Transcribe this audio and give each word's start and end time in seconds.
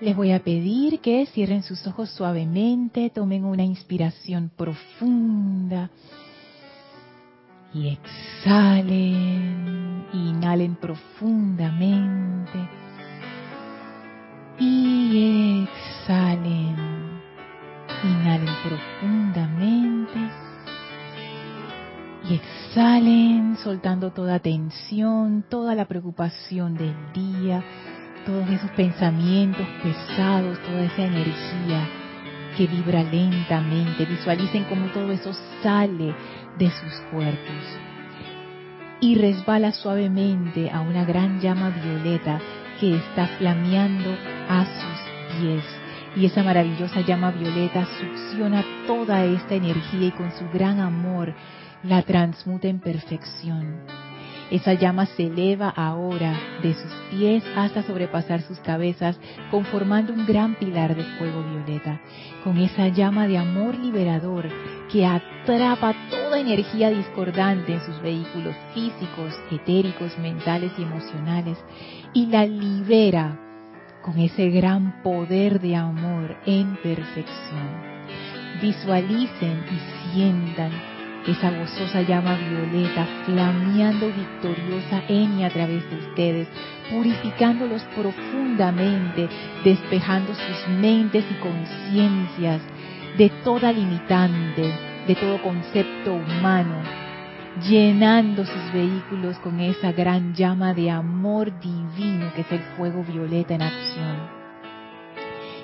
Les 0.00 0.14
voy 0.14 0.30
a 0.30 0.38
pedir 0.38 1.00
que 1.00 1.26
cierren 1.26 1.64
sus 1.64 1.84
ojos 1.88 2.10
suavemente, 2.10 3.10
tomen 3.10 3.44
una 3.44 3.64
inspiración 3.64 4.48
profunda 4.56 5.90
y 7.74 7.88
exhalen, 7.88 9.26
inhalen 10.12 10.76
profundamente 10.76 12.68
y 14.60 15.64
exhalen, 15.64 16.76
inhalen 18.04 18.54
profundamente 18.68 20.18
y 22.30 22.34
exhalen 22.34 23.56
soltando 23.56 24.12
toda 24.12 24.38
tensión, 24.38 25.44
toda 25.48 25.74
la 25.74 25.86
preocupación 25.86 26.76
del 26.76 26.94
día 27.12 27.64
todos 28.28 28.50
esos 28.50 28.70
pensamientos 28.72 29.66
pesados, 29.82 30.58
toda 30.62 30.84
esa 30.84 31.02
energía 31.02 31.88
que 32.58 32.66
vibra 32.66 33.02
lentamente. 33.02 34.04
Visualicen 34.04 34.64
cómo 34.64 34.88
todo 34.88 35.10
eso 35.12 35.32
sale 35.62 36.14
de 36.58 36.70
sus 36.70 36.92
cuerpos 37.10 37.64
y 39.00 39.14
resbala 39.14 39.72
suavemente 39.72 40.70
a 40.70 40.80
una 40.80 41.06
gran 41.06 41.40
llama 41.40 41.70
violeta 41.70 42.38
que 42.78 42.96
está 42.96 43.28
flameando 43.38 44.14
a 44.46 44.66
sus 44.66 45.40
pies. 45.40 45.64
Y 46.14 46.26
esa 46.26 46.42
maravillosa 46.42 47.00
llama 47.00 47.30
violeta 47.30 47.86
succiona 47.98 48.62
toda 48.86 49.24
esta 49.24 49.54
energía 49.54 50.08
y 50.08 50.10
con 50.10 50.30
su 50.32 50.46
gran 50.52 50.80
amor 50.80 51.32
la 51.82 52.02
transmuta 52.02 52.68
en 52.68 52.80
perfección 52.80 54.07
esa 54.50 54.74
llama 54.74 55.06
se 55.06 55.26
eleva 55.26 55.68
ahora 55.68 56.34
de 56.62 56.72
sus 56.74 56.92
pies 57.10 57.44
hasta 57.56 57.82
sobrepasar 57.82 58.42
sus 58.42 58.58
cabezas, 58.60 59.18
conformando 59.50 60.12
un 60.12 60.26
gran 60.26 60.54
pilar 60.54 60.96
de 60.96 61.04
fuego 61.18 61.42
violeta, 61.42 62.00
con 62.44 62.56
esa 62.58 62.88
llama 62.88 63.26
de 63.26 63.38
amor 63.38 63.76
liberador 63.76 64.48
que 64.90 65.04
atrapa 65.04 65.94
toda 66.10 66.40
energía 66.40 66.90
discordante 66.90 67.74
en 67.74 67.80
sus 67.84 68.00
vehículos 68.00 68.54
físicos, 68.72 69.34
etéricos, 69.50 70.16
mentales 70.18 70.72
y 70.78 70.82
emocionales 70.82 71.58
y 72.14 72.26
la 72.26 72.46
libera 72.46 73.38
con 74.02 74.18
ese 74.18 74.48
gran 74.48 75.02
poder 75.02 75.60
de 75.60 75.76
amor 75.76 76.36
en 76.46 76.76
perfección. 76.76 77.88
Visualicen 78.62 79.62
y 79.70 80.14
sientan 80.14 80.97
esa 81.30 81.50
gozosa 81.50 82.02
llama 82.02 82.36
violeta 82.36 83.06
flameando 83.26 84.06
victoriosa 84.06 85.02
en 85.08 85.40
y 85.40 85.44
a 85.44 85.50
través 85.50 85.88
de 85.90 85.96
ustedes, 85.96 86.48
purificándolos 86.90 87.82
profundamente, 87.94 89.28
despejando 89.62 90.34
sus 90.34 90.68
mentes 90.68 91.24
y 91.30 91.34
conciencias 91.34 92.62
de 93.18 93.28
toda 93.44 93.72
limitante, 93.72 94.72
de 95.06 95.14
todo 95.14 95.42
concepto 95.42 96.14
humano, 96.14 96.76
llenando 97.68 98.46
sus 98.46 98.72
vehículos 98.72 99.36
con 99.38 99.60
esa 99.60 99.92
gran 99.92 100.34
llama 100.34 100.72
de 100.72 100.90
amor 100.90 101.52
divino 101.60 102.32
que 102.34 102.42
es 102.42 102.52
el 102.52 102.62
fuego 102.76 103.04
violeta 103.04 103.54
en 103.54 103.62
acción. 103.62 104.38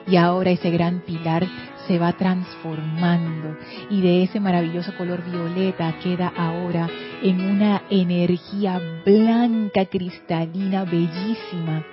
Y 0.07 0.17
ahora 0.17 0.51
ese 0.51 0.71
gran 0.71 1.01
pilar 1.01 1.47
se 1.87 1.99
va 1.99 2.13
transformando 2.13 3.57
y 3.91 4.01
de 4.01 4.23
ese 4.23 4.41
maravilloso 4.41 4.97
color 4.97 5.23
violeta 5.25 5.95
queda 6.03 6.33
ahora 6.37 6.89
en 7.23 7.41
una 7.41 7.83
energía 7.91 8.81
blanca, 9.05 9.87
cristalina, 9.87 10.85
bellísima, 10.85 11.85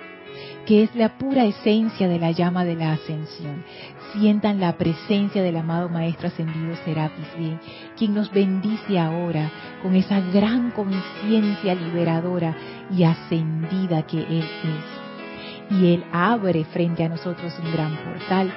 que 0.66 0.84
es 0.84 0.94
la 0.94 1.18
pura 1.18 1.44
esencia 1.44 2.08
de 2.08 2.18
la 2.18 2.30
llama 2.30 2.64
de 2.64 2.76
la 2.76 2.92
ascensión. 2.92 3.64
Sientan 4.12 4.60
la 4.60 4.76
presencia 4.76 5.42
del 5.42 5.56
amado 5.56 5.88
Maestro 5.88 6.28
Ascendido 6.28 6.76
Serapis 6.84 7.26
Bien, 7.36 7.58
quien 7.96 8.14
nos 8.14 8.30
bendice 8.30 8.98
ahora 8.98 9.50
con 9.82 9.94
esa 9.94 10.20
gran 10.20 10.70
conciencia 10.70 11.74
liberadora 11.74 12.54
y 12.90 13.04
ascendida 13.04 14.06
que 14.06 14.18
Él 14.18 14.44
es. 14.44 15.78
Y 15.78 15.94
Él 15.94 16.04
abre 16.12 16.64
frente 16.66 17.04
a 17.04 17.08
nosotros 17.08 17.52
un 17.58 17.72
gran 17.72 17.96
portal 17.96 18.52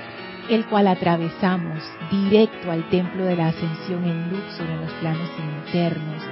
el 0.50 0.66
cual 0.66 0.88
atravesamos 0.88 1.82
directo 2.12 2.72
al 2.72 2.88
templo 2.90 3.26
de 3.26 3.36
la 3.36 3.48
ascensión 3.48 4.04
en 4.06 4.30
Luxor 4.30 4.70
en 4.70 4.82
los 4.82 4.94
planos 4.94 5.30
internos 5.40 6.24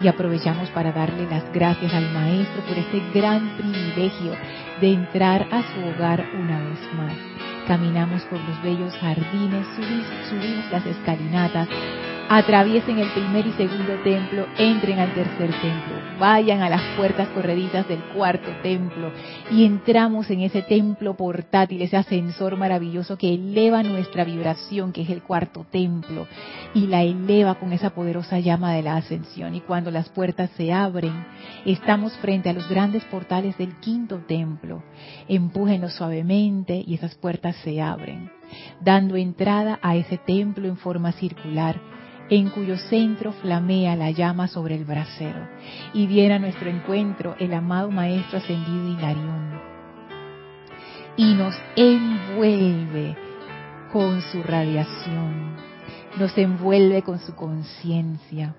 y 0.00 0.08
aprovechamos 0.08 0.68
para 0.70 0.92
darle 0.92 1.28
las 1.30 1.50
gracias 1.52 1.94
al 1.94 2.10
Maestro 2.12 2.62
por 2.62 2.76
este 2.76 3.02
gran 3.14 3.56
privilegio 3.56 4.32
de 4.80 4.92
entrar 4.92 5.46
a 5.50 5.62
su 5.62 5.80
hogar 5.88 6.26
una 6.34 6.58
vez 6.58 6.80
más. 6.94 7.14
Caminamos 7.66 8.22
por 8.24 8.38
los 8.40 8.62
bellos 8.62 8.92
jardines, 8.98 9.66
subimos, 10.28 10.70
las 10.70 10.84
escalinatas, 10.84 11.68
atraviesen 12.28 12.98
el 12.98 13.10
primer 13.10 13.46
y 13.46 13.52
segundo 13.52 13.94
templo, 14.02 14.46
entren 14.56 14.98
al 14.98 15.12
tercer 15.12 15.50
templo, 15.60 15.94
vayan 16.18 16.62
a 16.62 16.70
las 16.70 16.80
puertas 16.96 17.28
corredizas 17.28 17.86
del 17.86 18.02
cuarto 18.14 18.50
templo 18.62 19.10
y 19.50 19.64
entramos 19.64 20.30
en 20.30 20.40
ese 20.40 20.62
templo 20.62 21.16
portátil, 21.16 21.82
ese 21.82 21.96
ascensor 21.96 22.56
maravilloso 22.56 23.18
que 23.18 23.34
eleva 23.34 23.82
nuestra 23.82 24.24
vibración, 24.24 24.92
que 24.92 25.02
es 25.02 25.10
el 25.10 25.22
cuarto 25.22 25.66
templo, 25.70 26.26
y 26.72 26.86
la 26.86 27.02
eleva 27.02 27.56
con 27.56 27.72
esa 27.72 27.90
poderosa 27.90 28.38
llama 28.38 28.72
de 28.72 28.82
la 28.82 28.96
ascensión. 28.96 29.54
Y 29.54 29.60
cuando 29.60 29.90
las 29.90 30.08
puertas 30.08 30.50
se 30.56 30.72
abren, 30.72 31.26
estamos 31.66 32.16
frente 32.18 32.48
a 32.48 32.54
los 32.54 32.68
grandes 32.68 33.04
portales 33.04 33.56
del 33.58 33.76
quinto 33.80 34.18
templo. 34.26 34.82
Empújenlos 35.28 35.94
suavemente 35.94 36.82
y 36.86 36.94
esas 36.94 37.14
puertas 37.16 37.56
se 37.56 37.80
abren, 37.82 38.30
dando 38.80 39.16
entrada 39.16 39.78
a 39.82 39.96
ese 39.96 40.16
templo 40.18 40.66
en 40.66 40.76
forma 40.76 41.12
circular 41.12 41.93
en 42.36 42.50
cuyo 42.50 42.76
centro 42.76 43.32
flamea 43.32 43.94
la 43.96 44.10
llama 44.10 44.48
sobre 44.48 44.74
el 44.74 44.84
brasero, 44.84 45.48
y 45.92 46.06
viene 46.06 46.34
a 46.34 46.38
nuestro 46.38 46.68
encuentro 46.68 47.36
el 47.38 47.54
amado 47.54 47.90
Maestro 47.90 48.38
Ascendido 48.38 48.88
Hilarión, 48.88 49.60
y 51.16 51.34
nos 51.34 51.54
envuelve 51.76 53.16
con 53.92 54.20
su 54.22 54.42
radiación, 54.42 55.54
nos 56.18 56.36
envuelve 56.36 57.02
con 57.02 57.20
su 57.20 57.36
conciencia, 57.36 58.54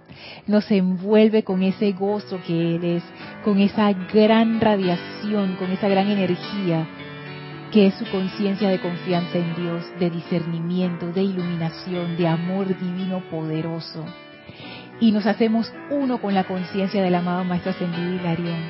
nos 0.48 0.70
envuelve 0.72 1.44
con 1.44 1.62
ese 1.62 1.92
gozo 1.92 2.40
que 2.48 2.76
Él 2.76 2.84
es, 2.86 3.04
con 3.44 3.60
esa 3.60 3.92
gran 3.92 4.62
radiación, 4.62 5.56
con 5.58 5.70
esa 5.72 5.90
gran 5.90 6.10
energía 6.10 6.88
que 7.76 7.88
es 7.88 7.96
su 7.96 8.06
conciencia 8.06 8.70
de 8.70 8.80
confianza 8.80 9.38
en 9.38 9.54
Dios, 9.54 9.84
de 10.00 10.10
discernimiento, 10.10 11.12
de 11.12 11.24
iluminación, 11.24 12.16
de 12.16 12.26
amor 12.26 12.68
divino 12.68 13.22
poderoso. 13.30 14.06
Y 15.02 15.12
nos 15.12 15.26
hacemos 15.26 15.74
uno 15.90 16.22
con 16.22 16.34
la 16.34 16.46
conciencia 16.46 17.04
del 17.04 17.16
amado 17.16 17.44
Maestro 17.44 17.72
Ascendido 17.72 18.14
Hilarión 18.14 18.62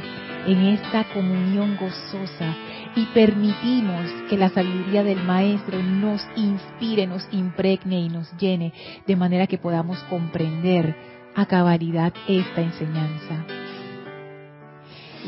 en 0.48 0.60
esta 0.70 1.04
comunión 1.14 1.78
gozosa 1.80 2.56
y 2.96 3.06
permitimos 3.14 4.10
que 4.28 4.38
la 4.38 4.50
sabiduría 4.50 5.04
del 5.04 5.22
Maestro 5.22 5.84
nos 5.84 6.28
inspire, 6.36 7.06
nos 7.06 7.28
impregne 7.32 8.00
y 8.00 8.10
nos 8.10 8.36
llene 8.40 8.74
de 9.06 9.16
manera 9.16 9.46
que 9.46 9.60
podamos 9.60 10.00
comprender 10.06 10.96
a 11.36 11.46
cabalidad 11.46 12.12
esta 12.28 12.62
enseñanza. 12.62 13.65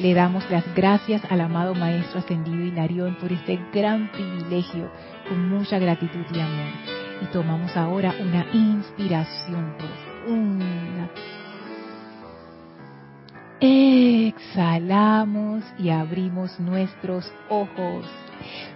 Le 0.01 0.13
damos 0.13 0.47
las 0.51 0.63
gracias 0.75 1.23
al 1.27 1.41
amado 1.41 1.73
Maestro 1.73 2.19
Ascendido 2.19 2.63
Hilarión 2.63 3.15
por 3.19 3.31
este 3.31 3.59
gran 3.73 4.11
privilegio 4.11 4.91
con 5.27 5.49
mucha 5.49 5.79
gratitud 5.79 6.23
y 6.31 6.39
amor. 6.39 6.71
Y 7.23 7.25
tomamos 7.31 7.75
ahora 7.75 8.13
una 8.19 8.45
inspiración 8.53 9.73
profunda. 9.79 11.09
Exhalamos 13.59 15.63
y 15.79 15.89
abrimos 15.89 16.59
nuestros 16.59 17.25
ojos. 17.49 18.05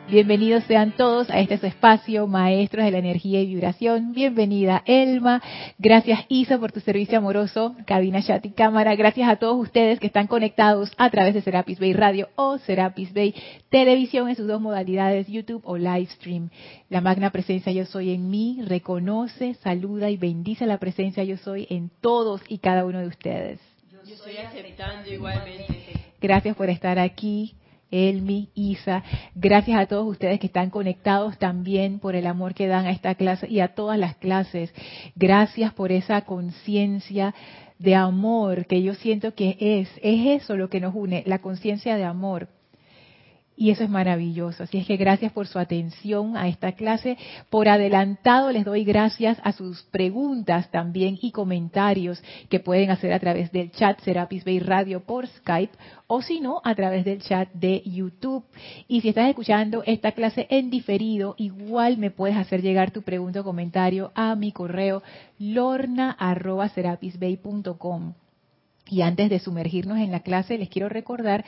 Bienvenidos 0.10 0.64
sean 0.64 0.96
todos 0.98 1.30
a 1.30 1.40
este 1.40 1.68
espacio, 1.68 2.26
maestros 2.26 2.86
de 2.86 2.90
la 2.90 2.98
energía 2.98 3.44
y 3.44 3.46
vibración. 3.46 4.14
Bienvenida 4.14 4.82
Elma. 4.88 5.40
Gracias 5.78 6.22
Isa 6.30 6.58
por 6.58 6.72
tu 6.72 6.80
servicio 6.80 7.20
amoroso, 7.20 7.76
cabina 7.86 8.24
chat 8.24 8.44
y 8.44 8.54
cámara. 8.54 8.96
Gracias 8.96 9.30
a 9.30 9.36
todos 9.36 9.62
ustedes 9.62 10.00
que 10.00 10.08
están 10.08 10.26
conectados 10.26 10.92
a 10.98 11.12
través 11.12 11.36
de 11.36 11.44
Serapis 11.44 11.80
Bay 11.80 11.94
Radio 11.94 12.30
o 12.36 12.58
Serapis 12.58 13.14
Bay 13.14 13.36
Televisión 13.70 14.30
en 14.30 14.36
sus 14.36 14.48
dos 14.48 14.60
modalidades, 14.60 15.28
YouTube 15.28 15.62
o 15.64 15.78
Livestream. 15.78 16.50
La 16.90 17.02
magna 17.02 17.30
presencia 17.30 17.72
yo 17.72 17.86
soy 17.86 18.16
en 18.16 18.32
mí 18.32 18.64
reconoce, 18.68 19.54
saluda 19.62 20.10
y 20.10 20.18
bendice 20.18 20.66
la 20.66 20.80
presencia 20.80 21.24
yo 21.24 21.38
soy 21.38 21.68
en 21.70 21.92
todos 22.02 22.42
y 22.48 22.58
cada 22.58 22.84
uno 22.84 22.98
de 22.98 23.08
ustedes. 23.08 23.71
Yo 24.06 24.16
estoy 24.16 24.38
aceptando 24.38 25.10
igualmente. 25.12 25.94
Gracias 26.20 26.56
por 26.56 26.70
estar 26.70 26.98
aquí. 26.98 27.56
Elmi, 27.92 28.50
Isa, 28.56 29.04
gracias 29.36 29.78
a 29.78 29.86
todos 29.86 30.08
ustedes 30.08 30.40
que 30.40 30.48
están 30.48 30.70
conectados 30.70 31.38
también 31.38 32.00
por 32.00 32.16
el 32.16 32.26
amor 32.26 32.54
que 32.54 32.68
dan 32.68 32.86
a 32.86 32.92
esta 32.92 33.16
clase 33.16 33.50
y 33.50 33.60
a 33.60 33.76
todas 33.76 34.00
las 34.00 34.16
clases. 34.16 34.74
Gracias 35.16 35.74
por 35.74 35.92
esa 35.92 36.22
conciencia 36.22 37.36
de 37.80 37.96
amor 37.96 38.66
que 38.66 38.82
yo 38.82 38.94
siento 38.94 39.36
que 39.36 39.58
es, 39.60 39.90
es 40.02 40.42
eso 40.42 40.56
lo 40.56 40.70
que 40.70 40.80
nos 40.80 40.96
une, 40.96 41.24
la 41.26 41.40
conciencia 41.40 41.98
de 41.98 42.06
amor. 42.06 42.48
Y 43.62 43.70
eso 43.70 43.84
es 43.84 43.92
maravilloso. 43.92 44.64
Así 44.64 44.80
es 44.80 44.88
que 44.88 44.98
gracias 44.98 45.32
por 45.34 45.46
su 45.46 45.60
atención 45.60 46.36
a 46.36 46.48
esta 46.48 46.72
clase. 46.72 47.16
Por 47.52 47.70
adelantado 47.70 48.52
les 48.52 48.66
doy 48.66 48.84
gracias 48.84 49.38
a 49.44 49.52
sus 49.52 49.84
preguntas 49.84 50.72
también 50.72 51.20
y 51.22 51.30
comentarios 51.30 52.24
que 52.50 52.60
pueden 52.60 52.90
hacer 52.90 53.14
a 53.14 53.20
través 53.20 53.52
del 53.52 53.72
chat 53.72 54.02
Serapis 54.02 54.46
Bay 54.46 54.58
Radio 54.58 55.02
por 55.02 55.28
Skype 55.28 55.78
o 56.08 56.24
si 56.24 56.40
no, 56.40 56.60
a 56.64 56.74
través 56.74 57.06
del 57.06 57.22
chat 57.22 57.54
de 57.54 57.84
YouTube. 57.86 58.44
Y 58.88 59.02
si 59.02 59.10
estás 59.10 59.30
escuchando 59.30 59.84
esta 59.86 60.14
clase 60.14 60.48
en 60.50 60.72
diferido, 60.72 61.36
igual 61.38 62.00
me 62.00 62.10
puedes 62.10 62.38
hacer 62.38 62.64
llegar 62.64 62.90
tu 62.90 63.04
pregunta 63.04 63.42
o 63.42 63.44
comentario 63.44 64.12
a 64.16 64.36
mi 64.36 64.52
correo 64.52 65.04
lorna.serapisbay.com. 65.38 68.14
Y 68.88 69.04
antes 69.04 69.30
de 69.30 69.38
sumergirnos 69.40 70.00
en 70.00 70.12
la 70.12 70.22
clase, 70.22 70.58
les 70.58 70.68
quiero 70.68 70.90
recordar 70.90 71.46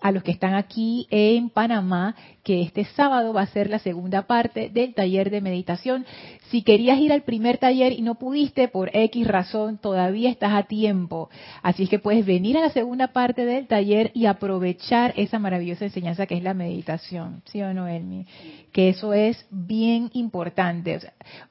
a 0.00 0.12
los 0.12 0.22
que 0.22 0.32
están 0.32 0.54
aquí 0.54 1.06
en 1.10 1.50
Panamá 1.50 2.14
que 2.44 2.60
este 2.60 2.84
sábado 2.84 3.32
va 3.32 3.40
a 3.40 3.46
ser 3.46 3.70
la 3.70 3.78
segunda 3.78 4.26
parte 4.26 4.68
del 4.68 4.94
taller 4.94 5.30
de 5.30 5.40
meditación. 5.40 6.04
Si 6.50 6.62
querías 6.62 6.98
ir 6.98 7.10
al 7.10 7.22
primer 7.22 7.56
taller 7.56 7.92
y 7.92 8.02
no 8.02 8.16
pudiste 8.16 8.68
por 8.68 8.90
X 8.94 9.26
razón, 9.26 9.78
todavía 9.78 10.30
estás 10.30 10.52
a 10.52 10.64
tiempo. 10.64 11.30
Así 11.62 11.84
es 11.84 11.88
que 11.88 11.98
puedes 11.98 12.26
venir 12.26 12.58
a 12.58 12.60
la 12.60 12.68
segunda 12.68 13.08
parte 13.08 13.46
del 13.46 13.66
taller 13.66 14.10
y 14.14 14.26
aprovechar 14.26 15.14
esa 15.16 15.38
maravillosa 15.38 15.86
enseñanza 15.86 16.26
que 16.26 16.36
es 16.36 16.42
la 16.42 16.52
meditación. 16.52 17.42
¿Sí 17.46 17.62
o 17.62 17.72
no, 17.72 17.88
Elmi? 17.88 18.26
Que 18.72 18.90
eso 18.90 19.14
es 19.14 19.46
bien 19.50 20.10
importante. 20.12 20.98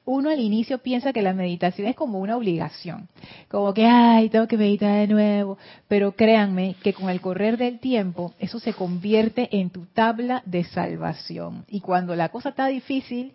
uno 0.04 0.30
al 0.30 0.38
inicio 0.38 0.78
piensa 0.78 1.12
que 1.12 1.22
la 1.22 1.32
meditación 1.32 1.88
es 1.88 1.96
como 1.96 2.20
una 2.20 2.36
obligación. 2.36 3.08
Como 3.48 3.74
que, 3.74 3.84
ay, 3.84 4.28
tengo 4.28 4.46
que 4.46 4.56
meditar 4.56 5.00
de 5.00 5.08
nuevo. 5.08 5.58
Pero 5.88 6.12
créanme 6.12 6.76
que 6.82 6.92
con 6.92 7.10
el 7.10 7.20
correr 7.20 7.56
del 7.56 7.80
tiempo, 7.80 8.32
eso 8.38 8.58
se 8.58 8.72
convierte 8.72 9.48
en 9.58 9.70
tu 9.70 9.86
tabla 9.86 10.42
de 10.46 10.64
salvación. 10.64 11.64
Y 11.68 11.80
cuando 11.80 12.14
la 12.16 12.28
cosa 12.28 12.50
está 12.50 12.66
difícil, 12.66 13.32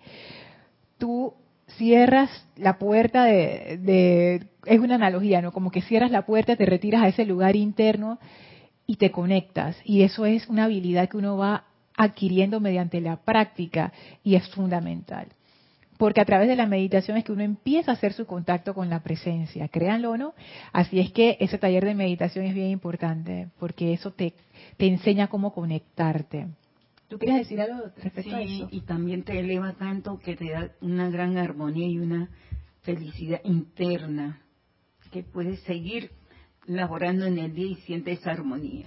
tú 0.97 1.33
cierras 1.77 2.29
la 2.55 2.77
puerta 2.77 3.23
de, 3.23 4.47
es 4.65 4.79
una 4.79 4.95
analogía, 4.95 5.41
¿no? 5.41 5.51
Como 5.51 5.71
que 5.71 5.81
cierras 5.81 6.11
la 6.11 6.25
puerta, 6.25 6.55
te 6.55 6.65
retiras 6.65 7.03
a 7.03 7.07
ese 7.07 7.25
lugar 7.25 7.55
interno 7.55 8.19
y 8.85 8.95
te 8.95 9.11
conectas. 9.11 9.77
Y 9.83 10.03
eso 10.03 10.25
es 10.25 10.47
una 10.47 10.65
habilidad 10.65 11.09
que 11.09 11.17
uno 11.17 11.37
va 11.37 11.65
adquiriendo 11.95 12.59
mediante 12.59 13.01
la 13.01 13.17
práctica 13.17 13.91
y 14.23 14.35
es 14.35 14.47
fundamental. 14.49 15.27
Porque 15.99 16.21
a 16.21 16.25
través 16.25 16.47
de 16.47 16.55
la 16.55 16.65
meditación 16.65 17.17
es 17.17 17.25
que 17.25 17.33
uno 17.33 17.43
empieza 17.43 17.91
a 17.91 17.95
hacer 17.95 18.13
su 18.13 18.25
contacto 18.25 18.73
con 18.73 18.89
la 18.89 19.03
presencia, 19.03 19.67
créanlo 19.67 20.11
o 20.11 20.17
no. 20.17 20.33
Así 20.71 20.97
es 20.97 21.11
que 21.11 21.35
ese 21.41 21.57
taller 21.57 21.83
de 21.83 21.93
meditación 21.93 22.45
es 22.45 22.53
bien 22.53 22.69
importante, 22.69 23.49
porque 23.59 23.91
eso 23.91 24.11
te, 24.11 24.33
te 24.77 24.87
enseña 24.87 25.27
cómo 25.27 25.53
conectarte. 25.53 26.47
¿Tú 27.09 27.19
quieres 27.19 27.39
decir 27.39 27.59
algo 27.59 27.91
respecto 28.01 28.33
a 28.33 28.41
eso? 28.41 28.69
y 28.71 28.79
también 28.79 29.23
te 29.23 29.37
eleva 29.37 29.73
tanto 29.73 30.19
que 30.19 30.37
te 30.37 30.51
da 30.51 30.71
una 30.79 31.09
gran 31.09 31.37
armonía 31.37 31.89
y 31.89 31.99
una 31.99 32.29
felicidad 32.81 33.41
interna 33.43 34.41
que 35.11 35.23
puedes 35.23 35.59
seguir 35.63 36.11
laborando 36.65 37.25
en 37.25 37.39
el 37.39 37.53
día 37.53 37.71
y 37.71 37.75
sientes 37.75 38.19
esa 38.19 38.31
armonía. 38.31 38.85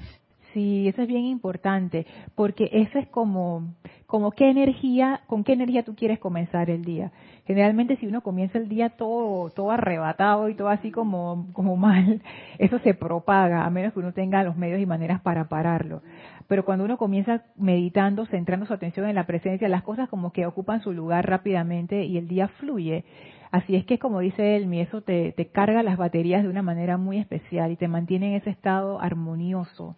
Sí, 0.52 0.87
eso 0.87 1.02
es 1.02 1.08
bien 1.08 1.25
importante, 1.25 2.06
porque 2.34 2.69
eso 2.72 2.99
es 2.99 3.08
como, 3.08 3.75
como 4.06 4.32
qué 4.32 4.50
energía, 4.50 5.22
con 5.26 5.44
qué 5.44 5.54
energía 5.54 5.82
tú 5.82 5.94
quieres 5.94 6.19
comenzar 6.19 6.69
el 6.69 6.84
día. 6.84 7.10
Generalmente 7.46 7.96
si 7.96 8.06
uno 8.06 8.20
comienza 8.20 8.58
el 8.58 8.69
día 8.69 8.90
todo, 8.90 9.49
todo 9.50 9.70
arrebatado 9.70 10.50
y 10.50 10.54
todo 10.54 10.69
así 10.69 10.90
como, 10.90 11.49
como 11.54 11.76
mal, 11.76 12.20
eso 12.58 12.78
se 12.81 12.93
propaga, 12.93 13.64
a 13.64 13.70
menos 13.70 13.94
que 13.94 14.00
uno 14.00 14.12
tenga 14.12 14.43
los 14.44 14.56
medios 14.56 14.81
y 14.81 14.87
maneras 14.87 15.22
para 15.22 15.49
pararlo. 15.49 16.02
Pero 16.49 16.66
cuando 16.66 16.84
uno 16.84 16.99
comienza 16.99 17.44
meditando, 17.56 18.26
centrando 18.26 18.66
su 18.66 18.75
atención 18.75 19.08
en 19.08 19.14
la 19.14 19.26
presencia, 19.26 19.69
las 19.69 19.82
cosas 19.84 20.08
como 20.10 20.32
que 20.32 20.44
ocupan 20.44 20.82
su 20.82 20.93
lugar 20.93 21.26
rápidamente 21.26 22.04
y 22.04 22.19
el 22.19 22.28
día 22.28 22.49
fluye. 22.49 23.04
Así 23.50 23.76
es 23.76 23.87
que, 23.87 23.99
como 23.99 24.20
dice 24.20 24.56
Elmi, 24.56 24.81
eso 24.81 25.00
te, 25.02 25.32
te 25.32 25.46
carga 25.46 25.82
las 25.82 25.96
baterías 25.96 26.43
de 26.43 26.49
una 26.50 26.62
manera 26.62 26.99
muy 26.99 27.19
especial 27.19 27.70
y 27.70 27.76
te 27.76 27.88
mantiene 27.88 28.28
en 28.28 28.34
ese 28.34 28.50
estado 28.50 29.00
armonioso 29.00 29.96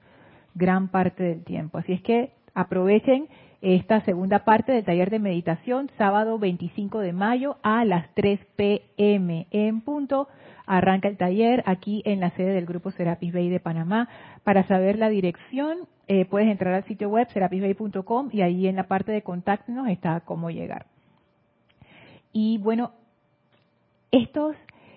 gran 0.55 0.89
parte 0.89 1.23
del 1.23 1.45
tiempo. 1.45 1.79
Así 1.79 1.93
es 1.93 2.03
que 2.03 2.33
aprovechen 2.55 3.29
esta 3.61 4.01
segunda 4.03 4.45
parte 4.45 4.73
del 4.73 4.85
taller 4.85 5.11
de 5.11 5.19
meditación, 5.19 5.91
sábado 5.97 6.39
25 6.39 7.01
de 7.01 7.13
mayo 7.13 7.57
a 7.63 7.85
las 7.85 8.13
3 8.15 8.41
p.m. 8.57 9.47
en 9.51 9.81
punto. 9.81 10.29
Arranca 10.67 11.09
el 11.09 11.17
taller 11.17 11.63
aquí 11.67 12.03
en 12.05 12.21
la 12.21 12.31
sede 12.31 12.53
del 12.53 12.67
Grupo 12.67 12.91
Serapis 12.91 13.33
Bay 13.33 13.49
de 13.49 13.61
Panamá. 13.61 14.09
Para 14.45 14.67
saber 14.67 14.99
la 14.99 15.09
dirección, 15.09 15.89
eh, 16.07 16.27
puedes 16.27 16.49
entrar 16.49 16.75
al 16.75 16.85
sitio 16.85 17.09
web 17.09 17.29
serapisbay.com 17.31 18.29
y 18.33 18.43
ahí 18.43 18.67
en 18.67 18.77
la 18.77 18.85
parte 18.85 19.13
de 19.13 19.23
nos 19.69 19.89
está 19.89 20.21
cómo 20.21 20.51
llegar. 20.51 20.87
Y 22.33 22.59
bueno, 22.59 22.93
estos, 24.11 24.57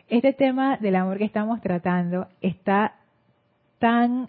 este 0.10 0.34
tema 0.34 0.78
del 0.78 0.96
amor 0.96 1.18
que 1.18 1.24
estamos 1.24 1.62
tratando 1.62 2.28
está 2.42 2.96
tan, 3.80 4.28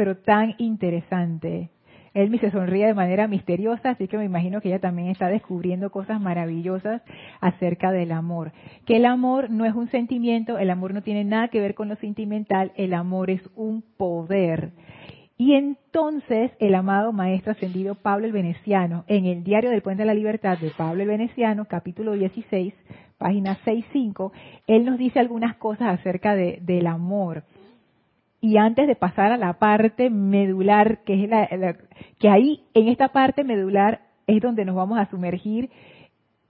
pero 0.00 0.16
tan 0.16 0.54
interesante 0.56 1.68
él 2.14 2.40
se 2.40 2.50
sonríe 2.50 2.86
de 2.86 2.94
manera 2.94 3.28
misteriosa, 3.28 3.90
así 3.90 4.08
que 4.08 4.16
me 4.16 4.24
imagino 4.24 4.62
que 4.62 4.68
ella 4.68 4.78
también 4.78 5.08
está 5.08 5.28
descubriendo 5.28 5.90
cosas 5.90 6.18
maravillosas 6.22 7.02
acerca 7.42 7.92
del 7.92 8.12
amor. 8.12 8.52
Que 8.86 8.96
el 8.96 9.04
amor 9.04 9.50
no 9.50 9.66
es 9.66 9.74
un 9.74 9.90
sentimiento, 9.90 10.56
el 10.56 10.70
amor 10.70 10.94
no 10.94 11.02
tiene 11.02 11.24
nada 11.24 11.48
que 11.48 11.60
ver 11.60 11.74
con 11.74 11.90
lo 11.90 11.96
sentimental, 11.96 12.72
el 12.76 12.94
amor 12.94 13.28
es 13.28 13.42
un 13.56 13.84
poder. 13.98 14.70
Y 15.36 15.52
entonces 15.52 16.50
el 16.60 16.76
amado 16.76 17.12
Maestro 17.12 17.52
Ascendido 17.52 17.94
Pablo 17.94 18.24
el 18.24 18.32
Veneciano, 18.32 19.04
en 19.06 19.26
el 19.26 19.44
Diario 19.44 19.68
del 19.68 19.82
Puente 19.82 20.04
de 20.04 20.06
la 20.06 20.14
Libertad 20.14 20.56
de 20.56 20.70
Pablo 20.70 21.02
el 21.02 21.08
Veneciano, 21.08 21.66
capítulo 21.66 22.12
16, 22.12 22.72
página 23.18 23.58
6.5, 23.66 24.32
él 24.66 24.86
nos 24.86 24.96
dice 24.96 25.20
algunas 25.20 25.56
cosas 25.56 25.88
acerca 26.00 26.34
de, 26.34 26.58
del 26.62 26.86
amor 26.86 27.44
y 28.40 28.56
antes 28.56 28.86
de 28.86 28.96
pasar 28.96 29.32
a 29.32 29.36
la 29.36 29.54
parte 29.54 30.10
medular, 30.10 31.00
que 31.04 31.24
es 31.24 31.28
la, 31.28 31.76
que 32.18 32.28
ahí 32.28 32.64
en 32.74 32.88
esta 32.88 33.08
parte 33.08 33.44
medular 33.44 34.00
es 34.26 34.40
donde 34.40 34.64
nos 34.64 34.76
vamos 34.76 34.98
a 34.98 35.10
sumergir 35.10 35.70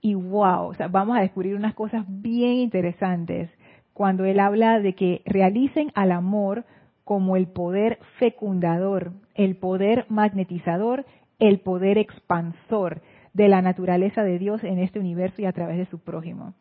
y 0.01 0.15
wow, 0.15 0.67
o 0.67 0.73
sea, 0.73 0.87
vamos 0.87 1.17
a 1.17 1.21
descubrir 1.21 1.55
unas 1.55 1.75
cosas 1.75 2.05
bien 2.07 2.53
interesantes 2.53 3.49
cuando 3.93 4.25
él 4.25 4.39
habla 4.39 4.79
de 4.79 4.93
que 4.93 5.21
realicen 5.25 5.91
al 5.93 6.11
amor 6.11 6.65
como 7.03 7.35
el 7.35 7.47
poder 7.47 7.99
fecundador, 8.17 9.11
el 9.35 9.57
poder 9.57 10.05
magnetizador, 10.07 11.05
el 11.39 11.59
poder 11.59 11.97
expansor 11.97 13.01
de 13.33 13.47
la 13.47 13.61
naturaleza 13.61 14.23
de 14.23 14.39
Dios 14.39 14.63
en 14.63 14.79
este 14.79 14.99
universo 14.99 15.41
y 15.41 15.45
a 15.45 15.51
través 15.51 15.77
de 15.77 15.85
su 15.85 15.99
prójimo. 15.99 16.53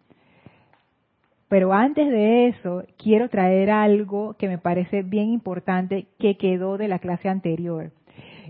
Pero 1.50 1.72
antes 1.72 2.08
de 2.08 2.46
eso, 2.46 2.84
quiero 2.96 3.28
traer 3.28 3.72
algo 3.72 4.34
que 4.34 4.46
me 4.46 4.56
parece 4.56 5.02
bien 5.02 5.30
importante 5.30 6.06
que 6.20 6.36
quedó 6.36 6.78
de 6.78 6.86
la 6.86 7.00
clase 7.00 7.28
anterior. 7.28 7.90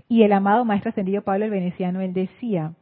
Y 0.07 0.21
el 0.21 0.31
amado 0.31 0.65
Maestro 0.65 0.89
Ascendido 0.89 1.23
Pablo 1.23 1.45
el 1.45 1.51
Veneciano, 1.51 2.01
él 2.01 2.13
decía, 2.13 2.73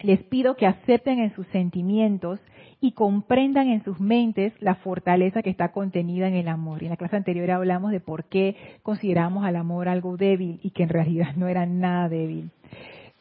les 0.00 0.20
pido 0.24 0.56
que 0.56 0.66
acepten 0.66 1.20
en 1.20 1.32
sus 1.36 1.46
sentimientos 1.48 2.40
y 2.80 2.92
comprendan 2.92 3.68
en 3.68 3.84
sus 3.84 4.00
mentes 4.00 4.54
la 4.58 4.74
fortaleza 4.74 5.40
que 5.40 5.50
está 5.50 5.70
contenida 5.70 6.26
en 6.26 6.34
el 6.34 6.48
amor. 6.48 6.82
Y 6.82 6.86
en 6.86 6.90
la 6.90 6.96
clase 6.96 7.14
anterior 7.14 7.48
hablamos 7.52 7.92
de 7.92 8.00
por 8.00 8.24
qué 8.24 8.56
consideramos 8.82 9.44
al 9.44 9.54
amor 9.54 9.88
algo 9.88 10.16
débil 10.16 10.58
y 10.64 10.70
que 10.70 10.82
en 10.82 10.88
realidad 10.88 11.36
no 11.36 11.46
era 11.46 11.64
nada 11.64 12.08
débil. 12.08 12.50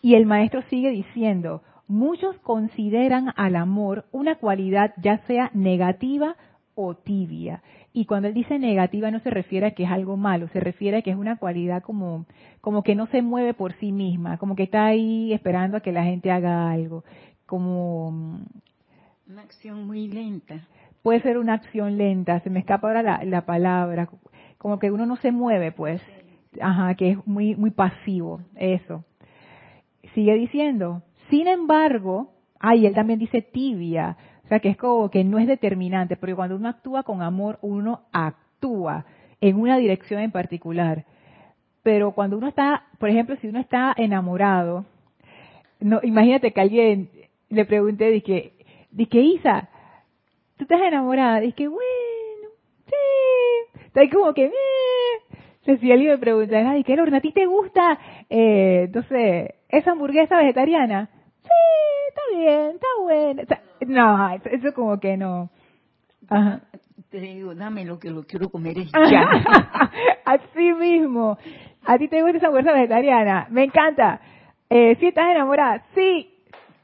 Y 0.01 0.15
el 0.15 0.25
maestro 0.25 0.63
sigue 0.63 0.89
diciendo, 0.89 1.61
muchos 1.91 2.37
consideran 2.39 3.33
al 3.35 3.55
amor 3.57 4.05
una 4.11 4.35
cualidad 4.35 4.93
ya 4.97 5.19
sea 5.27 5.51
negativa 5.53 6.37
o 6.73 6.95
tibia. 6.95 7.61
Y 7.91 8.05
cuando 8.05 8.29
él 8.29 8.33
dice 8.33 8.57
negativa 8.57 9.11
no 9.11 9.19
se 9.19 9.29
refiere 9.29 9.67
a 9.67 9.71
que 9.71 9.83
es 9.83 9.91
algo 9.91 10.15
malo, 10.15 10.47
se 10.53 10.61
refiere 10.61 10.97
a 10.97 11.01
que 11.01 11.11
es 11.11 11.17
una 11.17 11.35
cualidad 11.35 11.83
como, 11.83 12.25
como 12.61 12.81
que 12.81 12.95
no 12.95 13.07
se 13.07 13.21
mueve 13.21 13.53
por 13.53 13.73
sí 13.73 13.91
misma, 13.91 14.37
como 14.37 14.55
que 14.55 14.63
está 14.63 14.85
ahí 14.85 15.33
esperando 15.33 15.77
a 15.77 15.81
que 15.81 15.91
la 15.91 16.05
gente 16.05 16.31
haga 16.31 16.71
algo, 16.71 17.03
como... 17.45 18.39
Una 19.27 19.41
acción 19.41 19.85
muy 19.85 20.07
lenta. 20.07 20.67
Puede 21.03 21.21
ser 21.21 21.37
una 21.37 21.55
acción 21.55 21.97
lenta, 21.97 22.39
se 22.39 22.49
me 22.49 22.59
escapa 22.59 22.87
ahora 22.87 23.03
la, 23.03 23.23
la 23.25 23.45
palabra, 23.45 24.07
como 24.57 24.79
que 24.79 24.91
uno 24.91 25.05
no 25.05 25.17
se 25.17 25.31
mueve, 25.31 25.73
pues. 25.73 26.01
Ajá, 26.61 26.95
que 26.95 27.11
es 27.11 27.27
muy, 27.27 27.55
muy 27.55 27.71
pasivo, 27.71 28.41
eso. 28.55 29.03
Sigue 30.13 30.35
diciendo, 30.35 31.01
sin 31.31 31.47
embargo, 31.47 32.33
ay, 32.59 32.85
él 32.85 32.93
también 32.93 33.17
dice 33.17 33.41
tibia, 33.41 34.17
o 34.43 34.47
sea 34.49 34.59
que 34.59 34.69
es 34.69 34.77
como 34.77 35.09
que 35.09 35.23
no 35.23 35.39
es 35.39 35.47
determinante, 35.47 36.17
porque 36.17 36.35
cuando 36.35 36.57
uno 36.57 36.69
actúa 36.69 37.03
con 37.03 37.21
amor, 37.21 37.57
uno 37.61 38.01
actúa 38.11 39.05
en 39.39 39.55
una 39.55 39.77
dirección 39.77 40.21
en 40.21 40.31
particular. 40.31 41.05
Pero 41.83 42.11
cuando 42.11 42.37
uno 42.37 42.49
está, 42.49 42.83
por 42.99 43.09
ejemplo, 43.09 43.37
si 43.37 43.47
uno 43.47 43.59
está 43.59 43.93
enamorado, 43.97 44.85
no, 45.79 46.01
imagínate 46.03 46.51
que 46.51 46.61
alguien 46.61 47.09
le 47.49 47.65
pregunte, 47.65 48.11
dije, 48.11 48.53
dije, 48.91 49.19
Isa, 49.21 49.69
¿tú 50.57 50.65
estás 50.65 50.81
enamorada? 50.81 51.39
Dije, 51.39 51.67
bueno, 51.67 52.49
sí. 52.85 53.81
Está 53.85 54.01
como 54.09 54.33
que, 54.33 54.45
eh, 54.45 55.77
si 55.79 55.91
alguien 55.91 56.11
me 56.11 56.17
pregunta, 56.17 56.75
¿qué 56.85 56.95
Lorna? 56.95 57.17
¿A 57.17 57.21
ti 57.21 57.31
te 57.31 57.45
gusta, 57.45 57.97
eh, 58.29 58.83
entonces, 58.85 59.53
esa 59.69 59.91
hamburguesa 59.91 60.37
vegetariana? 60.37 61.09
Está 62.11 62.21
bien, 62.37 62.71
está 62.75 62.87
buena. 63.01 63.43
no, 63.87 64.35
eso, 64.51 64.73
como 64.73 64.99
que 64.99 65.15
no. 65.15 65.49
Ajá. 66.27 66.61
Te 67.09 67.19
digo, 67.19 67.55
dame 67.55 67.85
lo 67.85 67.99
que 67.99 68.09
lo 68.09 68.23
quiero 68.23 68.49
comer 68.49 68.77
es 68.77 68.91
ya. 68.91 69.25
Así 70.25 70.73
mismo. 70.73 71.37
¿A 71.85 71.97
ti 71.97 72.07
te 72.07 72.21
gusta 72.21 72.37
esa 72.37 72.47
hamburguesa 72.47 72.73
vegetariana? 72.73 73.47
Me 73.49 73.63
encanta. 73.63 74.21
Eh, 74.69 74.95
¿Sí 74.99 75.07
estás 75.07 75.29
enamorada? 75.29 75.83
Sí. 75.95 76.29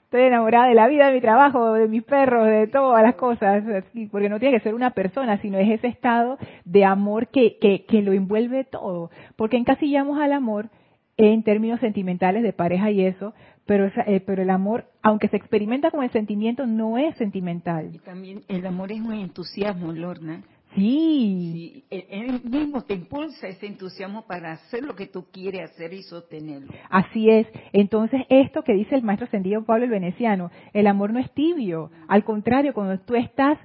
Estoy 0.06 0.22
enamorada 0.22 0.68
de 0.68 0.76
la 0.76 0.88
vida, 0.88 1.08
de 1.08 1.14
mi 1.14 1.22
trabajo, 1.22 1.74
de 1.74 1.88
mis 1.90 2.04
perros, 2.04 2.46
de 2.48 2.68
todas 2.68 3.04
las 3.04 3.16
cosas. 3.16 3.64
Porque 4.10 4.30
no 4.30 4.40
tiene 4.40 4.58
que 4.58 4.64
ser 4.64 4.74
una 4.74 4.92
persona, 4.92 5.38
sino 5.40 5.58
es 5.58 5.70
ese 5.70 5.88
estado 5.88 6.38
de 6.64 6.86
amor 6.86 7.28
que, 7.28 7.58
que, 7.60 7.86
que 7.86 8.02
lo 8.02 8.14
envuelve 8.14 8.64
todo. 8.64 9.12
Porque 9.36 9.58
encasillamos 9.58 10.20
al 10.20 10.32
amor 10.32 10.70
en 11.18 11.44
términos 11.44 11.80
sentimentales 11.80 12.44
de 12.44 12.54
pareja 12.54 12.92
y 12.92 13.06
eso, 13.06 13.34
pero, 13.68 13.92
eh, 14.08 14.22
pero 14.26 14.42
el 14.42 14.50
amor, 14.50 14.86
aunque 15.04 15.28
se 15.28 15.38
experimenta 15.38 15.92
como 15.92 16.04
el 16.04 16.12
sentimiento, 16.12 16.66
no 16.66 16.98
es 16.98 17.16
sentimental. 17.18 17.94
Y 17.94 18.00
también 18.00 18.42
el 18.48 18.66
amor 18.66 18.92
es 18.92 19.02
un 19.02 19.14
entusiasmo, 19.14 19.92
Lorna. 19.92 20.42
Sí. 20.76 21.84
sí. 21.90 22.04
Él 22.10 22.42
mismo 22.44 22.84
te 22.84 22.94
impulsa 22.94 23.48
ese 23.48 23.68
entusiasmo 23.68 24.24
para 24.28 24.54
hacer 24.54 24.84
lo 24.84 24.96
que 24.96 25.08
tú 25.08 25.26
quieres 25.32 25.72
hacer 25.72 25.94
y 25.94 26.04
sostenerlo. 26.04 26.72
Así 26.90 27.30
es. 27.30 27.48
Entonces, 27.74 28.22
esto 28.30 28.64
que 28.64 28.74
dice 28.74 28.96
el 28.96 29.04
maestro 29.04 29.26
ascendido 29.26 29.64
Pablo 29.66 29.86
el 29.86 29.92
Veneciano, 29.92 30.52
el 30.74 30.88
amor 30.88 31.14
no 31.14 31.20
es 31.20 31.32
tibio. 31.34 31.92
Al 32.08 32.24
contrario, 32.24 32.74
cuando 32.74 33.00
tú 33.00 33.16
estás, 33.16 33.58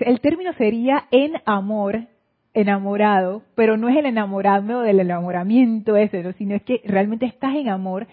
el 0.00 0.20
término 0.20 0.52
sería 0.54 1.06
en 1.10 1.34
amor, 1.44 2.06
enamorado, 2.54 3.42
pero 3.54 3.76
no 3.76 3.88
es 3.88 3.96
el 3.96 4.06
enamorado 4.06 4.82
del 4.82 5.00
enamoramiento 5.00 5.96
ese, 5.96 6.32
sino 6.34 6.54
es 6.54 6.62
que 6.62 6.80
realmente 6.84 7.26
estás 7.26 7.54
en 7.54 7.68
amor 7.68 8.06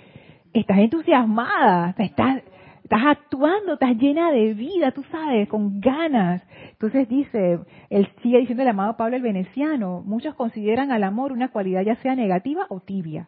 estás 0.54 0.78
entusiasmada, 0.78 1.96
estás, 1.98 2.44
estás 2.84 3.02
actuando, 3.06 3.74
estás 3.74 3.96
llena 3.98 4.32
de 4.32 4.54
vida, 4.54 4.92
tú 4.92 5.04
sabes, 5.12 5.48
con 5.50 5.80
ganas. 5.80 6.44
Entonces 6.72 7.08
dice, 7.10 7.60
él 7.90 8.08
sigue 8.22 8.40
diciendo 8.40 8.64
el 8.64 8.70
amado 8.70 8.98
Pablo 8.98 9.16
el 9.16 9.22
Veneciano, 9.22 10.02
muchos 10.06 10.36
consideran 10.36 10.92
al 10.92 11.04
amor 11.04 11.32
una 11.32 11.50
cualidad 11.50 11.82
ya 11.82 11.96
sea 11.98 12.16
negativa 12.16 12.66
o 12.70 12.80
tibia. 12.80 13.28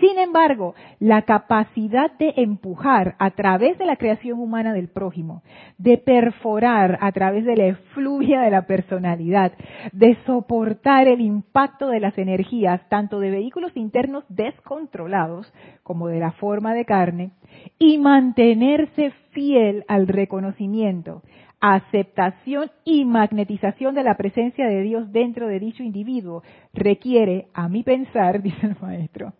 Sin 0.00 0.16
embargo, 0.18 0.74
la 1.00 1.22
capacidad 1.22 2.12
de 2.18 2.32
empujar 2.36 3.16
a 3.18 3.32
través 3.32 3.78
de 3.78 3.86
la 3.86 3.96
creación 3.96 4.38
humana 4.38 4.72
del 4.72 4.88
prójimo, 4.88 5.42
de 5.76 5.98
perforar 5.98 6.98
a 7.00 7.10
través 7.10 7.44
de 7.44 7.56
la 7.56 7.66
efluvia 7.66 8.42
de 8.42 8.50
la 8.50 8.62
personalidad, 8.66 9.52
de 9.92 10.16
soportar 10.24 11.08
el 11.08 11.20
impacto 11.20 11.88
de 11.88 11.98
las 11.98 12.16
energías, 12.16 12.80
tanto 12.88 13.18
de 13.18 13.30
vehículos 13.30 13.76
internos 13.76 14.24
descontrolados 14.28 15.52
como 15.82 16.06
de 16.06 16.20
la 16.20 16.30
forma 16.32 16.74
de 16.74 16.84
carne, 16.84 17.32
y 17.78 17.98
mantenerse 17.98 19.10
fiel 19.32 19.84
al 19.88 20.06
reconocimiento, 20.06 21.22
aceptación 21.60 22.70
y 22.84 23.04
magnetización 23.04 23.96
de 23.96 24.04
la 24.04 24.16
presencia 24.16 24.68
de 24.68 24.82
Dios 24.82 25.10
dentro 25.10 25.48
de 25.48 25.58
dicho 25.58 25.82
individuo, 25.82 26.44
requiere, 26.72 27.48
a 27.52 27.68
mi 27.68 27.82
pensar, 27.82 28.42
dice 28.42 28.66
el 28.66 28.76
maestro, 28.80 29.32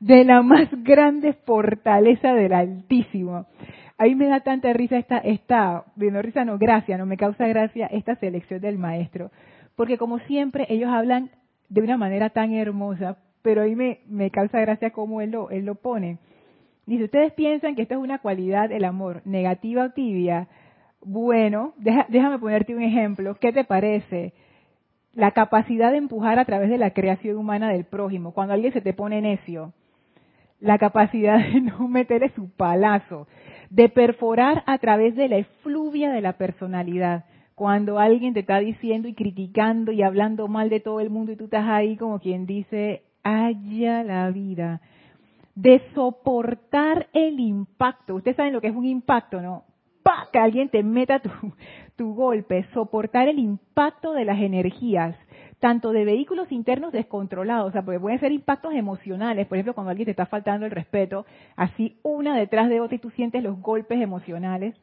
de 0.00 0.24
la 0.24 0.42
más 0.42 0.68
grande 0.82 1.34
fortaleza 1.44 2.34
del 2.34 2.54
Altísimo. 2.54 3.46
A 3.98 4.06
me 4.06 4.26
da 4.26 4.40
tanta 4.40 4.72
risa 4.72 4.96
esta, 4.96 5.18
esta, 5.18 5.84
no 5.94 6.22
risa, 6.22 6.46
no, 6.46 6.56
gracia, 6.56 6.96
no 6.96 7.04
me 7.04 7.18
causa 7.18 7.46
gracia 7.46 7.86
esta 7.86 8.16
selección 8.16 8.60
del 8.62 8.78
maestro, 8.78 9.30
porque 9.76 9.98
como 9.98 10.18
siempre 10.20 10.66
ellos 10.70 10.88
hablan 10.90 11.30
de 11.68 11.82
una 11.82 11.98
manera 11.98 12.30
tan 12.30 12.54
hermosa, 12.54 13.18
pero 13.42 13.60
a 13.60 13.66
mí 13.66 13.76
me, 13.76 14.00
me 14.08 14.30
causa 14.30 14.58
gracia 14.60 14.90
cómo 14.90 15.20
él 15.20 15.32
lo, 15.32 15.50
él 15.50 15.66
lo 15.66 15.74
pone. 15.74 16.18
Dice, 16.86 17.04
ustedes 17.04 17.34
piensan 17.34 17.76
que 17.76 17.82
esto 17.82 17.94
es 17.94 18.00
una 18.00 18.18
cualidad, 18.20 18.72
el 18.72 18.84
amor, 18.86 19.20
negativa 19.26 19.84
o 19.84 19.90
tibia. 19.90 20.48
Bueno, 21.02 21.74
déjame 21.76 22.38
ponerte 22.38 22.74
un 22.74 22.82
ejemplo. 22.82 23.36
¿Qué 23.36 23.52
te 23.52 23.64
parece? 23.64 24.32
La 25.12 25.32
capacidad 25.32 25.92
de 25.92 25.98
empujar 25.98 26.38
a 26.38 26.46
través 26.46 26.70
de 26.70 26.78
la 26.78 26.90
creación 26.90 27.36
humana 27.36 27.68
del 27.68 27.84
prójimo. 27.84 28.32
Cuando 28.32 28.54
alguien 28.54 28.72
se 28.72 28.80
te 28.80 28.92
pone 28.92 29.20
necio, 29.20 29.72
la 30.60 30.78
capacidad 30.78 31.38
de 31.38 31.60
no 31.60 31.88
meterle 31.88 32.30
su 32.34 32.50
palazo, 32.50 33.26
de 33.70 33.88
perforar 33.88 34.62
a 34.66 34.78
través 34.78 35.16
de 35.16 35.28
la 35.28 35.36
efluvia 35.38 36.10
de 36.10 36.20
la 36.20 36.34
personalidad. 36.34 37.24
Cuando 37.54 37.98
alguien 37.98 38.32
te 38.32 38.40
está 38.40 38.58
diciendo 38.58 39.08
y 39.08 39.14
criticando 39.14 39.92
y 39.92 40.02
hablando 40.02 40.48
mal 40.48 40.70
de 40.70 40.80
todo 40.80 41.00
el 41.00 41.10
mundo 41.10 41.32
y 41.32 41.36
tú 41.36 41.44
estás 41.44 41.68
ahí 41.68 41.96
como 41.96 42.18
quien 42.18 42.46
dice, 42.46 43.02
haya 43.22 44.02
la 44.02 44.30
vida. 44.30 44.80
De 45.54 45.82
soportar 45.94 47.08
el 47.12 47.38
impacto. 47.38 48.14
Ustedes 48.14 48.36
saben 48.36 48.54
lo 48.54 48.62
que 48.62 48.68
es 48.68 48.74
un 48.74 48.86
impacto, 48.86 49.42
¿no? 49.42 49.64
¡Pah! 50.02 50.28
Que 50.32 50.38
alguien 50.38 50.70
te 50.70 50.82
meta 50.82 51.18
tu, 51.18 51.30
tu 51.96 52.14
golpe. 52.14 52.64
Soportar 52.72 53.28
el 53.28 53.38
impacto 53.38 54.12
de 54.14 54.24
las 54.24 54.40
energías 54.40 55.14
tanto 55.60 55.92
de 55.92 56.06
vehículos 56.06 56.50
internos 56.50 56.90
descontrolados, 56.90 57.68
o 57.68 57.72
sea, 57.72 57.82
porque 57.82 58.00
pueden 58.00 58.18
ser 58.18 58.32
impactos 58.32 58.72
emocionales, 58.74 59.46
por 59.46 59.56
ejemplo, 59.56 59.74
cuando 59.74 59.90
alguien 59.90 60.06
te 60.06 60.12
está 60.12 60.26
faltando 60.26 60.64
el 60.64 60.72
respeto, 60.72 61.26
así 61.54 61.98
una 62.02 62.36
detrás 62.36 62.70
de 62.70 62.80
otra 62.80 62.96
y 62.96 62.98
tú 62.98 63.10
sientes 63.10 63.42
los 63.42 63.60
golpes 63.60 64.00
emocionales. 64.00 64.74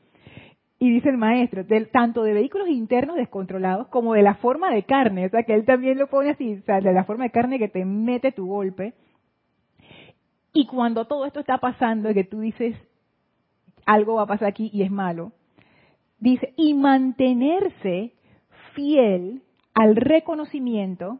Y 0.79 0.91
dice 0.91 1.09
el 1.09 1.17
maestro, 1.17 1.65
tanto 1.91 2.21
de 2.21 2.33
vehículos 2.33 2.69
internos 2.69 3.15
descontrolados 3.15 3.87
como 3.87 4.13
de 4.13 4.21
la 4.21 4.35
forma 4.35 4.71
de 4.71 4.83
carne, 4.83 5.25
o 5.25 5.29
sea, 5.29 5.41
que 5.41 5.55
él 5.55 5.65
también 5.65 5.97
lo 5.97 6.05
pone 6.05 6.29
así, 6.29 6.53
o 6.53 6.61
sea, 6.65 6.79
de 6.79 6.93
la 6.93 7.03
forma 7.03 7.23
de 7.23 7.31
carne 7.31 7.57
que 7.57 7.67
te 7.67 7.83
mete 7.83 8.31
tu 8.31 8.45
golpe. 8.45 8.93
Y 10.53 10.67
cuando 10.67 11.05
todo 11.05 11.25
esto 11.25 11.39
está 11.39 11.57
pasando, 11.57 12.13
que 12.13 12.23
tú 12.23 12.41
dices, 12.41 12.75
algo 13.87 14.15
va 14.15 14.23
a 14.23 14.27
pasar 14.27 14.49
aquí 14.49 14.69
y 14.71 14.83
es 14.83 14.91
malo, 14.91 15.31
dice, 16.19 16.53
y 16.57 16.75
mantenerse 16.75 18.13
fiel 18.75 19.41
al 19.79 19.95
reconocimiento, 19.95 21.19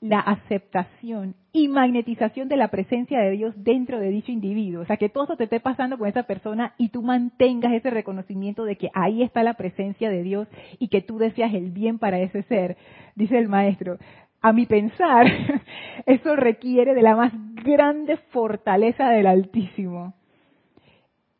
la 0.00 0.20
aceptación 0.20 1.34
y 1.52 1.68
magnetización 1.68 2.48
de 2.48 2.56
la 2.56 2.68
presencia 2.68 3.20
de 3.20 3.30
Dios 3.32 3.54
dentro 3.56 4.00
de 4.00 4.08
dicho 4.08 4.32
individuo. 4.32 4.82
O 4.82 4.86
sea, 4.86 4.96
que 4.96 5.10
todo 5.10 5.24
eso 5.24 5.36
te 5.36 5.44
esté 5.44 5.60
pasando 5.60 5.98
con 5.98 6.08
esa 6.08 6.22
persona 6.22 6.74
y 6.78 6.88
tú 6.88 7.02
mantengas 7.02 7.72
ese 7.72 7.90
reconocimiento 7.90 8.64
de 8.64 8.76
que 8.76 8.90
ahí 8.94 9.22
está 9.22 9.42
la 9.42 9.54
presencia 9.54 10.08
de 10.08 10.22
Dios 10.22 10.48
y 10.78 10.88
que 10.88 11.02
tú 11.02 11.18
deseas 11.18 11.52
el 11.52 11.70
bien 11.70 11.98
para 11.98 12.18
ese 12.20 12.42
ser, 12.44 12.76
dice 13.14 13.36
el 13.36 13.48
maestro. 13.48 13.98
A 14.40 14.54
mi 14.54 14.64
pensar, 14.64 15.26
eso 16.06 16.34
requiere 16.34 16.94
de 16.94 17.02
la 17.02 17.14
más 17.14 17.32
grande 17.62 18.16
fortaleza 18.30 19.10
del 19.10 19.26
Altísimo. 19.26 20.14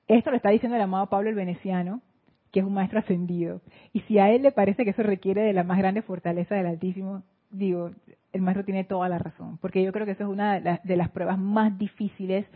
Esto 0.07 0.31
lo 0.31 0.37
está 0.37 0.51
diciendo 0.51 0.77
el 0.77 0.83
amado 0.83 1.09
Pablo 1.09 1.31
el 1.31 1.37
Veneciano, 1.37 2.03
que 2.51 2.61
es 2.61 2.67
un 2.67 2.75
maestro 2.75 2.99
ascendido. 2.99 3.61
Y 3.93 4.01
si 4.01 4.19
a 4.19 4.31
él 4.31 4.43
le 4.43 4.53
parece 4.53 4.85
que 4.85 4.91
eso 4.91 5.03
requiere 5.03 5.43
de 5.43 5.53
la 5.53 5.65
más 5.65 5.79
grande 5.79 6.03
fortaleza 6.03 6.55
del 6.55 6.67
Altísimo, 6.67 7.23
digo, 7.51 7.91
el 8.33 8.43
maestro 8.43 8.65
tiene 8.65 8.85
toda 8.85 9.09
la 9.09 9.19
razón, 9.19 9.59
porque 9.59 9.83
yo 9.83 9.93
creo 9.93 10.07
que 10.07 10.13
eso 10.13 10.25
es 10.25 10.31
una 10.31 10.61
de 10.61 10.97
las, 10.97 11.11
pruebas 11.11 11.39
más 11.39 11.77
difíciles 11.79 12.47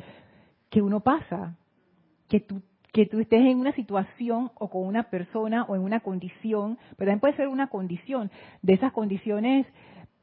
que 0.71 0.83
uno 0.83 1.01
pasa, 1.01 1.57
que 2.29 2.41
tú 2.41 2.63
que 2.93 3.07
tú 3.07 3.19
estés 3.19 3.41
en 3.41 3.59
una 3.59 3.73
situación 3.73 4.53
o 4.55 4.71
con 4.71 4.87
una 4.87 5.11
persona 5.11 5.65
o 5.65 5.75
en 5.75 5.83
una 5.83 5.99
condición, 5.99 6.79
pero 6.97 7.11
también 7.11 7.19
puede 7.19 7.35
ser 7.35 7.49
una 7.49 7.67
condición, 7.67 8.31
de 8.63 8.75
esas 8.75 8.93
condiciones 8.93 9.67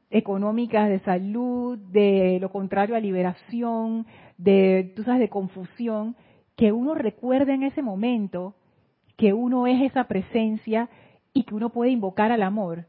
económicas, 0.08 0.88
de 0.88 1.00
salud, 1.00 1.76
de 1.78 2.38
lo 2.40 2.50
contrario 2.50 2.96
a 2.96 3.00
liberación, 3.00 4.06
de, 4.38 4.90
tú 4.96 5.02
sabes, 5.02 5.20
de 5.20 5.28
confusión, 5.28 6.16
que 6.56 6.72
uno 6.72 6.94
recuerde 6.94 7.52
en 7.52 7.64
ese 7.64 7.82
momento 7.82 8.54
que 9.16 9.32
uno 9.32 9.66
es 9.66 9.82
esa 9.82 10.04
presencia 10.04 10.88
y 11.32 11.44
que 11.44 11.54
uno 11.54 11.70
puede 11.70 11.90
invocar 11.90 12.32
al 12.32 12.42
amor. 12.42 12.86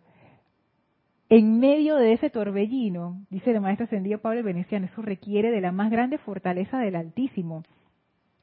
En 1.30 1.60
medio 1.60 1.96
de 1.96 2.14
ese 2.14 2.30
torbellino, 2.30 3.26
dice 3.30 3.52
el 3.52 3.62
maestro 3.62 3.86
ascendido 3.86 4.20
Pablo 4.20 4.44
Veneciano, 4.44 4.86
eso 4.86 5.02
requiere 5.02 5.52
de 5.52 5.62
la 5.62 5.72
más 5.72 5.90
grande 5.90 6.18
fortaleza 6.18 6.78
del 6.80 6.96
Altísimo. 6.96 7.64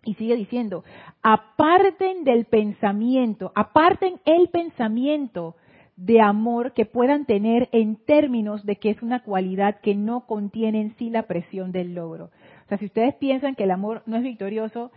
Y 0.02 0.14
sigue 0.14 0.34
diciendo, 0.34 0.82
aparten 1.22 2.24
del 2.24 2.46
pensamiento, 2.46 3.52
aparten 3.54 4.18
el 4.24 4.48
pensamiento 4.48 5.56
de 5.96 6.22
amor 6.22 6.72
que 6.72 6.86
puedan 6.86 7.26
tener 7.26 7.68
en 7.72 7.96
términos 7.96 8.64
de 8.64 8.76
que 8.76 8.88
es 8.88 9.02
una 9.02 9.22
cualidad 9.22 9.80
que 9.82 9.94
no 9.94 10.26
contiene 10.26 10.80
en 10.80 10.96
sí 10.96 11.10
la 11.10 11.24
presión 11.24 11.72
del 11.72 11.94
logro. 11.94 12.30
O 12.64 12.68
sea, 12.68 12.78
si 12.78 12.86
ustedes 12.86 13.14
piensan 13.16 13.54
que 13.54 13.64
el 13.64 13.70
amor 13.70 14.02
no 14.06 14.16
es 14.16 14.22
victorioso, 14.22 14.90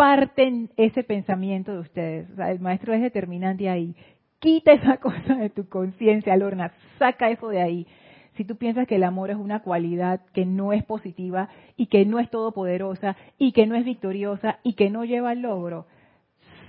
parten 0.00 0.70
ese 0.78 1.04
pensamiento 1.04 1.74
de 1.74 1.80
ustedes. 1.80 2.30
O 2.30 2.36
sea, 2.36 2.50
el 2.50 2.58
maestro 2.58 2.94
es 2.94 3.02
determinante 3.02 3.68
ahí. 3.68 3.94
Quita 4.38 4.72
esa 4.72 4.96
cosa 5.00 5.34
de 5.34 5.50
tu 5.50 5.68
conciencia, 5.68 6.34
Lorna, 6.38 6.72
saca 6.98 7.28
eso 7.28 7.48
de 7.48 7.60
ahí. 7.60 7.86
Si 8.34 8.46
tú 8.46 8.56
piensas 8.56 8.86
que 8.86 8.96
el 8.96 9.04
amor 9.04 9.28
es 9.28 9.36
una 9.36 9.60
cualidad 9.60 10.22
que 10.32 10.46
no 10.46 10.72
es 10.72 10.82
positiva 10.84 11.50
y 11.76 11.88
que 11.88 12.06
no 12.06 12.18
es 12.18 12.30
todopoderosa 12.30 13.14
y 13.36 13.52
que 13.52 13.66
no 13.66 13.74
es 13.74 13.84
victoriosa 13.84 14.58
y 14.62 14.72
que 14.72 14.88
no 14.88 15.04
lleva 15.04 15.32
al 15.32 15.42
logro, 15.42 15.84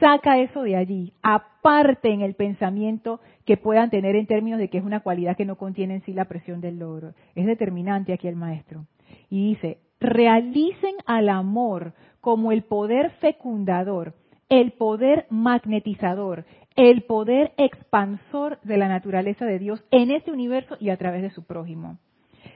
saca 0.01 0.37
eso 0.39 0.63
de 0.63 0.75
allí, 0.75 1.13
aparte 1.21 2.11
en 2.11 2.19
el 2.23 2.33
pensamiento 2.33 3.21
que 3.45 3.55
puedan 3.55 3.91
tener 3.91 4.17
en 4.17 4.27
términos 4.27 4.59
de 4.59 4.69
que 4.69 4.79
es 4.79 4.83
una 4.83 4.99
cualidad 4.99 5.37
que 5.37 5.45
no 5.45 5.55
contiene 5.55 5.95
en 5.95 6.01
sí 6.01 6.11
la 6.11 6.25
presión 6.25 6.59
del 6.59 6.79
logro. 6.79 7.13
Es 7.35 7.45
determinante 7.45 8.11
aquí 8.11 8.27
el 8.27 8.35
maestro. 8.35 8.87
Y 9.29 9.51
dice, 9.51 9.77
realicen 10.01 10.95
al 11.05 11.29
amor 11.29 11.93
como 12.21 12.51
el 12.51 12.63
poder 12.63 13.11
fecundador, 13.19 14.13
el 14.49 14.71
poder 14.71 15.25
magnetizador, 15.29 16.45
el 16.75 17.03
poder 17.03 17.53
expansor 17.57 18.59
de 18.63 18.77
la 18.77 18.87
naturaleza 18.87 19.45
de 19.45 19.59
Dios 19.59 19.83
en 19.91 20.11
este 20.11 20.31
universo 20.31 20.77
y 20.79 20.89
a 20.89 20.97
través 20.97 21.21
de 21.21 21.31
su 21.31 21.43
prójimo. 21.43 21.97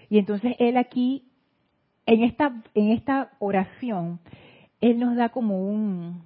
Y 0.09 0.19
entonces 0.19 0.55
él 0.59 0.77
aquí, 0.77 1.25
en 2.05 2.23
esta, 2.23 2.63
en 2.73 2.91
esta 2.91 3.31
oración, 3.39 4.19
él 4.81 4.99
nos 4.99 5.15
da 5.15 5.29
como 5.29 5.67
un, 5.67 6.23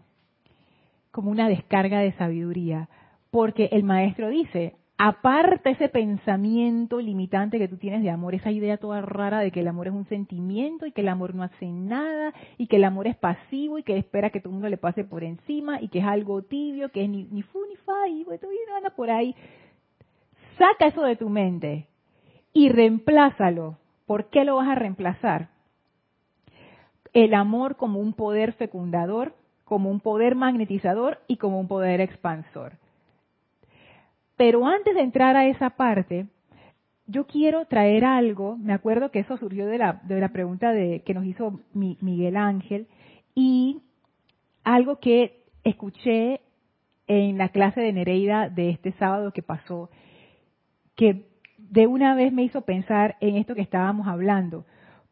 como 1.12 1.31
una 1.31 1.48
descarga 1.48 2.00
de 2.00 2.12
sabiduría, 2.13 2.89
porque 3.31 3.69
el 3.72 3.84
maestro 3.84 4.29
dice, 4.29 4.75
aparte 5.01 5.69
ese 5.69 5.87
pensamiento 5.87 6.99
limitante 6.99 7.57
que 7.57 7.69
tú 7.69 7.77
tienes 7.77 8.03
de 8.03 8.09
amor, 8.09 8.35
esa 8.35 8.51
idea 8.51 8.75
toda 8.75 8.99
rara 8.99 9.39
de 9.39 9.49
que 9.49 9.61
el 9.61 9.69
amor 9.69 9.87
es 9.87 9.93
un 9.93 10.05
sentimiento 10.09 10.85
y 10.85 10.91
que 10.91 10.99
el 10.99 11.07
amor 11.07 11.33
no 11.33 11.43
hace 11.43 11.67
nada 11.67 12.33
y 12.57 12.67
que 12.67 12.75
el 12.75 12.83
amor 12.83 13.07
es 13.07 13.15
pasivo 13.15 13.77
y 13.77 13.83
que 13.83 13.97
espera 13.97 14.29
que 14.29 14.41
todo 14.41 14.49
el 14.49 14.55
mundo 14.55 14.67
le 14.67 14.75
pase 14.75 15.05
por 15.05 15.23
encima 15.23 15.81
y 15.81 15.87
que 15.87 15.99
es 15.99 16.05
algo 16.05 16.41
tibio, 16.41 16.89
que 16.89 17.05
es 17.05 17.09
ni, 17.09 17.23
ni 17.31 17.43
fu 17.43 17.59
ni 17.65 17.77
fa 17.77 18.09
y 18.09 18.25
bueno, 18.25 18.41
no 18.67 18.75
anda 18.75 18.89
por 18.89 19.09
ahí. 19.09 19.33
Saca 20.57 20.87
eso 20.87 21.01
de 21.03 21.15
tu 21.15 21.29
mente 21.29 21.87
y 22.51 22.67
reemplázalo. 22.67 23.77
¿Por 24.05 24.29
qué 24.29 24.43
lo 24.43 24.57
vas 24.57 24.67
a 24.67 24.75
reemplazar? 24.75 25.47
El 27.13 27.35
amor 27.35 27.77
como 27.77 28.01
un 28.01 28.11
poder 28.11 28.51
fecundador, 28.51 29.33
como 29.63 29.89
un 29.89 30.01
poder 30.01 30.35
magnetizador 30.35 31.19
y 31.25 31.37
como 31.37 31.57
un 31.57 31.69
poder 31.69 32.01
expansor. 32.01 32.73
Pero 34.39 34.65
antes 34.65 34.96
de 34.96 35.01
entrar 35.01 35.36
a 35.36 35.48
esa 35.48 35.72
parte, 35.72 36.27
yo 37.08 37.27
quiero 37.27 37.65
traer 37.65 38.05
algo, 38.05 38.55
me 38.55 38.72
acuerdo 38.72 39.12
que 39.12 39.19
eso 39.19 39.36
surgió 39.36 39.67
de 39.67 39.77
la, 39.77 40.00
de 40.05 40.17
la 40.22 40.29
pregunta 40.29 40.72
que 40.72 41.13
nos 41.13 41.25
hizo 41.25 41.60
Miguel 41.74 42.38
Ángel, 42.38 42.88
y 43.36 43.81
algo 44.63 45.01
que 45.01 45.43
escuché 45.65 46.39
en 47.05 47.38
la 47.38 47.50
clase 47.50 47.81
de 47.81 47.91
Nereida 47.91 48.48
de 48.48 48.69
este 48.69 48.93
sábado 48.93 49.34
que 49.34 49.43
pasó, 49.43 49.89
que 50.96 51.25
de 51.58 51.88
una 51.88 52.15
vez 52.15 52.31
me 52.31 52.43
hizo 52.43 52.62
pensar 52.62 53.17
en 53.19 53.36
esto 53.36 53.55
que 53.55 53.62
estábamos 53.62 54.08
hablando, 54.08 54.63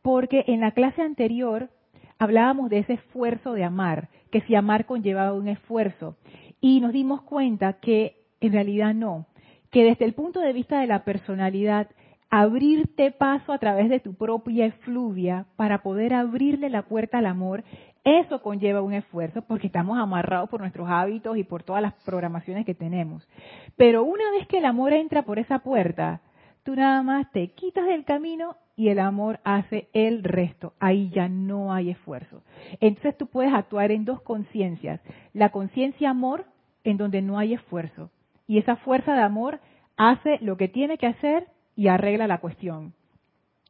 porque 0.01 0.45
en 0.47 0.61
la 0.61 0.71
clase 0.71 1.01
anterior 1.01 1.69
hablábamos 2.17 2.69
de 2.69 2.79
ese 2.79 2.93
esfuerzo 2.93 3.51
de 3.51 3.65
amar, 3.65 4.07
que 4.31 4.39
si 4.39 4.55
amar 4.55 4.85
conllevaba 4.85 5.33
un 5.33 5.49
esfuerzo, 5.49 6.15
y 6.61 6.79
nos 6.79 6.93
dimos 6.93 7.23
cuenta 7.23 7.73
que 7.73 8.25
en 8.41 8.53
realidad 8.53 8.93
no. 8.93 9.25
Que 9.71 9.83
desde 9.83 10.05
el 10.05 10.13
punto 10.13 10.39
de 10.39 10.53
vista 10.53 10.79
de 10.79 10.87
la 10.87 11.03
personalidad, 11.03 11.87
abrirte 12.29 13.11
paso 13.11 13.53
a 13.53 13.57
través 13.57 13.89
de 13.89 13.99
tu 13.99 14.13
propia 14.13 14.65
efluvia 14.65 15.45
para 15.55 15.81
poder 15.81 16.13
abrirle 16.13 16.69
la 16.69 16.83
puerta 16.83 17.19
al 17.19 17.25
amor, 17.25 17.63
eso 18.03 18.41
conlleva 18.41 18.81
un 18.81 18.93
esfuerzo 18.93 19.41
porque 19.41 19.67
estamos 19.67 19.97
amarrados 19.97 20.49
por 20.49 20.61
nuestros 20.61 20.89
hábitos 20.89 21.37
y 21.37 21.43
por 21.43 21.63
todas 21.63 21.81
las 21.81 21.93
programaciones 22.05 22.65
que 22.65 22.73
tenemos. 22.73 23.27
Pero 23.75 24.03
una 24.03 24.29
vez 24.31 24.47
que 24.47 24.59
el 24.59 24.65
amor 24.65 24.93
entra 24.93 25.23
por 25.23 25.39
esa 25.39 25.59
puerta, 25.59 26.21
tú 26.63 26.75
nada 26.75 27.01
más 27.03 27.29
te 27.31 27.49
quitas 27.51 27.85
del 27.85 28.05
camino 28.05 28.55
y 28.77 28.89
el 28.89 28.99
amor 28.99 29.39
hace 29.43 29.89
el 29.93 30.23
resto. 30.23 30.73
Ahí 30.79 31.09
ya 31.09 31.27
no 31.27 31.73
hay 31.73 31.89
esfuerzo. 31.89 32.43
Entonces 32.79 33.17
tú 33.17 33.27
puedes 33.27 33.53
actuar 33.53 33.91
en 33.91 34.05
dos 34.05 34.21
conciencias. 34.21 35.01
La 35.33 35.49
conciencia 35.49 36.09
amor, 36.09 36.45
en 36.83 36.97
donde 36.97 37.21
no 37.21 37.37
hay 37.39 37.55
esfuerzo 37.55 38.11
y 38.47 38.57
esa 38.57 38.77
fuerza 38.77 39.13
de 39.13 39.21
amor 39.21 39.59
hace 39.97 40.37
lo 40.41 40.57
que 40.57 40.67
tiene 40.67 40.97
que 40.97 41.07
hacer 41.07 41.47
y 41.75 41.89
arregla 41.89 42.27
la 42.27 42.39
cuestión. 42.39 42.93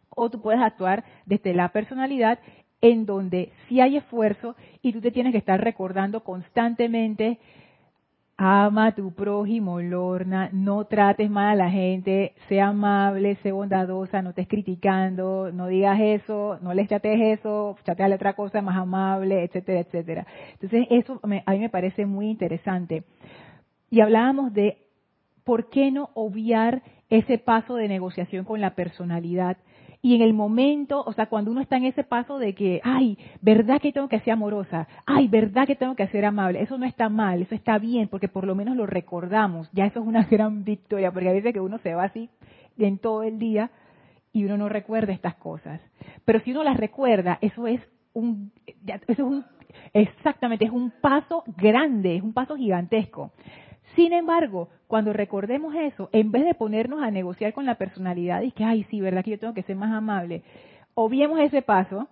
O 0.10 0.30
tú 0.30 0.42
puedes 0.42 0.62
actuar 0.62 1.04
desde 1.26 1.54
la 1.54 1.70
personalidad 1.70 2.40
en 2.82 3.06
donde 3.06 3.52
sí 3.68 3.82
hay 3.82 3.98
esfuerzo 3.98 4.56
y 4.82 4.94
tú 4.94 5.02
te 5.02 5.12
tienes 5.12 5.32
que 5.32 5.40
estar 5.40 5.60
recordando 5.60 6.24
constantemente, 6.24 7.40
ama 8.38 8.88
a 8.88 8.92
tu 8.96 9.14
prójimo, 9.14 9.82
Lorna, 9.82 10.50
no 10.54 10.86
trates 10.86 11.28
mal 11.28 11.60
a 11.60 11.64
la 11.66 11.72
gente, 11.72 12.36
sea 12.48 12.68
amable, 12.68 13.36
sé 13.42 13.52
bondadosa, 13.52 14.22
no 14.22 14.30
estés 14.30 14.48
criticando, 14.48 15.52
no 15.52 15.68
digas 15.68 16.00
eso, 16.00 16.60
no 16.62 16.76
les 16.76 16.88
chatees 16.88 17.40
eso, 17.40 17.78
chateale 17.84 18.14
otra 18.14 18.34
cosa 18.34 18.62
más 18.62 18.78
amable, 18.78 19.44
etcétera, 19.44 19.80
etcétera. 19.80 20.28
Entonces 20.54 20.86
eso 20.92 21.20
a 21.24 21.28
mí 21.28 21.60
me 21.60 21.70
parece 21.70 22.06
muy 22.06 22.30
interesante 22.30 23.04
y 23.90 24.02
hablábamos 24.02 24.54
de 24.54 24.78
por 25.44 25.70
qué 25.70 25.92
no 25.92 26.10
obviar 26.14 26.82
ese 27.10 27.38
paso 27.38 27.76
de 27.76 27.88
negociación 27.88 28.44
con 28.46 28.60
la 28.60 28.76
personalidad. 28.76 29.58
Y 30.02 30.16
en 30.16 30.22
el 30.22 30.34
momento, 30.34 31.04
o 31.06 31.14
sea, 31.14 31.28
cuando 31.28 31.52
uno 31.52 31.62
está 31.62 31.78
en 31.78 31.86
ese 31.86 32.04
paso 32.04 32.38
de 32.38 32.54
que, 32.54 32.82
ay, 32.84 33.18
¿verdad 33.42 33.82
que 33.82 33.92
tengo 33.92 34.08
que 34.08 34.20
ser 34.20 34.34
amorosa? 34.34 34.88
Ay, 35.06 35.28
¿verdad 35.28 35.66
que 35.66 35.76
tengo 35.76 35.96
que 35.96 36.08
ser 36.08 36.26
amable? 36.26 36.62
Eso 36.62 36.78
no 36.78 36.86
está 36.86 37.10
mal, 37.10 37.42
eso 37.42 37.56
está 37.56 37.80
bien, 37.80 38.08
porque 38.08 38.28
por 38.28 38.46
lo 38.46 38.56
menos 38.56 38.76
lo 38.76 38.86
recordamos. 38.86 39.70
Ya 39.74 39.86
eso 39.86 40.02
es 40.02 40.06
una 40.06 40.24
gran 40.30 40.64
victoria, 40.64 41.12
porque 41.12 41.30
a 41.30 41.34
veces 41.34 41.54
que 41.54 41.60
uno 41.60 41.80
se 41.80 41.96
va 41.96 42.04
así 42.04 42.30
en 42.78 43.00
todo 43.00 43.24
el 43.24 43.40
día 43.40 43.72
y 44.34 44.46
uno 44.46 44.58
no 44.58 44.70
recuerda 44.70 45.14
estas 45.14 45.36
cosas. 45.36 45.82
Pero 46.26 46.42
si 46.42 46.52
uno 46.52 46.64
las 46.64 46.78
recuerda, 46.78 47.40
eso 47.42 47.66
es 47.68 47.82
un, 48.14 48.52
eso 48.86 49.04
es 49.08 49.20
un, 49.20 49.46
exactamente, 49.94 50.66
es 50.66 50.72
un 50.72 50.92
paso 50.92 51.44
grande, 51.58 52.18
es 52.18 52.24
un 52.24 52.34
paso 52.34 52.56
gigantesco. 52.56 53.32
Sin 53.98 54.14
embargo, 54.14 54.70
cuando 54.86 55.12
recordemos 55.12 55.74
eso, 55.74 56.08
en 56.12 56.32
vez 56.32 56.46
de 56.46 56.54
ponernos 56.54 57.02
a 57.02 57.10
negociar 57.10 57.52
con 57.52 57.66
la 57.66 57.80
personalidad 57.80 58.44
y 58.44 58.52
que, 58.52 58.64
ay, 58.64 58.86
sí, 58.92 59.02
¿verdad 59.02 59.24
que 59.24 59.32
yo 59.32 59.40
tengo 59.40 59.56
que 59.56 59.64
ser 59.64 59.76
más 59.76 59.92
amable? 59.92 60.44
Obviemos 60.94 61.40
ese 61.40 61.64
paso, 61.64 62.08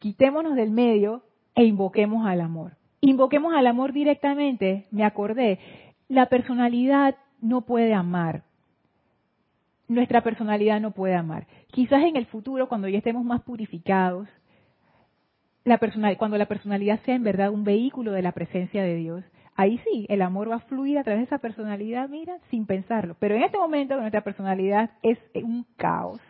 quitémonos 0.00 0.54
del 0.54 0.70
medio 0.70 1.22
e 1.54 1.64
invoquemos 1.64 2.26
al 2.26 2.42
amor. 2.42 2.72
Invoquemos 3.00 3.54
al 3.54 3.66
amor 3.66 3.94
directamente, 3.94 4.84
me 4.90 5.02
acordé, 5.02 5.58
la 6.08 6.26
personalidad 6.26 7.16
no 7.40 7.62
puede 7.62 7.94
amar. 7.94 8.42
Nuestra 9.88 10.20
personalidad 10.20 10.78
no 10.78 10.90
puede 10.90 11.14
amar. 11.14 11.46
Quizás 11.70 12.02
en 12.02 12.16
el 12.16 12.26
futuro, 12.26 12.68
cuando 12.68 12.86
ya 12.86 12.98
estemos 12.98 13.24
más 13.24 13.40
purificados, 13.40 14.28
la 15.64 15.78
cuando 16.18 16.36
la 16.36 16.48
personalidad 16.48 17.00
sea 17.06 17.14
en 17.14 17.24
verdad 17.24 17.50
un 17.50 17.64
vehículo 17.64 18.12
de 18.12 18.20
la 18.20 18.32
presencia 18.32 18.82
de 18.82 18.96
Dios, 18.96 19.24
ahí 19.56 19.78
sí, 19.78 20.06
el 20.08 20.22
amor 20.22 20.50
va 20.50 20.56
a 20.56 20.60
fluir 20.60 20.98
a 20.98 21.04
través 21.04 21.20
de 21.20 21.26
esa 21.26 21.38
personalidad, 21.38 22.08
mira, 22.08 22.38
sin 22.50 22.66
pensarlo. 22.66 23.16
Pero 23.18 23.34
en 23.34 23.42
este 23.42 23.58
momento 23.58 23.96
nuestra 23.96 24.22
personalidad 24.22 24.90
es 25.02 25.18
un 25.34 25.66
caos, 25.76 26.20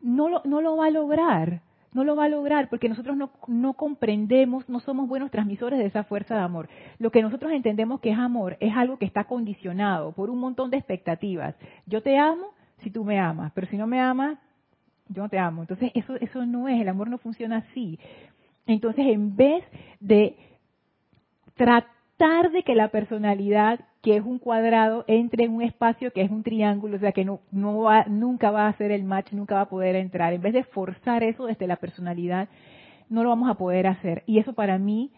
no 0.00 0.28
lo, 0.28 0.42
no 0.44 0.60
lo 0.60 0.76
va 0.76 0.86
a 0.86 0.90
lograr, 0.90 1.62
no 1.92 2.04
lo 2.04 2.14
va 2.14 2.24
a 2.24 2.28
lograr 2.28 2.68
porque 2.68 2.88
nosotros 2.88 3.16
no, 3.16 3.30
no 3.46 3.72
comprendemos, 3.72 4.68
no 4.68 4.80
somos 4.80 5.08
buenos 5.08 5.30
transmisores 5.30 5.78
de 5.78 5.86
esa 5.86 6.04
fuerza 6.04 6.34
de 6.34 6.42
amor. 6.42 6.68
Lo 6.98 7.10
que 7.10 7.22
nosotros 7.22 7.52
entendemos 7.52 8.00
que 8.00 8.10
es 8.10 8.18
amor 8.18 8.58
es 8.60 8.76
algo 8.76 8.98
que 8.98 9.06
está 9.06 9.24
condicionado 9.24 10.12
por 10.12 10.28
un 10.28 10.38
montón 10.38 10.70
de 10.70 10.76
expectativas. 10.76 11.54
Yo 11.86 12.02
te 12.02 12.18
amo 12.18 12.52
si 12.82 12.90
tú 12.90 13.02
me 13.04 13.18
amas, 13.18 13.50
pero 13.54 13.66
si 13.68 13.78
no 13.78 13.86
me 13.86 13.98
amas, 13.98 14.38
yo 15.08 15.22
no 15.22 15.28
te 15.30 15.38
amo. 15.38 15.62
Entonces 15.62 15.90
eso, 15.94 16.16
eso 16.16 16.44
no 16.44 16.68
es, 16.68 16.80
el 16.80 16.88
amor 16.88 17.08
no 17.08 17.16
funciona 17.16 17.58
así. 17.58 17.98
Entonces 18.66 19.06
en 19.06 19.34
vez 19.34 19.64
de 20.00 20.36
tratar 21.54 21.95
tarde 22.16 22.62
que 22.62 22.74
la 22.74 22.88
personalidad, 22.88 23.80
que 24.02 24.16
es 24.16 24.24
un 24.24 24.38
cuadrado, 24.38 25.04
entre 25.06 25.44
en 25.44 25.54
un 25.54 25.62
espacio 25.62 26.12
que 26.12 26.22
es 26.22 26.30
un 26.30 26.42
triángulo, 26.42 26.96
o 26.96 27.00
sea 27.00 27.12
que 27.12 27.24
no, 27.24 27.40
no 27.50 27.80
va, 27.80 28.04
nunca 28.04 28.50
va 28.50 28.66
a 28.66 28.68
hacer 28.68 28.90
el 28.90 29.04
match, 29.04 29.32
nunca 29.32 29.56
va 29.56 29.62
a 29.62 29.68
poder 29.68 29.96
entrar. 29.96 30.32
En 30.32 30.42
vez 30.42 30.52
de 30.52 30.64
forzar 30.64 31.22
eso 31.22 31.46
desde 31.46 31.66
la 31.66 31.76
personalidad, 31.76 32.48
no 33.08 33.22
lo 33.22 33.30
vamos 33.30 33.50
a 33.50 33.54
poder 33.54 33.86
hacer. 33.86 34.22
Y 34.26 34.38
eso 34.38 34.52
para 34.52 34.78
mí 34.78 35.12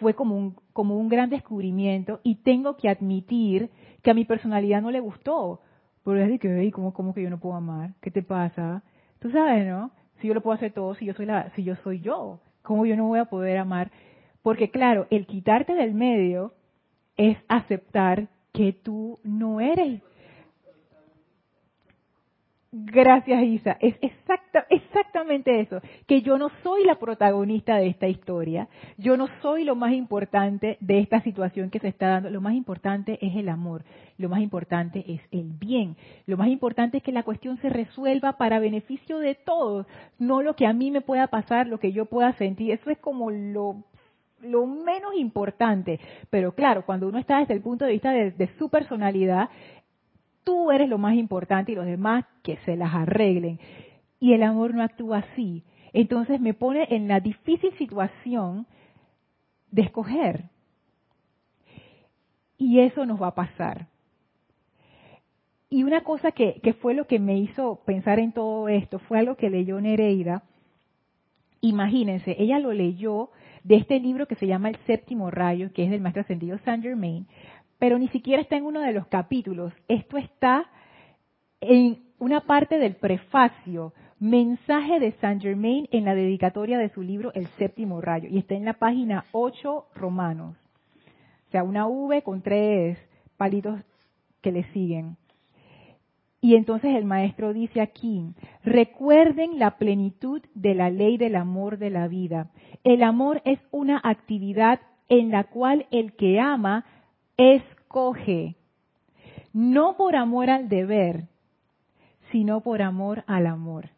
fue 0.00 0.14
como 0.14 0.36
un, 0.36 0.56
como 0.72 0.96
un 0.98 1.08
gran 1.08 1.30
descubrimiento 1.30 2.20
y 2.22 2.36
tengo 2.36 2.76
que 2.76 2.88
admitir 2.88 3.70
que 4.02 4.10
a 4.10 4.14
mi 4.14 4.24
personalidad 4.24 4.82
no 4.82 4.90
le 4.90 5.00
gustó. 5.00 5.60
Porque 6.02 6.22
es 6.22 6.28
de 6.28 6.38
que, 6.38 6.70
¿cómo, 6.72 6.92
¿cómo 6.92 7.14
que 7.14 7.22
yo 7.22 7.30
no 7.30 7.40
puedo 7.40 7.54
amar? 7.54 7.94
¿Qué 8.02 8.10
te 8.10 8.22
pasa? 8.22 8.82
Tú 9.20 9.30
sabes, 9.30 9.66
¿no? 9.66 9.90
Si 10.20 10.28
yo 10.28 10.34
lo 10.34 10.42
puedo 10.42 10.54
hacer 10.54 10.72
todo, 10.72 10.94
si 10.94 11.06
yo 11.06 11.14
soy 11.14 11.26
la, 11.26 11.50
si 11.56 11.64
yo 11.64 11.76
soy 11.76 12.00
yo, 12.00 12.40
¿cómo 12.62 12.84
yo 12.84 12.96
no 12.96 13.06
voy 13.06 13.18
a 13.18 13.24
poder 13.24 13.56
amar? 13.56 13.90
Porque 14.44 14.68
claro, 14.68 15.06
el 15.08 15.24
quitarte 15.24 15.72
del 15.72 15.94
medio 15.94 16.52
es 17.16 17.38
aceptar 17.48 18.28
que 18.52 18.74
tú 18.74 19.18
no 19.24 19.58
eres. 19.58 20.02
Gracias, 22.70 23.42
Isa. 23.42 23.78
Es 23.80 23.94
exacta, 24.02 24.66
exactamente 24.68 25.60
eso. 25.60 25.80
Que 26.06 26.20
yo 26.20 26.36
no 26.36 26.50
soy 26.62 26.84
la 26.84 26.96
protagonista 26.96 27.76
de 27.76 27.86
esta 27.86 28.06
historia. 28.06 28.68
Yo 28.98 29.16
no 29.16 29.28
soy 29.40 29.64
lo 29.64 29.76
más 29.76 29.94
importante 29.94 30.76
de 30.78 30.98
esta 30.98 31.22
situación 31.22 31.70
que 31.70 31.78
se 31.78 31.88
está 31.88 32.08
dando. 32.08 32.28
Lo 32.28 32.42
más 32.42 32.52
importante 32.52 33.18
es 33.26 33.34
el 33.36 33.48
amor. 33.48 33.82
Lo 34.18 34.28
más 34.28 34.42
importante 34.42 35.10
es 35.10 35.22
el 35.30 35.52
bien. 35.54 35.96
Lo 36.26 36.36
más 36.36 36.48
importante 36.48 36.98
es 36.98 37.02
que 37.02 37.12
la 37.12 37.22
cuestión 37.22 37.56
se 37.62 37.70
resuelva 37.70 38.34
para 38.34 38.58
beneficio 38.58 39.20
de 39.20 39.36
todos. 39.36 39.86
No 40.18 40.42
lo 40.42 40.54
que 40.54 40.66
a 40.66 40.74
mí 40.74 40.90
me 40.90 41.00
pueda 41.00 41.28
pasar, 41.28 41.66
lo 41.66 41.80
que 41.80 41.92
yo 41.92 42.04
pueda 42.04 42.34
sentir. 42.34 42.72
Eso 42.72 42.90
es 42.90 42.98
como 42.98 43.30
lo 43.30 43.84
lo 44.44 44.66
menos 44.66 45.14
importante. 45.16 46.00
Pero 46.30 46.54
claro, 46.54 46.84
cuando 46.84 47.08
uno 47.08 47.18
está 47.18 47.38
desde 47.38 47.54
el 47.54 47.60
punto 47.60 47.84
de 47.84 47.92
vista 47.92 48.12
de, 48.12 48.50
su 48.58 48.68
personalidad, 48.68 49.48
tú 50.44 50.70
eres 50.70 50.88
lo 50.88 50.98
más 50.98 51.14
importante 51.14 51.72
y 51.72 51.74
los 51.74 51.86
demás 51.86 52.24
que 52.42 52.56
se 52.58 52.76
las 52.76 52.94
arreglen. 52.94 53.58
Y 54.20 54.32
el 54.32 54.42
amor 54.42 54.74
no 54.74 54.82
actúa 54.82 55.18
así. 55.18 55.64
Entonces 55.92 56.40
me 56.40 56.54
pone 56.54 56.86
en 56.90 57.08
la 57.08 57.20
difícil 57.20 57.72
situación 57.78 58.66
de 59.70 59.82
escoger. 59.82 60.44
Y 62.56 62.80
eso 62.80 63.04
nos 63.06 63.20
va 63.20 63.28
a 63.28 63.34
pasar. 63.34 63.88
Y 65.68 65.82
una 65.82 66.04
cosa 66.04 66.30
que, 66.30 66.60
que, 66.62 66.72
fue 66.72 66.94
lo 66.94 67.06
que 67.06 67.18
me 67.18 67.36
hizo 67.38 67.80
pensar 67.84 68.20
en 68.20 68.32
todo 68.32 68.68
esto 68.68 69.00
fue 69.00 69.18
algo 69.18 69.34
que 69.34 69.50
leyó 69.50 69.80
Nereida. 69.80 70.44
Imagínense, 71.60 72.36
ella 72.38 72.58
lo 72.60 72.72
leyó 72.72 73.30
de 73.64 73.76
este 73.76 73.98
libro 73.98 74.26
que 74.26 74.36
se 74.36 74.46
llama 74.46 74.68
El 74.68 74.76
séptimo 74.86 75.30
rayo, 75.30 75.72
que 75.72 75.84
es 75.84 75.90
del 75.90 76.00
maestro 76.00 76.22
ascendido 76.22 76.58
Saint 76.58 76.82
Germain, 76.82 77.26
pero 77.78 77.98
ni 77.98 78.08
siquiera 78.08 78.40
está 78.40 78.56
en 78.56 78.66
uno 78.66 78.80
de 78.80 78.92
los 78.92 79.06
capítulos. 79.08 79.72
Esto 79.88 80.18
está 80.18 80.66
en 81.60 82.04
una 82.18 82.42
parte 82.42 82.78
del 82.78 82.94
prefacio, 82.94 83.92
mensaje 84.20 85.00
de 85.00 85.12
Saint 85.12 85.42
Germain 85.42 85.88
en 85.90 86.04
la 86.04 86.14
dedicatoria 86.14 86.78
de 86.78 86.90
su 86.90 87.02
libro 87.02 87.32
El 87.34 87.46
séptimo 87.58 88.00
rayo, 88.00 88.28
y 88.30 88.38
está 88.38 88.54
en 88.54 88.66
la 88.66 88.74
página 88.74 89.24
8 89.32 89.86
romanos. 89.94 90.56
O 91.48 91.50
sea, 91.50 91.64
una 91.64 91.86
V 91.86 92.22
con 92.22 92.42
tres 92.42 92.98
palitos 93.36 93.80
que 94.40 94.52
le 94.52 94.64
siguen. 94.72 95.16
Y 96.44 96.56
entonces 96.56 96.94
el 96.94 97.06
maestro 97.06 97.54
dice 97.54 97.80
aquí, 97.80 98.34
recuerden 98.64 99.58
la 99.58 99.78
plenitud 99.78 100.42
de 100.52 100.74
la 100.74 100.90
ley 100.90 101.16
del 101.16 101.36
amor 101.36 101.78
de 101.78 101.88
la 101.88 102.06
vida. 102.06 102.50
El 102.84 103.02
amor 103.02 103.40
es 103.46 103.58
una 103.70 103.98
actividad 104.04 104.78
en 105.08 105.30
la 105.30 105.44
cual 105.44 105.86
el 105.90 106.12
que 106.12 106.40
ama 106.40 106.84
escoge, 107.38 108.56
no 109.54 109.96
por 109.96 110.16
amor 110.16 110.50
al 110.50 110.68
deber, 110.68 111.28
sino 112.30 112.60
por 112.60 112.82
amor 112.82 113.24
al 113.26 113.46
amor. 113.46 113.88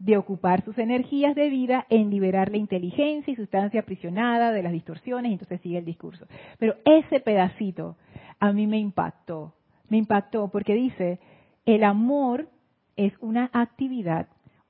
de 0.00 0.18
ocupar 0.18 0.62
sus 0.64 0.76
energías 0.76 1.34
de 1.34 1.48
vida 1.48 1.86
en 1.88 2.10
liberar 2.10 2.50
la 2.50 2.58
inteligencia 2.58 3.32
y 3.32 3.36
sustancia 3.36 3.80
aprisionada 3.80 4.52
de 4.52 4.62
las 4.62 4.72
distorsiones, 4.72 5.32
entonces 5.32 5.62
sigue 5.62 5.78
el 5.78 5.86
discurso. 5.86 6.26
Pero 6.58 6.74
ese 6.84 7.20
pedacito 7.20 7.96
a 8.40 8.52
mí 8.52 8.66
me 8.66 8.78
impactó, 8.78 9.54
me 9.88 9.98
impactó 9.98 10.48
porque 10.48 10.74
dice, 10.74 11.20
el 11.66 11.84
amor 11.84 12.48
es 12.96 13.12
una 13.20 13.50
actividad, 13.52 14.28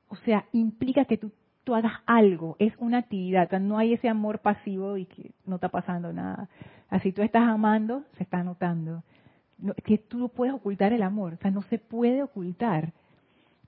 o 0.09 0.17
sea, 0.17 0.47
implica 0.53 1.05
que 1.05 1.17
tú, 1.17 1.33
hagas 1.75 1.95
algo, 2.05 2.57
es 2.59 2.75
una 2.79 2.99
actividad, 2.99 3.51
no 3.59 3.79
hay 3.79 3.95
ese 3.95 4.09
amor 4.09 4.41
pasivo 4.41 4.99
y 4.99 5.07
que 5.07 5.31
no 5.47 5.55
está 5.55 5.71
pasando 5.71 6.13
nada. 6.13 6.51
Así 6.91 7.11
tú 7.11 7.23
estás 7.23 7.45
amando, 7.45 8.05
se 8.19 8.25
está 8.25 8.45
notando. 8.45 9.03
que 9.85 9.97
tú 9.97 10.19
no 10.19 10.29
puedes 10.29 10.55
ocultar 10.55 10.93
el 10.93 11.03
amor, 11.03 11.35
o 11.35 11.37
sea, 11.39 11.51
no 11.51 11.63
se 11.63 11.79
puede 11.79 12.23
ocultar 12.23 12.93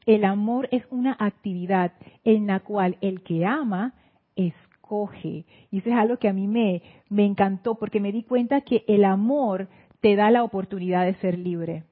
el 0.06 0.24
amor 0.24 0.68
es 0.70 0.84
una 0.90 1.16
actividad 1.18 1.92
en 2.24 2.46
la 2.46 2.60
cual 2.60 2.96
el 3.00 3.22
que 3.22 3.44
ama 3.44 3.92
escoge. 4.36 5.44
Y 5.70 5.78
eso 5.78 5.90
es 5.90 5.96
algo 5.96 6.16
que 6.18 6.28
a 6.28 6.32
mí 6.32 6.46
me, 6.46 6.80
me 7.08 7.24
encantó 7.24 7.74
porque 7.74 8.00
me 8.00 8.12
di 8.12 8.22
cuenta 8.22 8.60
que 8.60 8.84
el 8.86 9.04
amor 9.04 9.68
te 10.00 10.16
da 10.16 10.30
la 10.30 10.44
oportunidad 10.44 11.04
de 11.04 11.14
ser 11.16 11.38
libre. 11.38 11.84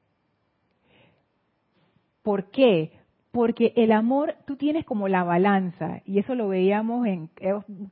¿Por 2.22 2.50
qué? 2.50 2.92
Porque 3.30 3.72
el 3.76 3.92
amor, 3.92 4.36
tú 4.46 4.56
tienes 4.56 4.84
como 4.84 5.08
la 5.08 5.24
balanza, 5.24 6.02
y 6.06 6.18
eso 6.18 6.34
lo 6.34 6.48
veíamos 6.48 7.06
en 7.06 7.30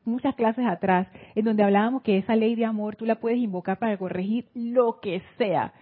muchas 0.05 0.35
clases 0.37 0.67
atrás, 0.67 1.09
en 1.35 1.45
donde 1.45 1.65
hablábamos 1.65 2.03
que 2.03 2.19
esa 2.19 2.37
ley 2.37 2.55
de 2.55 2.65
amor 2.65 2.97
tú 2.97 3.05
la 3.05 3.17
puedes 3.17 3.39
invocar 3.39 3.79
para 3.79 3.97
corregir 3.97 4.49
lo 4.55 5.01
que 5.01 5.23
sea 5.39 5.73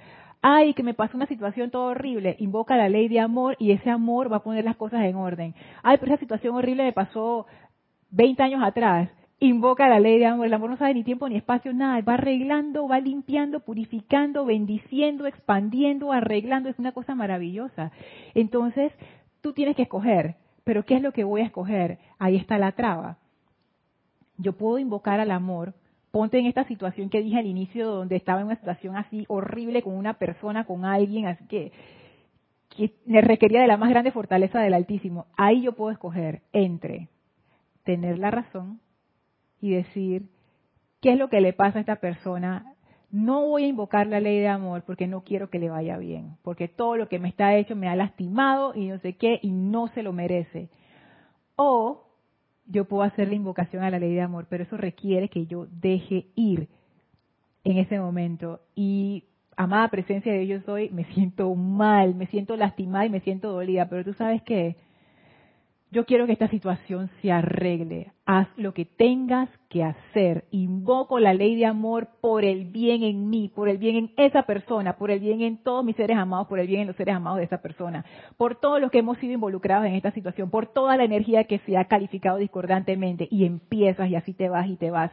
ay, 0.43 0.75
que 0.75 0.83
me 0.83 0.95
pasó 0.95 1.17
una 1.17 1.27
situación 1.27 1.71
todo 1.71 1.85
horrible, 1.91 2.37
invoca 2.39 2.77
la 2.77 2.89
ley 2.89 3.09
de 3.09 3.21
amor 3.21 3.57
y 3.59 3.73
ese 3.73 3.91
amor 3.91 4.33
va 4.33 4.39
a 4.39 4.43
poner 4.43 4.65
las 4.65 4.77
cosas 4.77 5.03
en 5.03 5.17
orden. 5.17 5.55
Ay, 5.83 5.99
pero 5.99 6.13
esa 6.13 6.21
situación 6.21 6.55
horrible 6.55 6.85
me 6.85 6.93
pasó 6.93 7.47
20 8.11 8.43
años 8.43 8.63
atrás, 8.63 9.11
invoca 9.41 9.89
la 9.89 10.01
ley 10.01 10.19
de 10.19 10.27
amor. 10.27 10.47
El 10.47 10.55
amor 10.55 10.71
no 10.71 10.77
sabe 10.77 10.95
ni 10.95 11.05
tiempo 11.05 11.29
ni 11.29 11.37
espacio, 11.37 11.73
nada. 11.73 12.01
Va 12.03 12.15
arreglando, 12.15 12.87
va 12.87 13.01
limpiando, 13.01 13.61
purificando, 13.61 14.45
bendiciendo, 14.45 15.27
expandiendo, 15.27 16.13
arreglando. 16.13 16.69
Es 16.69 16.79
una 16.79 16.93
cosa 16.93 17.15
maravillosa. 17.15 17.91
Entonces, 18.35 18.93
tú 19.41 19.53
tienes 19.53 19.77
que 19.77 19.83
escoger. 19.83 20.37
Pero 20.65 20.85
¿qué 20.85 20.97
es 20.97 21.03
lo 21.03 21.13
que 21.13 21.25
voy 21.25 21.41
a 21.41 21.47
escoger? 21.47 21.99
Ahí 22.19 22.37
está 22.37 22.59
la 22.59 22.73
traba. 22.73 23.19
Yo 24.37 24.53
puedo 24.53 24.79
invocar 24.79 25.21
al 25.21 25.31
amor 25.31 25.75
ponte 26.11 26.39
en 26.39 26.47
esta 26.47 26.65
situación 26.65 27.09
que 27.09 27.23
dije 27.23 27.39
al 27.39 27.47
inicio, 27.47 27.89
donde 27.89 28.17
estaba 28.17 28.41
en 28.41 28.47
una 28.47 28.57
situación 28.57 28.97
así 28.97 29.25
horrible 29.29 29.83
con 29.83 29.95
una 29.95 30.15
persona, 30.15 30.65
con 30.65 30.85
alguien, 30.85 31.27
así 31.27 31.45
que, 31.47 31.73
que 32.69 32.93
requería 33.07 33.61
de 33.61 33.67
la 33.67 33.77
más 33.77 33.91
grande 33.91 34.11
fortaleza 34.11 34.61
del 34.61 34.75
Altísimo. 34.75 35.27
Ahí 35.37 35.63
yo 35.63 35.73
puedo 35.73 35.91
escoger 35.91 36.43
entre 36.53 37.09
tener 37.85 38.19
la 38.19 38.31
razón 38.31 38.81
y 39.61 39.71
decir, 39.71 40.29
¿qué 41.01 41.13
es 41.13 41.19
lo 41.19 41.29
que 41.29 41.41
le 41.41 41.53
pasa 41.53 41.79
a 41.79 41.81
esta 41.81 41.97
persona? 41.97 42.75
No 43.11 43.47
voy 43.47 43.65
a 43.65 43.69
invocar 43.69 44.07
la 44.07 44.21
ley 44.21 44.39
de 44.39 44.49
amor 44.49 44.85
porque 44.87 45.07
no 45.07 45.23
quiero 45.23 45.51
que 45.51 45.59
le 45.59 45.69
vaya 45.69 45.99
bien, 45.99 46.37
porque 46.43 46.69
todo 46.69 46.97
lo 46.97 47.09
que 47.09 47.19
me 47.19 47.29
está 47.29 47.55
hecho 47.57 47.75
me 47.75 47.89
ha 47.89 47.97
lastimado 47.97 48.73
y 48.75 48.87
no 48.87 48.99
sé 48.99 49.15
qué 49.15 49.41
y 49.43 49.51
no 49.51 49.89
se 49.89 50.03
lo 50.03 50.13
merece. 50.13 50.69
O 51.57 52.05
yo 52.67 52.85
puedo 52.85 53.03
hacer 53.03 53.29
la 53.29 53.35
invocación 53.35 53.83
a 53.83 53.91
la 53.91 53.99
ley 53.99 54.15
de 54.15 54.21
amor, 54.21 54.47
pero 54.49 54.63
eso 54.63 54.77
requiere 54.77 55.29
que 55.29 55.47
yo 55.47 55.67
deje 55.71 56.27
ir 56.37 56.69
en 57.65 57.79
ese 57.79 57.99
momento. 57.99 58.61
Y 58.77 59.25
amada 59.57 59.89
presencia 59.89 60.33
de 60.33 60.41
Dios 60.41 60.65
soy, 60.65 60.89
me 60.91 61.05
siento 61.13 61.53
mal, 61.55 62.15
me 62.15 62.27
siento 62.27 62.57
lastimada 62.57 63.07
y 63.07 63.11
me 63.11 63.21
siento 63.21 63.53
dolida, 63.53 63.89
pero 63.89 64.05
tú 64.05 64.15
sabes 64.15 64.43
que 64.43 64.77
yo 65.93 66.07
quiero 66.07 66.27
que 66.27 66.33
esta 66.33 66.49
situación 66.49 67.11
se 67.21 67.33
arregle. 67.33 68.13
Haz 68.25 68.47
lo 68.57 68.73
que 68.73 68.85
tengas 68.85 69.49
que 69.69 69.83
hacer. 69.83 70.45
Invoco 70.53 71.19
la 71.19 71.35
ley 71.35 71.57
de 71.57 71.67
amor 71.67 72.11
por 72.21 72.45
el 72.45 72.67
bien 72.67 73.03
en 73.03 73.29
mí, 73.29 73.51
por 73.53 73.69
el 73.69 73.79
bien 73.79 73.97
en 73.97 74.13
esa 74.17 74.45
persona, 74.45 74.97
por 74.97 75.11
el 75.11 75.19
bien 75.19 75.41
en 75.41 75.63
todos 75.63 75.85
mis 75.85 75.97
seres 75.97 76.17
amados, 76.17 76.47
por 76.47 76.61
el 76.61 76.69
bien 76.69 76.83
en 76.83 76.87
los 76.87 76.97
seres 76.97 77.17
amados 77.17 77.39
de 77.39 77.45
esa 77.45 77.61
persona, 77.61 78.05
por 78.37 78.55
todos 78.55 78.81
los 78.81 78.93
que 78.93 78.99
hemos 78.99 79.19
sido 79.19 79.33
involucrados 79.33 79.87
en 79.87 79.95
esta 79.95 80.13
situación, 80.13 80.49
por 80.49 80.69
toda 80.69 80.97
la 80.97 81.05
energía 81.05 81.45
que 81.45 81.59
se 81.61 81.77
ha 81.77 81.87
calificado 81.87 82.39
discordantemente. 82.39 83.27
Y 83.31 83.45
empiezas 83.45 84.09
y 84.09 84.15
así 84.15 84.33
te 84.33 84.49
vas 84.49 84.69
y 84.69 84.77
te 84.77 84.93
vas. 84.93 85.11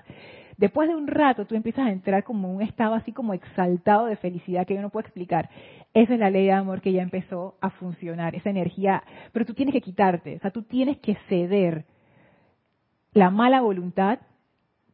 Después 0.58 0.90
de 0.90 0.96
un 0.96 1.08
rato 1.08 1.46
tú 1.46 1.56
empiezas 1.56 1.86
a 1.86 1.92
entrar 1.92 2.24
como 2.24 2.52
un 2.52 2.62
estado 2.62 2.96
así 2.96 3.12
como 3.12 3.34
exaltado 3.34 4.08
de 4.08 4.16
felicidad 4.16 4.66
que 4.66 4.74
yo 4.74 4.82
no 4.82 4.90
puedo 4.90 5.06
explicar. 5.06 5.50
Esa 5.94 6.16
es 6.16 6.20
la 6.20 6.32
ley 6.32 6.46
de 6.46 6.52
amor 6.52 6.82
que 6.82 6.92
ya 6.92 7.04
empezó 7.04 7.58
a 7.62 7.70
funcionar, 7.70 8.36
esa 8.36 8.50
energía. 8.50 9.04
Pero 9.32 9.46
tú 9.46 9.54
tienes 9.54 9.74
que 9.74 9.82
quitarte, 9.82 10.36
o 10.36 10.40
sea, 10.40 10.52
tú 10.52 10.64
tienes 10.64 10.98
que 10.98 11.16
ceder 11.30 11.86
la 13.14 13.30
mala 13.30 13.62
voluntad, 13.62 14.20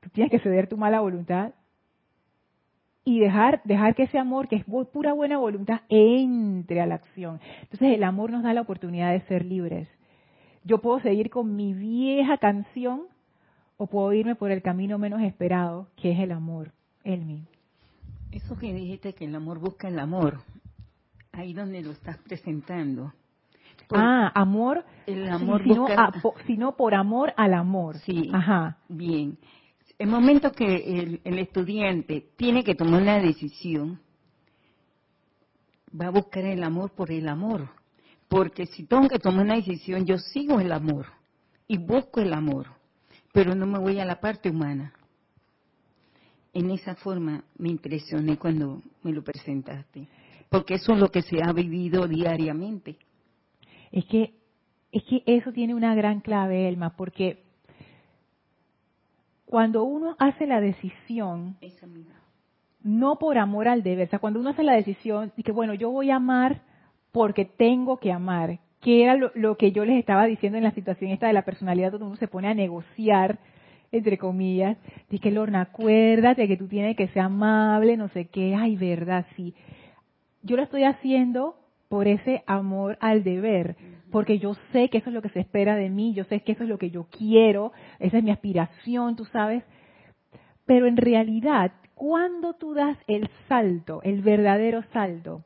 tú 0.01 0.09
tienes 0.09 0.31
que 0.31 0.39
ceder 0.39 0.67
tu 0.67 0.77
mala 0.77 0.99
voluntad 0.99 1.51
y 3.05 3.19
dejar, 3.19 3.61
dejar 3.63 3.95
que 3.95 4.03
ese 4.03 4.17
amor, 4.17 4.47
que 4.47 4.57
es 4.57 4.65
pura 4.65 5.13
buena 5.13 5.37
voluntad, 5.37 5.81
entre 5.89 6.81
a 6.81 6.85
la 6.85 6.95
acción. 6.95 7.39
Entonces 7.61 7.93
el 7.93 8.03
amor 8.03 8.31
nos 8.31 8.43
da 8.43 8.53
la 8.53 8.61
oportunidad 8.61 9.11
de 9.11 9.21
ser 9.21 9.45
libres. 9.45 9.87
Yo 10.65 10.79
puedo 10.79 10.99
seguir 10.99 11.29
con 11.29 11.55
mi 11.55 11.73
vieja 11.73 12.37
canción 12.37 13.12
o 13.83 13.87
puedo 13.87 14.13
irme 14.13 14.35
por 14.35 14.49
el 14.49 14.61
camino 14.61 14.97
menos 14.97 15.21
esperado, 15.21 15.89
que 15.97 16.11
es 16.11 16.19
el 16.19 16.31
amor, 16.31 16.71
el 17.03 17.25
mío. 17.25 17.43
Eso 18.31 18.57
que 18.57 18.73
dijiste 18.73 19.13
que 19.13 19.25
el 19.25 19.35
amor 19.35 19.59
busca 19.59 19.89
el 19.89 19.99
amor, 19.99 20.39
ahí 21.33 21.53
donde 21.53 21.81
lo 21.81 21.91
estás 21.91 22.17
presentando. 22.19 23.11
ah, 23.93 24.31
amor, 24.35 24.85
el 25.05 25.29
amor 25.29 25.61
sino, 26.47 26.77
por 26.77 26.95
amor 26.95 27.33
al 27.35 27.53
amor. 27.53 27.97
Sí, 27.97 28.29
Ajá. 28.33 28.77
bien. 28.87 29.37
El 29.99 30.07
momento 30.07 30.53
que 30.53 30.65
el, 30.65 31.19
el 31.25 31.39
estudiante 31.39 32.29
tiene 32.37 32.63
que 32.63 32.75
tomar 32.75 33.01
una 33.01 33.19
decisión, 33.19 33.99
va 35.99 36.07
a 36.07 36.11
buscar 36.11 36.45
el 36.45 36.63
amor 36.63 36.91
por 36.91 37.11
el 37.11 37.27
amor. 37.27 37.67
Porque 38.29 38.65
si 38.65 38.85
tengo 38.85 39.09
que 39.09 39.19
tomar 39.19 39.43
una 39.43 39.55
decisión, 39.55 40.05
yo 40.05 40.17
sigo 40.17 40.61
el 40.61 40.71
amor 40.71 41.07
y 41.67 41.77
busco 41.77 42.21
el 42.21 42.33
amor 42.33 42.82
pero 43.33 43.55
no 43.55 43.65
me 43.65 43.79
voy 43.79 43.99
a 43.99 44.05
la 44.05 44.21
parte 44.21 44.49
humana. 44.49 44.93
En 46.53 46.69
esa 46.69 46.95
forma 46.95 47.43
me 47.57 47.69
impresioné 47.69 48.37
cuando 48.37 48.81
me 49.01 49.11
lo 49.11 49.23
presentaste, 49.23 50.07
porque 50.49 50.75
eso 50.75 50.93
es 50.93 50.99
lo 50.99 51.09
que 51.09 51.23
se 51.23 51.39
ha 51.43 51.51
vivido 51.51 52.07
diariamente. 52.07 52.95
Es 53.91 54.05
que 54.05 54.35
es 54.93 55.03
que 55.05 55.23
eso 55.25 55.51
tiene 55.51 55.73
una 55.73 55.95
gran 55.95 56.21
clave, 56.21 56.69
Elma, 56.69 56.95
porque 56.95 57.43
cuando 59.45 59.83
uno 59.83 60.15
hace 60.19 60.45
la 60.45 60.61
decisión, 60.61 61.57
no 62.83 63.17
por 63.17 63.39
amor 63.39 63.67
al 63.67 63.81
deber, 63.81 64.07
o 64.07 64.09
sea, 64.11 64.19
cuando 64.19 64.39
uno 64.39 64.51
hace 64.51 64.61
la 64.61 64.73
decisión 64.73 65.33
de 65.35 65.41
que, 65.41 65.51
bueno, 65.51 65.73
yo 65.73 65.89
voy 65.89 66.11
a 66.11 66.17
amar 66.17 66.61
porque 67.11 67.43
tengo 67.43 67.97
que 67.97 68.11
amar, 68.11 68.59
que 68.83 69.03
era 69.03 69.15
lo, 69.15 69.57
que 69.57 69.71
yo 69.71 69.85
les 69.85 69.97
estaba 69.97 70.25
diciendo 70.25 70.57
en 70.57 70.63
la 70.65 70.71
situación 70.71 71.11
esta 71.11 71.27
de 71.27 71.33
la 71.33 71.45
personalidad 71.45 71.93
donde 71.93 72.07
uno 72.07 72.15
se 72.17 72.27
pone 72.27 72.49
a 72.49 72.53
negociar, 72.53 73.39
entre 73.93 74.17
comillas, 74.17 74.77
que 75.21 75.31
Lorna, 75.31 75.61
acuérdate 75.61 76.49
que 76.49 76.57
tú 76.57 76.67
tienes 76.67 76.97
que 76.97 77.07
ser 77.07 77.21
amable, 77.21 77.95
no 77.95 78.09
sé 78.09 78.25
qué, 78.25 78.55
ay, 78.55 78.75
verdad, 78.75 79.25
sí. 79.37 79.53
Yo 80.41 80.57
lo 80.57 80.63
estoy 80.63 80.83
haciendo 80.83 81.55
por 81.87 82.09
ese 82.09 82.43
amor 82.45 82.97
al 82.99 83.23
deber, 83.23 83.77
porque 84.11 84.37
yo 84.37 84.55
sé 84.73 84.89
que 84.89 84.97
eso 84.97 85.09
es 85.09 85.13
lo 85.13 85.21
que 85.21 85.29
se 85.29 85.39
espera 85.39 85.77
de 85.77 85.89
mí, 85.89 86.13
yo 86.13 86.25
sé 86.25 86.41
que 86.41 86.51
eso 86.51 86.63
es 86.63 86.69
lo 86.69 86.77
que 86.77 86.89
yo 86.89 87.07
quiero, 87.09 87.71
esa 87.99 88.17
es 88.17 88.23
mi 88.23 88.31
aspiración, 88.31 89.15
tú 89.15 89.23
sabes. 89.25 89.63
Pero 90.65 90.87
en 90.87 90.97
realidad, 90.97 91.71
cuando 91.95 92.53
tú 92.53 92.73
das 92.73 92.97
el 93.07 93.29
salto, 93.47 94.01
el 94.03 94.21
verdadero 94.21 94.83
salto, 94.91 95.45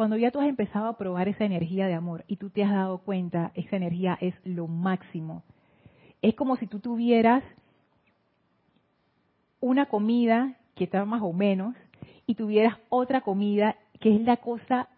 cuando 0.00 0.16
ya 0.16 0.30
tú 0.30 0.40
has 0.40 0.48
empezado 0.48 0.86
a 0.86 0.96
probar 0.96 1.28
esa 1.28 1.44
energía 1.44 1.86
de 1.86 1.92
amor 1.92 2.24
y 2.26 2.36
tú 2.36 2.48
te 2.48 2.64
has 2.64 2.70
dado 2.70 3.02
cuenta, 3.02 3.52
esa 3.54 3.76
energía 3.76 4.16
es 4.22 4.34
lo 4.44 4.66
máximo. 4.66 5.42
Es 6.22 6.34
como 6.34 6.56
si 6.56 6.66
tú 6.66 6.78
tuvieras 6.78 7.44
una 9.60 9.84
comida 9.90 10.56
que 10.74 10.84
está 10.84 11.04
más 11.04 11.20
o 11.20 11.34
menos 11.34 11.76
y 12.24 12.34
tuvieras 12.34 12.78
otra 12.88 13.20
comida 13.20 13.76
que 14.00 14.16
es 14.16 14.22
la 14.22 14.38
cosa 14.38 14.88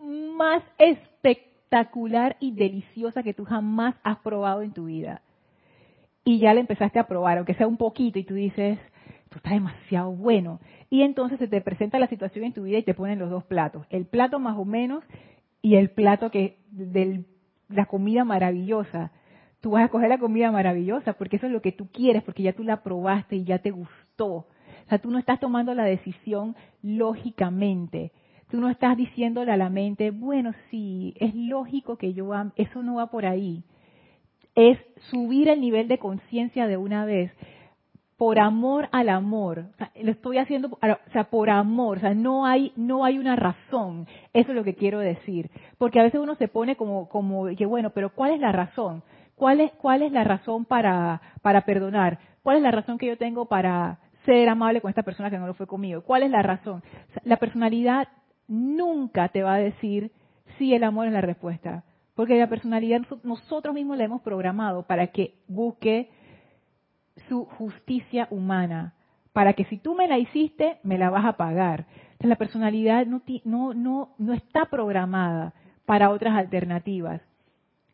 más 0.00 0.64
espectacular 0.78 2.36
y 2.40 2.50
deliciosa 2.50 3.22
que 3.22 3.34
tú 3.34 3.44
jamás 3.44 3.94
has 4.02 4.18
probado 4.18 4.62
en 4.62 4.72
tu 4.72 4.86
vida. 4.86 5.22
Y 6.24 6.40
ya 6.40 6.54
la 6.54 6.60
empezaste 6.60 6.98
a 6.98 7.06
probar, 7.06 7.38
aunque 7.38 7.54
sea 7.54 7.68
un 7.68 7.76
poquito, 7.76 8.18
y 8.18 8.24
tú 8.24 8.34
dices, 8.34 8.80
esto 9.30 9.38
está 9.38 9.50
demasiado 9.50 10.10
bueno. 10.10 10.58
Y 10.90 11.02
entonces 11.02 11.38
se 11.38 11.46
te 11.46 11.60
presenta 11.60 12.00
la 12.00 12.08
situación 12.08 12.44
en 12.44 12.52
tu 12.52 12.64
vida 12.64 12.78
y 12.78 12.82
te 12.82 12.94
ponen 12.94 13.20
los 13.20 13.30
dos 13.30 13.44
platos, 13.44 13.86
el 13.88 14.06
plato 14.06 14.40
más 14.40 14.58
o 14.58 14.64
menos 14.64 15.04
y 15.62 15.76
el 15.76 15.90
plato 15.90 16.32
que 16.32 16.58
de 16.72 17.24
la 17.68 17.86
comida 17.86 18.24
maravillosa. 18.24 19.12
Tú 19.60 19.72
vas 19.72 19.84
a 19.84 19.88
coger 19.88 20.08
la 20.08 20.18
comida 20.18 20.50
maravillosa 20.50 21.12
porque 21.12 21.36
eso 21.36 21.46
es 21.46 21.52
lo 21.52 21.62
que 21.62 21.70
tú 21.70 21.86
quieres, 21.92 22.24
porque 22.24 22.42
ya 22.42 22.54
tú 22.54 22.64
la 22.64 22.82
probaste 22.82 23.36
y 23.36 23.44
ya 23.44 23.60
te 23.60 23.70
gustó. 23.70 24.26
O 24.26 24.46
sea, 24.88 24.98
tú 24.98 25.12
no 25.12 25.18
estás 25.18 25.38
tomando 25.38 25.74
la 25.74 25.84
decisión 25.84 26.56
lógicamente. 26.82 28.10
Tú 28.50 28.58
no 28.58 28.68
estás 28.68 28.96
diciéndole 28.96 29.52
a 29.52 29.56
la 29.56 29.70
mente, 29.70 30.10
bueno, 30.10 30.54
sí, 30.72 31.14
es 31.20 31.36
lógico 31.36 31.96
que 31.96 32.14
yo 32.14 32.32
ame. 32.32 32.50
Eso 32.56 32.82
no 32.82 32.96
va 32.96 33.06
por 33.06 33.26
ahí. 33.26 33.62
Es 34.56 34.76
subir 35.10 35.48
el 35.48 35.60
nivel 35.60 35.86
de 35.86 35.98
conciencia 35.98 36.66
de 36.66 36.76
una 36.76 37.04
vez 37.04 37.30
por 38.20 38.38
amor 38.38 38.86
al 38.92 39.08
amor. 39.08 39.64
Lo 39.98 40.10
estoy 40.10 40.36
haciendo, 40.36 40.68
o 40.68 41.10
sea, 41.10 41.24
por 41.30 41.48
amor. 41.48 41.96
O 41.96 42.00
sea, 42.00 42.12
no 42.12 42.44
hay, 42.44 42.70
no 42.76 43.06
hay 43.06 43.18
una 43.18 43.34
razón. 43.34 44.06
Eso 44.34 44.50
es 44.50 44.54
lo 44.54 44.62
que 44.62 44.74
quiero 44.74 44.98
decir. 44.98 45.50
Porque 45.78 46.00
a 46.00 46.02
veces 46.02 46.20
uno 46.20 46.34
se 46.34 46.46
pone 46.46 46.76
como, 46.76 47.08
como 47.08 47.46
que 47.56 47.64
bueno, 47.64 47.88
pero 47.94 48.10
¿cuál 48.10 48.32
es 48.32 48.40
la 48.40 48.52
razón? 48.52 49.02
¿Cuál 49.36 49.62
es, 49.62 49.72
cuál 49.72 50.02
es 50.02 50.12
la 50.12 50.22
razón 50.22 50.66
para, 50.66 51.22
para 51.40 51.62
perdonar? 51.62 52.18
¿Cuál 52.42 52.58
es 52.58 52.62
la 52.62 52.70
razón 52.70 52.98
que 52.98 53.06
yo 53.06 53.16
tengo 53.16 53.46
para 53.46 54.00
ser 54.26 54.50
amable 54.50 54.82
con 54.82 54.90
esta 54.90 55.02
persona 55.02 55.30
que 55.30 55.38
no 55.38 55.46
lo 55.46 55.54
fue 55.54 55.66
conmigo? 55.66 56.02
¿Cuál 56.02 56.22
es 56.24 56.30
la 56.30 56.42
razón? 56.42 56.82
la 57.24 57.38
personalidad 57.38 58.08
nunca 58.48 59.30
te 59.30 59.42
va 59.42 59.54
a 59.54 59.60
decir 59.60 60.12
si 60.58 60.74
el 60.74 60.84
amor 60.84 61.06
es 61.06 61.14
la 61.14 61.22
respuesta. 61.22 61.84
Porque 62.14 62.38
la 62.38 62.50
personalidad 62.50 63.00
nosotros 63.22 63.74
mismos 63.74 63.96
la 63.96 64.04
hemos 64.04 64.20
programado 64.20 64.82
para 64.82 65.06
que 65.06 65.36
busque 65.48 66.10
su 67.28 67.44
justicia 67.44 68.28
humana. 68.30 68.94
Para 69.32 69.52
que 69.52 69.64
si 69.66 69.78
tú 69.78 69.94
me 69.94 70.08
la 70.08 70.18
hiciste, 70.18 70.78
me 70.82 70.98
la 70.98 71.10
vas 71.10 71.24
a 71.24 71.36
pagar. 71.36 71.86
La 72.18 72.36
personalidad 72.36 73.06
no, 73.06 73.22
no, 73.44 73.74
no, 73.74 74.14
no 74.18 74.32
está 74.32 74.66
programada 74.66 75.54
para 75.86 76.10
otras 76.10 76.36
alternativas. 76.36 77.22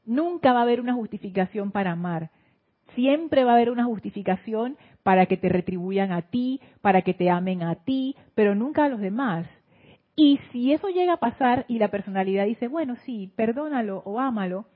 Nunca 0.05 0.52
va 0.52 0.61
a 0.61 0.62
haber 0.62 0.81
una 0.81 0.94
justificación 0.94 1.70
para 1.70 1.92
amar. 1.92 2.31
Siempre 2.94 3.44
va 3.44 3.52
a 3.52 3.55
haber 3.57 3.70
una 3.70 3.85
justificación 3.85 4.76
para 5.02 5.26
que 5.26 5.37
te 5.37 5.48
retribuyan 5.48 6.12
a 6.12 6.22
ti, 6.22 6.61
para 6.81 7.02
que 7.02 7.14
te 7.14 7.29
amen 7.31 7.62
a 7.62 7.74
ti, 7.74 8.16
pero 8.35 8.55
nunca 8.55 8.85
a 8.85 8.88
los 8.88 9.00
demás. 9.00 9.46
Y 10.14 10.40
si 10.50 10.72
eso 10.72 10.88
llega 10.88 11.14
a 11.14 11.18
pasar 11.18 11.66
y 11.68 11.79
la 11.79 11.88
personalidad 11.88 12.46
dice, 12.46 12.68
bueno, 12.68 12.96
sí, 13.05 13.33
perdónalo 13.37 14.02
o 14.07 14.18
ámalo, 14.18 14.66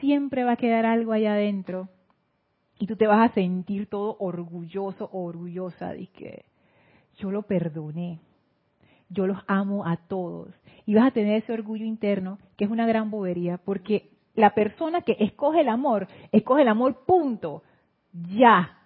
siempre 0.00 0.44
va 0.44 0.52
a 0.52 0.56
quedar 0.56 0.84
algo 0.84 1.12
allá 1.12 1.32
adentro 1.32 1.88
y 2.78 2.86
tú 2.86 2.96
te 2.96 3.06
vas 3.06 3.30
a 3.30 3.34
sentir 3.34 3.86
todo 3.88 4.16
orgulloso 4.20 5.08
o 5.12 5.24
orgullosa 5.24 5.92
de 5.92 6.06
que 6.06 6.44
yo 7.18 7.30
lo 7.30 7.42
perdoné, 7.42 8.20
yo 9.08 9.26
los 9.26 9.38
amo 9.46 9.86
a 9.86 9.96
todos. 9.96 10.54
Y 10.86 10.94
vas 10.94 11.08
a 11.08 11.10
tener 11.10 11.42
ese 11.42 11.52
orgullo 11.52 11.84
interno 11.84 12.38
que 12.56 12.64
es 12.64 12.70
una 12.70 12.86
gran 12.86 13.10
bobería 13.10 13.58
porque 13.58 14.10
la 14.34 14.54
persona 14.54 15.02
que 15.02 15.16
escoge 15.18 15.62
el 15.62 15.68
amor, 15.68 16.06
escoge 16.30 16.62
el 16.62 16.68
amor 16.68 17.04
punto, 17.04 17.62
ya, 18.12 18.78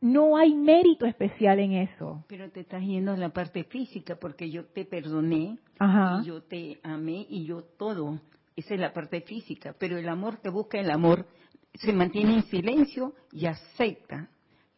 no 0.00 0.36
hay 0.36 0.54
mérito 0.54 1.06
especial 1.06 1.58
en 1.58 1.72
eso. 1.72 2.24
Pero 2.28 2.50
te 2.50 2.60
estás 2.60 2.82
yendo 2.82 3.12
a 3.12 3.16
la 3.16 3.30
parte 3.30 3.64
física 3.64 4.16
porque 4.16 4.50
yo 4.50 4.64
te 4.66 4.84
perdoné, 4.84 5.58
y 5.80 6.24
yo 6.24 6.42
te 6.42 6.80
amé 6.82 7.26
y 7.28 7.44
yo 7.44 7.62
todo. 7.62 8.20
Esa 8.56 8.74
es 8.74 8.80
la 8.80 8.92
parte 8.92 9.20
física. 9.20 9.74
Pero 9.78 9.98
el 9.98 10.08
amor 10.08 10.40
que 10.40 10.48
busca 10.48 10.78
el 10.78 10.90
amor 10.90 11.26
se 11.74 11.92
mantiene 11.92 12.34
en 12.34 12.42
silencio 12.44 13.14
y 13.32 13.46
acepta 13.46 14.28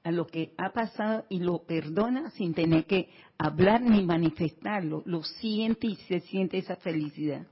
a 0.03 0.11
lo 0.11 0.27
que 0.27 0.55
ha 0.57 0.73
pasado 0.73 1.25
y 1.29 1.41
lo 1.41 1.65
perdona 1.65 2.31
sin 2.31 2.55
tener 2.55 2.85
que 2.87 3.11
hablar 3.39 3.83
ni 3.83 4.03
manifestarlo. 4.05 5.03
Lo 5.07 5.23
siente 5.23 5.87
y 5.87 5.97
se 5.97 6.21
siente 6.21 6.59
esa 6.59 6.77
felicidad 6.77 7.47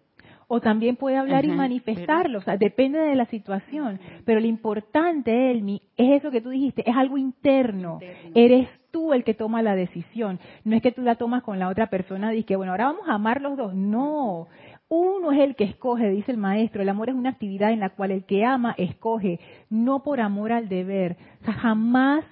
o 0.48 0.60
también 0.60 0.96
puede 0.96 1.18
hablar 1.18 1.44
y 1.44 1.48
manifestarlo, 1.48 2.38
o 2.38 2.42
sea, 2.42 2.56
depende 2.56 2.98
de 2.98 3.14
la 3.14 3.26
situación. 3.26 4.00
Pero 4.24 4.40
lo 4.40 4.46
importante, 4.46 5.50
Elmi, 5.50 5.82
es 5.94 6.20
eso 6.20 6.30
que 6.30 6.40
tú 6.40 6.48
dijiste, 6.48 6.88
es 6.88 6.96
algo 6.96 7.18
interno. 7.18 8.00
Eres 8.34 8.66
tú 8.90 9.12
el 9.12 9.24
que 9.24 9.34
toma 9.34 9.60
la 9.60 9.76
decisión. 9.76 10.40
No 10.64 10.74
es 10.74 10.80
que 10.80 10.90
tú 10.90 11.02
la 11.02 11.16
tomas 11.16 11.42
con 11.42 11.58
la 11.58 11.68
otra 11.68 11.88
persona 11.88 12.34
y 12.34 12.44
que, 12.44 12.56
bueno, 12.56 12.72
ahora 12.72 12.86
vamos 12.86 13.06
a 13.08 13.14
amar 13.14 13.42
los 13.42 13.58
dos. 13.58 13.74
No. 13.74 14.48
Uno 14.88 15.32
es 15.32 15.40
el 15.40 15.54
que 15.54 15.64
escoge, 15.64 16.08
dice 16.10 16.32
el 16.32 16.38
maestro. 16.38 16.80
El 16.82 16.88
amor 16.88 17.10
es 17.10 17.14
una 17.14 17.30
actividad 17.30 17.72
en 17.72 17.80
la 17.80 17.90
cual 17.90 18.10
el 18.10 18.24
que 18.24 18.44
ama 18.44 18.74
escoge, 18.78 19.38
no 19.68 20.02
por 20.02 20.20
amor 20.20 20.52
al 20.52 20.68
deber. 20.68 21.16
O 21.42 21.44
sea, 21.44 21.54
jamás 21.54 22.24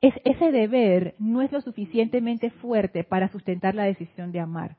es, 0.00 0.14
ese 0.24 0.52
deber 0.52 1.14
no 1.18 1.42
es 1.42 1.50
lo 1.52 1.60
suficientemente 1.60 2.50
fuerte 2.50 3.04
para 3.04 3.28
sustentar 3.28 3.74
la 3.74 3.84
decisión 3.84 4.32
de 4.32 4.40
amar 4.40 4.76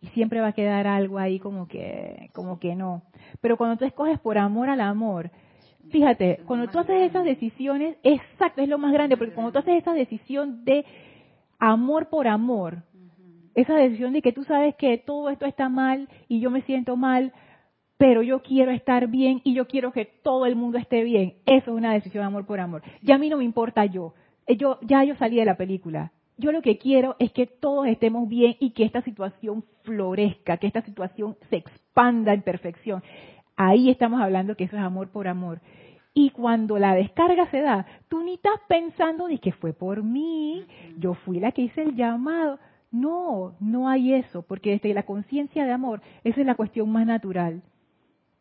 y 0.00 0.06
siempre 0.08 0.40
va 0.40 0.48
a 0.48 0.52
quedar 0.52 0.86
algo 0.86 1.18
ahí 1.18 1.38
como 1.38 1.68
que, 1.68 2.30
como 2.32 2.58
que 2.58 2.74
no. 2.74 3.02
Pero 3.40 3.56
cuando 3.56 3.76
tú 3.76 3.84
escoges 3.84 4.18
por 4.18 4.38
amor 4.38 4.70
al 4.70 4.80
amor, 4.80 5.30
fíjate, 5.90 6.40
cuando 6.46 6.68
tú 6.68 6.78
haces 6.78 7.02
esas 7.02 7.24
decisiones, 7.24 7.96
exacto, 8.02 8.62
es 8.62 8.68
lo 8.68 8.78
más 8.78 8.92
grande, 8.92 9.16
porque 9.16 9.34
cuando 9.34 9.52
tú 9.52 9.58
haces 9.58 9.76
esa 9.76 9.92
decisión 9.92 10.64
de 10.64 10.84
amor 11.58 12.08
por 12.08 12.28
amor, 12.28 12.82
esa 13.54 13.74
decisión 13.74 14.12
de 14.12 14.22
que 14.22 14.32
tú 14.32 14.44
sabes 14.44 14.74
que 14.76 14.98
todo 14.98 15.30
esto 15.30 15.46
está 15.46 15.68
mal 15.68 16.08
y 16.28 16.40
yo 16.40 16.50
me 16.50 16.62
siento 16.62 16.96
mal, 16.96 17.32
pero 17.96 18.22
yo 18.22 18.42
quiero 18.42 18.70
estar 18.70 19.08
bien 19.08 19.40
y 19.44 19.54
yo 19.54 19.66
quiero 19.66 19.92
que 19.92 20.04
todo 20.04 20.46
el 20.46 20.56
mundo 20.56 20.78
esté 20.78 21.02
bien. 21.04 21.34
Eso 21.46 21.70
es 21.70 21.76
una 21.76 21.92
decisión 21.92 22.22
de 22.22 22.26
amor 22.28 22.46
por 22.46 22.60
amor. 22.60 22.82
Ya 23.02 23.16
a 23.16 23.18
mí 23.18 23.28
no 23.28 23.36
me 23.36 23.44
importa 23.44 23.84
yo. 23.84 24.14
yo 24.48 24.78
ya 24.82 25.04
yo 25.04 25.16
salí 25.16 25.36
de 25.36 25.44
la 25.44 25.56
película 25.56 26.12
yo 26.40 26.52
lo 26.52 26.62
que 26.62 26.78
quiero 26.78 27.16
es 27.18 27.32
que 27.32 27.46
todos 27.46 27.86
estemos 27.86 28.26
bien 28.28 28.56
y 28.58 28.70
que 28.70 28.84
esta 28.84 29.02
situación 29.02 29.62
florezca, 29.82 30.56
que 30.56 30.66
esta 30.66 30.82
situación 30.82 31.36
se 31.50 31.56
expanda 31.56 32.32
en 32.32 32.42
perfección. 32.42 33.02
Ahí 33.56 33.90
estamos 33.90 34.20
hablando 34.20 34.56
que 34.56 34.64
eso 34.64 34.76
es 34.76 34.82
amor 34.82 35.10
por 35.10 35.28
amor. 35.28 35.60
Y 36.14 36.30
cuando 36.30 36.78
la 36.78 36.94
descarga 36.94 37.48
se 37.50 37.60
da, 37.60 37.86
tú 38.08 38.22
ni 38.22 38.34
estás 38.34 38.58
pensando 38.68 39.28
ni 39.28 39.38
que 39.38 39.52
fue 39.52 39.74
por 39.74 40.02
mí, 40.02 40.64
yo 40.96 41.14
fui 41.14 41.38
la 41.40 41.52
que 41.52 41.62
hice 41.62 41.82
el 41.82 41.94
llamado. 41.94 42.58
No, 42.90 43.54
no 43.60 43.88
hay 43.88 44.14
eso, 44.14 44.42
porque 44.42 44.70
desde 44.70 44.94
la 44.94 45.04
conciencia 45.04 45.64
de 45.64 45.72
amor, 45.72 46.02
esa 46.24 46.40
es 46.40 46.46
la 46.46 46.56
cuestión 46.56 46.90
más 46.90 47.06
natural. 47.06 47.62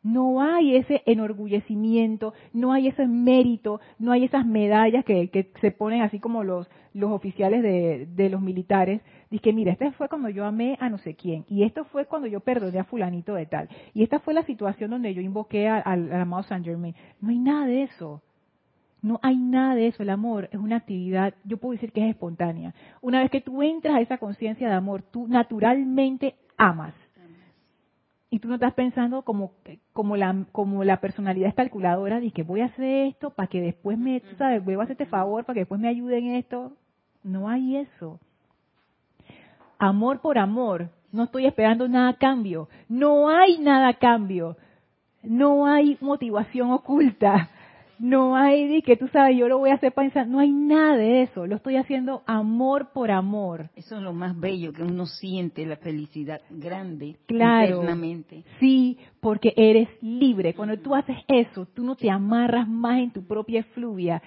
No 0.01 0.41
hay 0.41 0.77
ese 0.77 1.03
enorgullecimiento, 1.05 2.33
no 2.53 2.71
hay 2.71 2.87
ese 2.87 3.05
mérito, 3.05 3.81
no 3.99 4.13
hay 4.13 4.23
esas 4.23 4.45
medallas 4.45 5.03
que, 5.03 5.51
se 5.59 5.71
ponen 5.71 6.01
así 6.01 6.19
como 6.19 6.43
los, 6.43 6.69
oficiales 7.01 7.61
de, 7.61 8.29
los 8.29 8.41
militares. 8.41 9.01
Dice 9.29 9.43
que 9.43 9.53
mira, 9.53 9.73
este 9.73 9.91
fue 9.91 10.07
cuando 10.07 10.29
yo 10.29 10.45
amé 10.45 10.77
a 10.79 10.89
no 10.89 10.97
sé 10.97 11.15
quién, 11.15 11.45
y 11.49 11.63
esto 11.63 11.83
fue 11.85 12.05
cuando 12.05 12.27
yo 12.27 12.39
perdoné 12.39 12.79
a 12.79 12.85
fulanito 12.85 13.35
de 13.35 13.45
tal, 13.45 13.69
y 13.93 14.03
esta 14.03 14.19
fue 14.19 14.33
la 14.33 14.43
situación 14.43 14.89
donde 14.89 15.13
yo 15.13 15.21
invoqué 15.21 15.67
al 15.67 16.11
amado 16.13 16.43
Saint 16.43 16.65
Germain. 16.65 16.95
No 17.19 17.29
hay 17.29 17.39
nada 17.39 17.65
de 17.65 17.83
eso. 17.83 18.23
No 19.01 19.19
hay 19.21 19.37
nada 19.37 19.75
de 19.75 19.87
eso. 19.87 20.03
El 20.03 20.09
amor 20.09 20.49
es 20.51 20.59
una 20.59 20.77
actividad, 20.77 21.33
yo 21.43 21.57
puedo 21.57 21.73
decir 21.73 21.91
que 21.91 22.03
es 22.03 22.09
espontánea. 22.09 22.73
Una 23.01 23.21
vez 23.21 23.31
que 23.31 23.41
tú 23.41 23.61
entras 23.63 23.95
a 23.95 24.01
esa 24.01 24.17
conciencia 24.17 24.67
de 24.67 24.75
amor, 24.75 25.03
tú 25.03 25.27
naturalmente 25.27 26.35
amas 26.57 26.93
y 28.31 28.39
tú 28.39 28.47
no 28.47 28.55
estás 28.55 28.73
pensando 28.73 29.23
como, 29.23 29.53
como, 29.91 30.15
la, 30.15 30.45
como 30.51 30.83
la 30.83 31.01
personalidad 31.01 31.49
es 31.49 31.55
calculadora 31.55 32.19
de 32.19 32.31
que 32.31 32.43
voy 32.43 32.61
a 32.61 32.65
hacer 32.65 33.07
esto 33.07 33.31
para 33.31 33.47
que 33.47 33.59
después 33.59 33.97
me, 33.97 34.19
tú 34.19 34.35
sabes, 34.37 34.63
voy 34.63 34.75
a 34.75 34.83
este 34.83 35.07
favor 35.07 35.45
para 35.45 35.55
que 35.55 35.61
después 35.61 35.81
me 35.81 35.87
ayuden 35.87 36.25
en 36.25 36.35
esto. 36.35 36.73
No 37.23 37.49
hay 37.49 37.77
eso. 37.77 38.19
Amor 39.77 40.19
por 40.19 40.37
amor 40.37 40.89
No 41.11 41.23
estoy 41.23 41.45
esperando 41.47 41.87
nada 41.87 42.09
a 42.09 42.17
cambio. 42.17 42.69
No 42.87 43.29
hay 43.29 43.57
nada 43.57 43.89
a 43.89 43.93
cambio. 43.95 44.57
No 45.23 45.65
hay 45.65 45.97
motivación 45.99 46.71
oculta. 46.71 47.49
No 47.99 48.37
hay 48.37 48.67
de 48.67 48.81
que 48.81 48.95
tú 48.95 49.09
sabes, 49.09 49.37
yo 49.37 49.49
lo 49.49 49.57
voy 49.57 49.71
a 49.71 49.73
hacer 49.73 49.91
para 49.91 50.25
No 50.25 50.39
hay 50.39 50.51
nada 50.51 50.95
de 50.95 51.23
eso. 51.23 51.45
Lo 51.45 51.57
estoy 51.57 51.75
haciendo 51.75 52.23
amor 52.25 52.91
por 52.93 53.11
amor. 53.11 53.69
Eso 53.75 53.97
es 53.97 54.01
lo 54.01 54.13
más 54.13 54.39
bello, 54.39 54.71
que 54.71 54.83
uno 54.83 55.05
siente 55.05 55.65
la 55.65 55.75
felicidad 55.75 56.39
grande 56.49 57.17
claro, 57.27 57.83
Sí, 58.59 58.97
porque 59.19 59.53
eres 59.57 59.89
libre. 60.01 60.53
Cuando 60.53 60.77
tú 60.77 60.95
haces 60.95 61.17
eso, 61.27 61.65
tú 61.65 61.83
no 61.83 61.95
te 61.95 62.09
amarras 62.09 62.69
más 62.69 62.99
en 62.99 63.11
tu 63.11 63.25
propia 63.27 63.63
fluvia. 63.63 64.21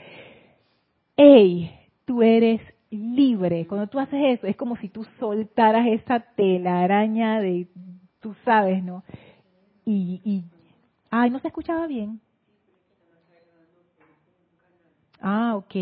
¡Ey! 1.17 1.71
Tú 2.05 2.23
eres 2.23 2.61
libre. 2.91 3.67
Cuando 3.67 3.87
tú 3.87 3.99
haces 3.99 4.39
eso, 4.39 4.47
es 4.47 4.57
como 4.57 4.77
si 4.77 4.91
tú 4.91 5.05
soltaras 5.19 5.87
esa 5.87 6.21
telaraña 6.21 7.41
de, 7.41 7.69
tú 8.21 8.35
sabes, 8.45 8.85
¿no? 8.85 9.03
Y, 9.87 10.21
y 10.25 10.45
ay, 11.11 11.31
no 11.31 11.39
se 11.39 11.49
escuchaba 11.49 11.87
bien. 11.87 12.21
Ah, 15.23 15.55
ok. 15.57 15.75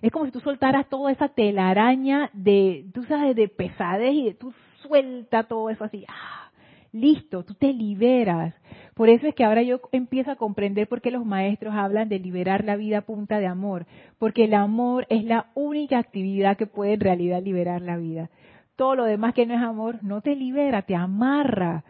Es 0.00 0.10
como 0.10 0.24
si 0.24 0.32
tú 0.32 0.40
soltaras 0.40 0.88
toda 0.88 1.12
esa 1.12 1.28
telaraña 1.28 2.30
de, 2.32 2.86
tú 2.94 3.04
sabes, 3.04 3.36
de 3.36 3.48
pesadez 3.48 4.14
y 4.14 4.24
de, 4.24 4.34
tú 4.34 4.54
suelta 4.82 5.44
todo 5.44 5.68
eso 5.68 5.84
así. 5.84 6.04
Ah, 6.08 6.50
listo, 6.92 7.44
tú 7.44 7.54
te 7.54 7.72
liberas. 7.72 8.54
Por 8.94 9.08
eso 9.08 9.26
es 9.26 9.34
que 9.34 9.44
ahora 9.44 9.62
yo 9.62 9.80
empiezo 9.90 10.30
a 10.30 10.36
comprender 10.36 10.88
por 10.88 11.00
qué 11.00 11.10
los 11.10 11.24
maestros 11.24 11.74
hablan 11.74 12.08
de 12.08 12.18
liberar 12.18 12.64
la 12.64 12.76
vida 12.76 12.98
a 12.98 13.02
punta 13.02 13.38
de 13.38 13.46
amor. 13.46 13.86
Porque 14.18 14.44
el 14.44 14.54
amor 14.54 15.06
es 15.08 15.24
la 15.24 15.50
única 15.54 15.98
actividad 15.98 16.56
que 16.56 16.66
puede 16.66 16.94
en 16.94 17.00
realidad 17.00 17.42
liberar 17.42 17.80
la 17.80 17.96
vida. 17.96 18.30
Todo 18.76 18.94
lo 18.96 19.04
demás 19.04 19.34
que 19.34 19.46
no 19.46 19.54
es 19.54 19.62
amor 19.62 19.98
no 20.02 20.20
te 20.20 20.36
libera, 20.36 20.82
te 20.82 20.94
amarra. 20.94 21.84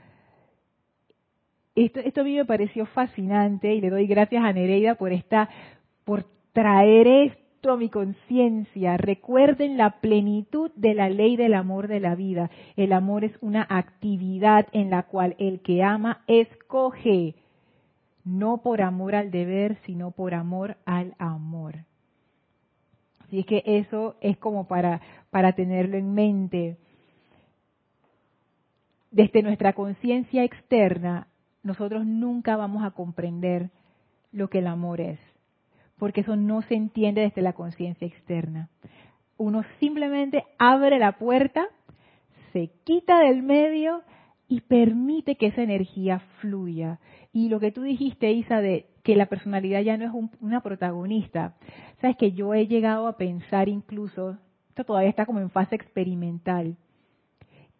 Esto, 1.74 2.00
esto 2.00 2.20
a 2.20 2.24
mí 2.24 2.36
me 2.36 2.44
pareció 2.44 2.86
fascinante 2.86 3.74
y 3.74 3.80
le 3.80 3.90
doy 3.90 4.06
gracias 4.06 4.44
a 4.44 4.52
Nereida 4.52 4.96
por 4.96 5.12
esta, 5.12 5.48
por 6.04 6.26
traer 6.52 7.06
esto 7.06 7.72
a 7.72 7.76
mi 7.76 7.88
conciencia. 7.88 8.96
Recuerden 8.96 9.76
la 9.76 10.00
plenitud 10.00 10.70
de 10.76 10.94
la 10.94 11.08
ley 11.08 11.36
del 11.36 11.54
amor 11.54 11.88
de 11.88 12.00
la 12.00 12.14
vida. 12.14 12.50
El 12.76 12.92
amor 12.92 13.24
es 13.24 13.32
una 13.40 13.66
actividad 13.68 14.66
en 14.72 14.90
la 14.90 15.04
cual 15.04 15.34
el 15.38 15.60
que 15.60 15.82
ama 15.82 16.22
escoge, 16.26 17.34
no 18.24 18.58
por 18.58 18.82
amor 18.82 19.14
al 19.14 19.30
deber, 19.30 19.78
sino 19.84 20.10
por 20.10 20.34
amor 20.34 20.76
al 20.84 21.14
amor. 21.18 21.84
Así 23.24 23.40
es 23.40 23.46
que 23.46 23.62
eso 23.64 24.16
es 24.20 24.36
como 24.36 24.68
para, 24.68 25.00
para 25.30 25.52
tenerlo 25.52 25.96
en 25.96 26.12
mente. 26.14 26.76
Desde 29.10 29.42
nuestra 29.42 29.72
conciencia 29.72 30.44
externa, 30.44 31.28
nosotros 31.62 32.04
nunca 32.06 32.56
vamos 32.56 32.84
a 32.84 32.90
comprender 32.90 33.70
lo 34.32 34.48
que 34.48 34.58
el 34.58 34.66
amor 34.66 35.00
es 35.00 35.31
porque 36.02 36.22
eso 36.22 36.34
no 36.34 36.62
se 36.62 36.74
entiende 36.74 37.20
desde 37.20 37.42
la 37.42 37.52
conciencia 37.52 38.08
externa. 38.08 38.68
Uno 39.36 39.62
simplemente 39.78 40.42
abre 40.58 40.98
la 40.98 41.12
puerta, 41.12 41.68
se 42.52 42.72
quita 42.82 43.20
del 43.20 43.44
medio 43.44 44.02
y 44.48 44.62
permite 44.62 45.36
que 45.36 45.46
esa 45.46 45.62
energía 45.62 46.18
fluya. 46.40 46.98
Y 47.32 47.50
lo 47.50 47.60
que 47.60 47.70
tú 47.70 47.82
dijiste, 47.82 48.32
Isa, 48.32 48.60
de 48.60 48.86
que 49.04 49.14
la 49.14 49.26
personalidad 49.26 49.82
ya 49.82 49.96
no 49.96 50.04
es 50.06 50.30
una 50.40 50.60
protagonista. 50.60 51.54
Sabes 52.00 52.16
que 52.16 52.32
yo 52.32 52.52
he 52.52 52.66
llegado 52.66 53.06
a 53.06 53.16
pensar 53.16 53.68
incluso, 53.68 54.38
esto 54.70 54.82
todavía 54.82 55.10
está 55.10 55.24
como 55.24 55.38
en 55.38 55.50
fase 55.50 55.76
experimental, 55.76 56.74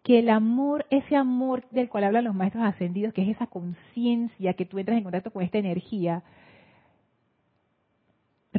que 0.01 0.19
el 0.19 0.29
amor, 0.29 0.85
ese 0.91 1.17
amor 1.17 1.67
del 1.71 1.89
cual 1.89 2.05
hablan 2.05 2.23
los 2.23 2.35
maestros 2.35 2.63
ascendidos, 2.63 3.13
que 3.13 3.23
es 3.23 3.35
esa 3.35 3.47
conciencia 3.47 4.53
que 4.53 4.63
tú 4.63 4.79
entras 4.79 4.97
en 4.97 5.03
contacto 5.03 5.31
con 5.31 5.43
esta 5.43 5.57
energía, 5.57 6.23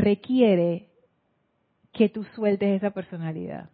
requiere 0.04 0.88
que 1.92 2.08
tú 2.08 2.24
sueltes 2.34 2.76
esa 2.76 2.90
personalidad. 2.90 3.70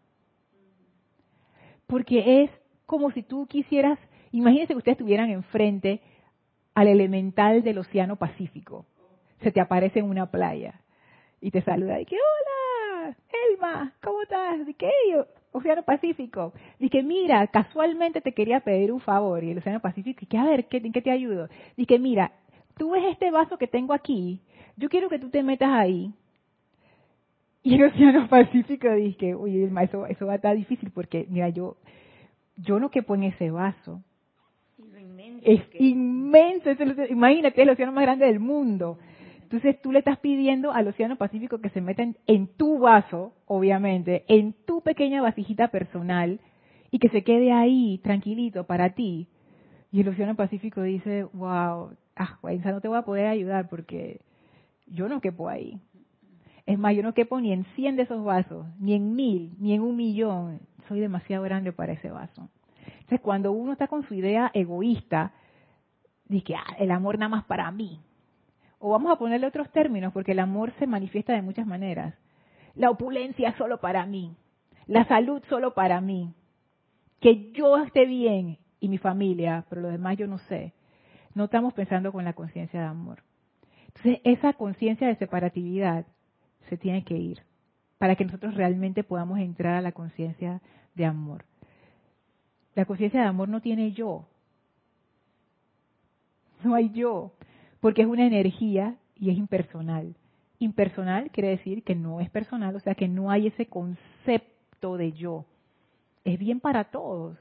Porque 1.87 2.43
es 2.43 2.51
como 2.87 3.11
si 3.11 3.23
tú 3.23 3.47
quisieras, 3.47 3.99
imagínense 4.31 4.75
que 4.75 4.79
ustedes 4.79 4.97
estuvieran 4.97 5.31
enfrente 5.31 6.01
al 6.75 6.89
elemental 6.89 7.63
del 7.63 7.79
Océano 7.79 8.17
Pacífico. 8.17 8.87
Se 9.43 9.51
te 9.51 9.61
aparece 9.61 9.99
en 9.99 10.05
una 10.05 10.31
playa 10.31 10.81
y 11.41 11.51
te 11.51 11.63
saluda 11.63 12.01
y 12.01 12.07
que, 12.07 12.17
hola, 12.17 13.17
Elma, 13.51 13.95
¿cómo 14.03 14.23
estás? 14.23 14.65
¿De 14.67 14.75
qué? 14.75 14.91
Océano 15.53 15.83
Pacífico. 15.83 16.53
Dice, 16.79 17.03
mira, 17.03 17.47
casualmente 17.49 18.21
te 18.21 18.33
quería 18.33 18.61
pedir 18.61 18.93
un 18.93 19.01
favor. 19.01 19.43
Y 19.43 19.51
el 19.51 19.59
Océano 19.59 19.81
Pacífico, 19.81 20.21
y 20.23 20.27
que, 20.27 20.39
a 20.39 20.45
ver, 20.45 20.67
¿en 20.71 20.93
qué 20.93 21.03
te 21.03 21.11
ayudo? 21.11 21.49
Dice, 21.77 21.99
mira, 21.99 22.33
tú 22.77 22.91
ves 22.91 23.05
este 23.11 23.31
vaso 23.31 23.59
que 23.59 23.67
tengo 23.67 23.95
aquí, 23.95 24.41
yo 24.77 24.89
quiero 24.89 25.09
que 25.09 25.19
tú 25.19 25.29
te 25.29 25.43
metas 25.43 25.71
ahí. 25.71 26.13
Y 27.63 27.75
el 27.75 27.85
Océano 27.85 28.27
Pacífico 28.27 28.91
dice, 28.95 29.35
oye, 29.35 29.71
eso, 29.83 30.07
eso 30.07 30.27
va 30.27 30.33
a 30.33 30.37
estar 30.37 30.57
difícil 30.57 30.91
porque, 30.91 31.27
mira, 31.29 31.51
yo, 31.51 31.77
yo 32.57 32.81
no 32.81 32.91
quepo 32.91 33.15
en 33.15 33.25
ese 33.25 33.51
vaso. 33.51 34.03
Es 35.43 35.63
inmenso. 35.79 36.71
imagínate, 37.11 37.61
es 37.61 37.67
el 37.67 37.71
océano 37.71 37.93
más 37.93 38.03
grande 38.03 38.27
del 38.27 38.41
mundo. 38.41 38.99
Entonces 39.43 39.81
tú 39.83 39.91
le 39.91 39.99
estás 39.99 40.19
pidiendo 40.19 40.73
al 40.73 40.87
Océano 40.87 41.17
Pacífico 41.17 41.61
que 41.61 41.71
se 41.71 41.81
meta 41.81 42.05
en, 42.27 42.47
tu 42.47 42.79
vaso, 42.79 43.33
obviamente, 43.47 44.25
en 44.29 44.53
tu 44.53 44.81
pequeña 44.81 45.23
vasijita 45.23 45.69
personal 45.69 46.41
y 46.91 46.99
que 46.99 47.09
se 47.09 47.25
quede 47.25 47.53
ahí 47.53 47.99
tranquilito 47.99 48.65
para 48.65 48.91
ti. 48.91 49.27
Y 49.91 50.03
el 50.03 50.09
Océano 50.09 50.37
Pacífico 50.37 50.83
dice, 50.83 51.25
wow, 51.33 51.91
ah, 52.17 52.39
no 52.43 52.81
te 52.81 52.89
voy 52.89 52.99
a 52.99 53.03
poder 53.03 53.27
ayudar 53.27 53.69
porque 53.69 54.21
yo 54.87 55.09
no 55.09 55.21
quepo 55.21 55.49
ahí. 55.49 55.81
Es 56.67 56.79
más, 56.79 56.95
yo 56.95 57.03
no 57.03 57.15
quepo 57.15 57.41
ni 57.41 57.53
en 57.53 57.65
100 57.77 57.97
de 57.97 58.03
esos 58.03 58.25
vasos, 58.25 58.67
ni 58.79 58.95
en 58.95 59.15
mil, 59.15 59.55
ni 59.59 59.75
en 59.75 59.83
un 59.83 59.97
millón. 59.97 60.61
Soy 60.89 61.01
demasiado 61.01 61.45
grande 61.45 61.73
para 61.73 61.93
ese 61.93 62.11
vaso. 62.11 62.49
Entonces, 62.87 63.21
cuando 63.21 63.53
uno 63.53 63.73
está 63.73 63.89
con 63.89 64.03
su 64.05 64.15
idea 64.15 64.51
egoísta, 64.55 65.33
dice 66.27 66.45
que 66.45 66.55
ah, 66.55 66.77
el 66.79 66.91
amor 66.91 67.19
nada 67.19 67.29
más 67.29 67.45
para 67.45 67.71
mí. 67.71 68.01
O 68.79 68.91
vamos 68.91 69.13
a 69.13 69.17
ponerle 69.17 69.47
otros 69.47 69.71
términos, 69.71 70.13
porque 70.13 70.33
el 70.33 70.39
amor 70.39 70.73
se 70.79 70.87
manifiesta 70.87 71.33
de 71.33 71.43
muchas 71.43 71.67
maneras. 71.67 72.15
La 72.75 72.91
opulencia 72.91 73.55
solo 73.57 73.81
para 73.81 74.07
mí. 74.07 74.37
La 74.87 75.05
salud 75.07 75.43
solo 75.49 75.75
para 75.75 76.01
mí. 76.01 76.35
Que 77.21 77.53
yo 77.53 77.77
esté 77.79 78.07
bien 78.07 78.59
y 78.81 78.89
mi 78.89 78.99
familia, 78.99 79.67
pero 79.69 79.83
lo 79.83 79.89
demás 79.89 80.17
yo 80.17 80.27
no 80.27 80.39
sé. 80.39 80.73
No 81.35 81.45
estamos 81.45 81.75
pensando 81.75 82.13
con 82.13 82.25
la 82.25 82.33
conciencia 82.33 82.81
de 82.81 82.87
amor. 82.87 83.23
Entonces, 83.89 84.21
esa 84.25 84.53
conciencia 84.55 85.09
de 85.09 85.17
separatividad 85.17 86.07
se 86.69 86.77
tiene 86.77 87.05
que 87.05 87.17
ir 87.17 87.43
para 87.99 88.17
que 88.17 88.25
nosotros 88.25 88.55
realmente 88.55 89.05
podamos 89.05 89.39
entrar 89.41 89.75
a 89.75 89.83
la 89.83 89.93
conciencia 89.93 90.63
de 90.95 91.05
amor. 91.05 91.45
La 92.75 92.87
conciencia 92.87 93.21
de 93.21 93.27
amor 93.27 93.49
no 93.49 93.61
tiene 93.61 93.93
yo. 93.93 94.27
No 96.65 96.75
hay 96.75 96.91
yo, 96.91 97.33
porque 97.81 98.03
es 98.03 98.09
una 98.09 98.27
energía 98.27 98.97
y 99.17 99.31
es 99.31 99.37
impersonal. 99.37 100.15
Impersonal 100.59 101.31
quiere 101.31 101.51
decir 101.51 101.83
que 101.83 101.95
no 101.95 102.21
es 102.21 102.31
personal, 102.31 102.75
o 102.75 102.81
sea 102.81 102.95
que 102.95 103.09
no 103.09 103.31
hay 103.31 103.49
ese 103.49 103.67
concepto 103.67 104.97
de 104.97 105.13
yo. 105.13 105.45
Es 106.25 106.39
bien 106.39 106.61
para 106.61 106.85
todos. 106.85 107.39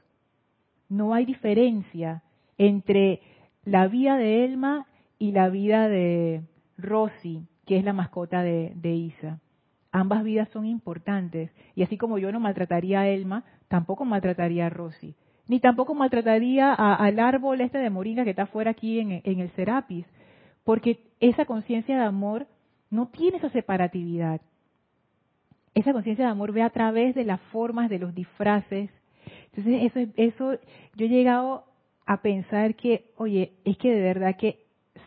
No 0.88 1.14
hay 1.14 1.24
diferencia 1.24 2.22
entre 2.58 3.22
la 3.64 3.88
vida 3.88 4.16
de 4.16 4.44
Elma 4.44 4.86
y 5.18 5.32
la 5.32 5.48
vida 5.48 5.88
de 5.88 6.42
Rosy, 6.76 7.46
que 7.70 7.76
es 7.76 7.84
la 7.84 7.92
mascota 7.92 8.42
de, 8.42 8.94
Isa. 8.96 9.38
Ambas 9.92 10.24
vidas 10.24 10.48
son 10.48 10.66
importantes. 10.66 11.52
Y 11.76 11.84
así 11.84 11.96
como 11.96 12.18
yo 12.18 12.32
no 12.32 12.40
maltrataría 12.40 13.02
a 13.02 13.08
Elma, 13.08 13.44
tampoco 13.68 14.04
maltrataría 14.04 14.66
a 14.66 14.70
Rosy. 14.70 15.14
Ni 15.46 15.60
tampoco 15.60 15.94
maltrataría 15.94 16.74
al 16.74 17.20
árbol 17.20 17.60
este 17.60 17.78
de 17.78 17.88
moringa 17.88 18.24
que 18.24 18.30
está 18.30 18.46
fuera 18.46 18.72
aquí 18.72 18.98
en, 18.98 19.20
en 19.22 19.38
el 19.38 19.52
Serapis. 19.52 20.04
Porque 20.64 20.98
esa 21.20 21.44
conciencia 21.44 21.96
de 21.96 22.02
amor 22.02 22.48
no 22.90 23.06
tiene 23.06 23.36
esa 23.36 23.50
separatividad. 23.50 24.40
Esa 25.72 25.92
conciencia 25.92 26.24
de 26.24 26.32
amor 26.32 26.50
ve 26.50 26.62
a 26.62 26.70
través 26.70 27.14
de 27.14 27.24
las 27.24 27.40
formas, 27.52 27.88
de 27.88 28.00
los 28.00 28.16
disfraces. 28.16 28.90
Entonces, 29.54 29.94
eso, 29.94 30.12
eso 30.16 30.58
yo 30.96 31.06
he 31.06 31.08
llegado 31.08 31.66
a 32.04 32.20
pensar 32.20 32.74
que, 32.74 33.12
oye, 33.16 33.52
es 33.64 33.78
que 33.78 33.94
de 33.94 34.00
verdad 34.00 34.34
que 34.36 34.59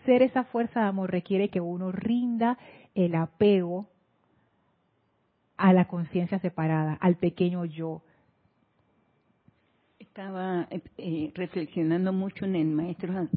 ser 0.05 0.21
esa 0.21 0.43
fuerza 0.45 0.81
de 0.81 0.87
amor 0.87 1.11
requiere 1.11 1.49
que 1.49 1.61
uno 1.61 1.91
rinda 1.91 2.57
el 2.95 3.15
apego 3.15 3.89
a 5.57 5.73
la 5.73 5.85
conciencia 5.85 6.39
separada, 6.39 6.93
al 6.95 7.15
pequeño 7.15 7.65
yo. 7.65 8.01
Estaba 9.99 10.67
eh, 10.69 10.81
eh, 10.97 11.31
reflexionando 11.35 12.13
mucho 12.13 12.45
en 12.45 12.55
el 12.55 12.67
maestro, 12.67 13.27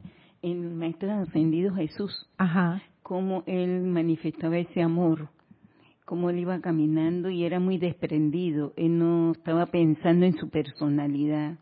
en 0.42 0.64
el 0.64 0.74
maestro 0.74 1.12
ascendido 1.12 1.74
Jesús, 1.74 2.28
Ajá. 2.36 2.82
cómo 3.03 3.44
él 3.47 3.82
manifestaba 3.82 4.59
ese 4.59 4.82
amor, 4.82 5.28
cómo 6.05 6.30
él 6.30 6.38
iba 6.38 6.61
caminando 6.61 7.30
y 7.30 7.44
era 7.44 7.61
muy 7.61 7.78
desprendido, 7.78 8.72
él 8.76 8.99
no 8.99 9.32
estaba 9.32 9.66
pensando 9.66 10.26
en 10.26 10.36
su 10.36 10.49
personalidad, 10.51 11.59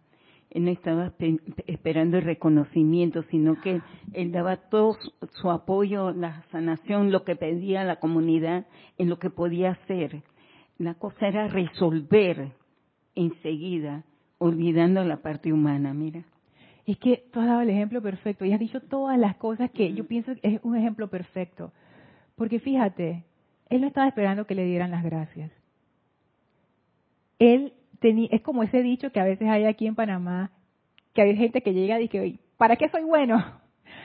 él 0.55 0.65
no 0.65 0.71
estaba 0.71 1.13
esperando 1.67 2.17
el 2.17 2.23
reconocimiento, 2.23 3.25
sino 3.25 3.61
que 3.61 3.83
él 4.13 4.31
daba 4.31 4.57
todo 4.57 4.97
su 5.33 5.51
apoyo, 5.51 6.13
la 6.13 6.45
sanación, 6.53 7.11
lo 7.11 7.25
que 7.25 7.35
pedía 7.35 7.83
la 7.83 7.97
comunidad, 7.97 8.65
en 8.97 9.09
lo 9.09 9.19
que 9.19 9.31
podía 9.31 9.73
hacer. 9.73 10.23
La 10.79 10.95
cosa 10.95 11.27
era 11.27 11.49
resolver 11.49 12.53
enseguida, 13.17 14.05
olvidando 14.39 15.03
la 15.05 15.17
parte 15.23 15.53
humana, 15.53 15.93
mira. 15.93 16.25
Es 16.87 16.99
que 16.99 17.25
tú 17.33 17.41
has 17.41 17.47
dado 17.47 17.63
el 17.63 17.71
ejemplo 17.71 18.01
perfecto 18.01 18.45
y 18.45 18.53
has 18.53 18.61
dicho 18.61 18.81
todas 18.81 19.19
las 19.19 19.35
cosas 19.37 19.73
que 19.73 19.93
yo 19.93 20.07
pienso 20.07 20.37
que 20.37 20.55
es 20.55 20.61
un 20.63 20.77
ejemplo 20.77 21.09
perfecto. 21.09 21.73
Porque 22.37 22.61
fíjate, 22.61 23.25
él 23.71 23.81
no 23.81 23.89
estaba 23.89 24.07
esperando 24.07 24.47
que 24.47 24.55
le 24.55 24.65
dieran 24.65 24.93
las 24.93 25.03
gracias. 25.03 25.51
Él 27.41 27.73
es 28.31 28.41
como 28.43 28.63
ese 28.63 28.83
dicho 28.83 29.11
que 29.13 29.21
a 29.21 29.25
veces 29.25 29.49
hay 29.49 29.65
aquí 29.65 29.87
en 29.87 29.95
Panamá, 29.95 30.51
que 31.13 31.23
hay 31.23 31.37
gente 31.37 31.63
que 31.63 31.73
llega 31.73 32.01
y 32.01 32.09
dice, 32.09 32.39
¿para 32.57 32.77
qué 32.77 32.89
soy 32.89 33.05
bueno? 33.05 33.43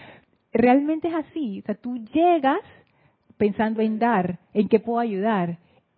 Realmente 0.54 1.08
es 1.08 1.14
así. 1.14 1.60
O 1.60 1.66
sea, 1.66 1.76
tú 1.76 1.98
llegas 1.98 2.62
pensando 3.38 3.82
en 3.82 4.00
dar, 4.00 4.40
en 4.54 4.68
qué 4.68 4.80
puedo 4.80 5.00
ayudar, 5.00 5.58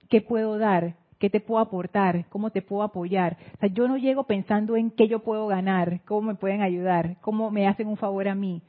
qué 0.09 0.21
puedo 0.21 0.57
dar, 0.57 0.95
qué 1.19 1.29
te 1.29 1.39
puedo 1.39 1.61
aportar, 1.61 2.25
cómo 2.29 2.49
te 2.49 2.61
puedo 2.61 2.83
apoyar. 2.83 3.37
O 3.55 3.59
sea, 3.59 3.69
yo 3.69 3.87
no 3.87 3.97
llego 3.97 4.23
pensando 4.23 4.75
en 4.75 4.91
qué 4.91 5.07
yo 5.07 5.19
puedo 5.19 5.47
ganar, 5.47 6.01
cómo 6.05 6.21
me 6.21 6.35
pueden 6.35 6.61
ayudar, 6.61 7.17
cómo 7.21 7.51
me 7.51 7.67
hacen 7.67 7.87
un 7.87 7.97
favor 7.97 8.27
a 8.27 8.35
mí. 8.35 8.61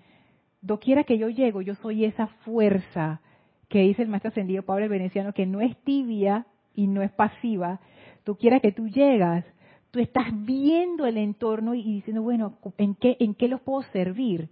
Doquiera 0.61 1.05
que 1.05 1.18
yo 1.18 1.28
llego, 1.28 1.62
yo 1.62 1.74
soy 1.76 2.05
esa 2.05 2.28
fuerza 2.45 3.20
que 3.68 3.80
dice 3.80 4.03
el 4.03 4.09
maestro 4.09 4.28
ascendido 4.28 4.62
Pablo 4.62 4.85
el 4.85 4.91
Veneciano, 4.91 5.33
que 5.33 5.47
no 5.47 5.61
es 5.61 5.76
tibia 5.78 6.47
y 6.74 6.87
no 6.87 7.03
es 7.03 7.11
pasiva. 7.11 7.80
Doquiera 8.25 8.61
que 8.61 8.73
tú 8.73 8.89
llegas, 8.89 9.45
tú 9.91 10.01
estás 10.01 10.27
viendo 10.45 11.07
el 11.07 11.16
entorno 11.16 11.75
y 11.75 11.83
diciendo, 11.83 12.23
bueno, 12.23 12.59
¿en 12.79 12.95
qué, 12.95 13.16
en 13.20 13.35
qué 13.35 13.49
los 13.49 13.61
puedo 13.61 13.83
servir? 13.93 14.49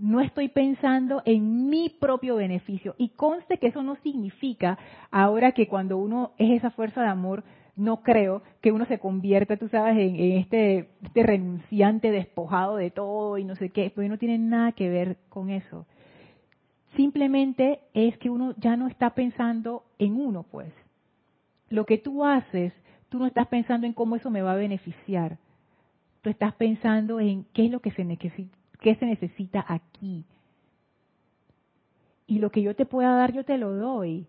no 0.00 0.20
estoy 0.20 0.48
pensando 0.48 1.22
en 1.26 1.68
mi 1.68 1.90
propio 1.90 2.36
beneficio. 2.36 2.94
Y 2.96 3.10
conste 3.10 3.58
que 3.58 3.68
eso 3.68 3.82
no 3.82 3.96
significa, 3.96 4.78
ahora 5.10 5.52
que 5.52 5.68
cuando 5.68 5.98
uno 5.98 6.32
es 6.38 6.50
esa 6.52 6.70
fuerza 6.70 7.02
de 7.02 7.08
amor, 7.08 7.44
no 7.76 8.02
creo 8.02 8.42
que 8.60 8.72
uno 8.72 8.86
se 8.86 8.98
convierta, 8.98 9.56
tú 9.56 9.68
sabes, 9.68 9.96
en, 9.98 10.16
este, 10.38 10.90
este, 11.02 11.22
renunciante 11.22 12.10
despojado 12.10 12.76
de 12.76 12.90
todo 12.90 13.38
y 13.38 13.44
no 13.44 13.54
sé 13.56 13.70
qué, 13.70 13.92
porque 13.94 14.08
no 14.08 14.18
tiene 14.18 14.38
nada 14.38 14.72
que 14.72 14.88
ver 14.88 15.18
con 15.28 15.50
eso. 15.50 15.86
Simplemente 16.96 17.80
es 17.94 18.16
que 18.18 18.30
uno 18.30 18.54
ya 18.58 18.76
no 18.76 18.88
está 18.88 19.10
pensando 19.10 19.84
en 19.98 20.16
uno, 20.20 20.44
pues. 20.50 20.72
Lo 21.70 21.86
que 21.86 21.98
tú 21.98 22.24
haces, 22.24 22.72
tú 23.08 23.18
no 23.18 23.26
estás 23.26 23.46
pensando 23.46 23.86
en 23.86 23.92
cómo 23.94 24.16
eso 24.16 24.28
me 24.28 24.42
va 24.42 24.52
a 24.52 24.56
beneficiar. 24.56 25.38
Tú 26.20 26.28
estás 26.28 26.52
pensando 26.54 27.20
en 27.20 27.44
qué 27.54 27.64
es 27.64 27.70
lo 27.70 27.80
que 27.80 27.92
se 27.92 28.04
necesita, 28.04 28.58
qué 28.80 28.96
se 28.96 29.06
necesita 29.06 29.64
aquí. 29.66 30.26
Y 32.26 32.38
lo 32.40 32.50
que 32.50 32.62
yo 32.62 32.74
te 32.74 32.86
pueda 32.86 33.14
dar, 33.14 33.32
yo 33.32 33.44
te 33.44 33.56
lo 33.56 33.72
doy. 33.72 34.26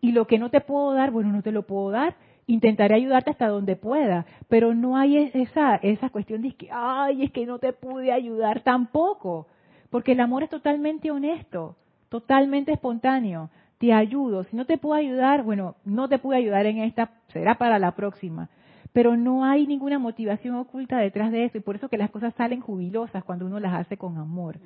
Y 0.00 0.12
lo 0.12 0.26
que 0.26 0.38
no 0.38 0.50
te 0.50 0.60
puedo 0.60 0.92
dar, 0.94 1.10
bueno, 1.10 1.32
no 1.32 1.42
te 1.42 1.52
lo 1.52 1.62
puedo 1.62 1.90
dar. 1.90 2.16
Intentaré 2.46 2.94
ayudarte 2.94 3.30
hasta 3.30 3.48
donde 3.48 3.74
pueda, 3.74 4.24
pero 4.48 4.72
no 4.72 4.96
hay 4.96 5.16
esa, 5.34 5.76
esa 5.76 6.10
cuestión 6.10 6.42
de 6.42 6.52
que, 6.54 6.68
ay, 6.70 7.24
es 7.24 7.32
que 7.32 7.44
no 7.44 7.58
te 7.58 7.72
pude 7.72 8.12
ayudar 8.12 8.60
tampoco, 8.60 9.48
porque 9.90 10.12
el 10.12 10.20
amor 10.20 10.44
es 10.44 10.50
totalmente 10.50 11.10
honesto, 11.10 11.76
totalmente 12.08 12.72
espontáneo. 12.72 13.50
Te 13.78 13.92
ayudo, 13.92 14.44
si 14.44 14.56
no 14.56 14.64
te 14.64 14.78
puedo 14.78 14.94
ayudar, 14.94 15.42
bueno, 15.42 15.76
no 15.84 16.08
te 16.08 16.18
pude 16.18 16.36
ayudar 16.36 16.66
en 16.66 16.78
esta, 16.78 17.10
será 17.28 17.56
para 17.56 17.78
la 17.78 17.94
próxima. 17.94 18.48
Pero 18.92 19.16
no 19.16 19.44
hay 19.44 19.66
ninguna 19.66 19.98
motivación 19.98 20.54
oculta 20.54 20.96
detrás 20.98 21.30
de 21.30 21.44
eso 21.44 21.58
y 21.58 21.60
por 21.60 21.76
eso 21.76 21.90
que 21.90 21.98
las 21.98 22.10
cosas 22.10 22.32
salen 22.34 22.62
jubilosas 22.62 23.24
cuando 23.24 23.44
uno 23.44 23.60
las 23.60 23.74
hace 23.74 23.98
con 23.98 24.16
amor, 24.16 24.58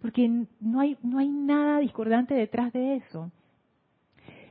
porque 0.00 0.26
no 0.60 0.80
hay 0.80 0.96
no 1.02 1.18
hay 1.18 1.28
nada 1.28 1.80
discordante 1.80 2.32
detrás 2.32 2.72
de 2.72 2.96
eso. 2.96 3.30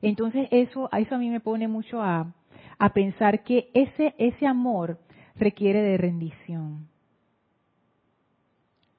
Entonces 0.03 0.47
eso 0.51 0.87
eso 0.95 1.15
a 1.15 1.17
mí 1.17 1.29
me 1.29 1.39
pone 1.39 1.67
mucho 1.67 1.99
a, 2.03 2.31
a 2.77 2.93
pensar 2.93 3.43
que 3.43 3.71
ese 3.73 4.13
ese 4.19 4.45
amor 4.45 4.99
requiere 5.35 5.81
de 5.81 5.97
rendición, 5.97 6.87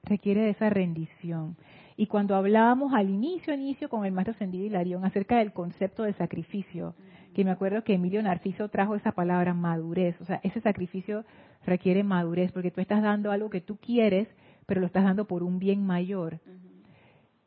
requiere 0.03 0.41
de 0.41 0.49
esa 0.49 0.69
rendición. 0.69 1.55
Y 1.97 2.07
cuando 2.07 2.35
hablábamos 2.35 2.93
al 2.93 3.09
inicio, 3.09 3.53
inicio 3.53 3.87
con 3.89 4.05
el 4.05 4.11
maestro 4.11 4.33
Ascendido 4.33 4.65
Hilarión 4.65 5.05
acerca 5.05 5.37
del 5.37 5.53
concepto 5.53 6.03
de 6.03 6.13
sacrificio, 6.13 6.93
que 7.33 7.45
me 7.45 7.51
acuerdo 7.51 7.83
que 7.83 7.93
Emilio 7.93 8.21
Narciso 8.21 8.69
trajo 8.69 8.95
esa 8.95 9.13
palabra 9.13 9.53
madurez, 9.53 10.19
o 10.21 10.25
sea, 10.25 10.39
ese 10.43 10.61
sacrificio 10.61 11.25
requiere 11.65 12.03
madurez 12.03 12.51
porque 12.51 12.71
tú 12.71 12.81
estás 12.81 13.01
dando 13.01 13.31
algo 13.31 13.49
que 13.49 13.61
tú 13.61 13.77
quieres, 13.77 14.27
pero 14.65 14.81
lo 14.81 14.87
estás 14.87 15.03
dando 15.03 15.25
por 15.25 15.43
un 15.43 15.59
bien 15.59 15.85
mayor. 15.85 16.39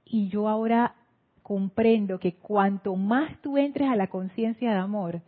Y 0.04 0.28
yo 0.28 0.48
ahora 0.48 0.94
comprendo 1.42 2.18
que 2.18 2.34
cuanto 2.34 2.96
más 2.96 3.40
tú 3.42 3.58
entres 3.58 3.88
a 3.88 3.96
la 3.96 4.08
conciencia 4.08 4.70
de 4.70 4.76
amor, 4.76 5.22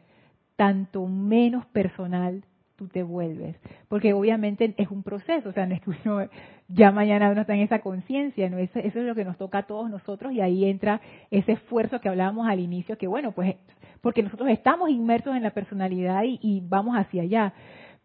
tanto 0.56 1.06
menos 1.06 1.66
personal 1.66 2.44
tú 2.80 2.88
te 2.88 3.02
vuelves. 3.02 3.56
Porque 3.88 4.14
obviamente 4.14 4.74
es 4.78 4.90
un 4.90 5.02
proceso, 5.02 5.50
o 5.50 5.52
sea, 5.52 5.66
no 5.66 5.74
es 5.74 5.82
que 5.82 5.90
uno 5.90 6.26
ya 6.68 6.90
mañana 6.92 7.30
uno 7.30 7.42
está 7.42 7.54
en 7.54 7.60
esa 7.60 7.80
conciencia, 7.80 8.48
¿no? 8.48 8.56
Eso, 8.56 8.78
eso, 8.78 9.00
es 9.00 9.04
lo 9.04 9.14
que 9.14 9.26
nos 9.26 9.36
toca 9.36 9.58
a 9.58 9.66
todos 9.66 9.90
nosotros 9.90 10.32
y 10.32 10.40
ahí 10.40 10.64
entra 10.64 11.02
ese 11.30 11.52
esfuerzo 11.52 12.00
que 12.00 12.08
hablábamos 12.08 12.48
al 12.48 12.58
inicio, 12.58 12.96
que 12.96 13.06
bueno, 13.06 13.32
pues 13.32 13.56
porque 14.00 14.22
nosotros 14.22 14.48
estamos 14.48 14.88
inmersos 14.88 15.36
en 15.36 15.42
la 15.42 15.50
personalidad 15.50 16.22
y, 16.24 16.62
vamos 16.66 16.96
hacia 16.96 17.22
allá. 17.22 17.52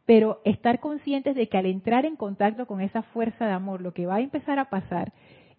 Pero 0.05 0.41
estar 0.43 0.81
conscientes 0.81 1.35
de 1.35 1.47
que 1.47 1.57
al 1.57 1.67
entrar 1.67 2.05
en 2.05 2.17
contacto 2.17 2.67
con 2.67 2.81
esa 2.81 3.01
fuerza 3.01 3.45
de 3.45 3.53
amor, 3.53 3.81
lo 3.81 3.93
que 3.93 4.05
va 4.05 4.15
a 4.15 4.21
empezar 4.21 4.59
a 4.59 4.69
pasar 4.69 5.13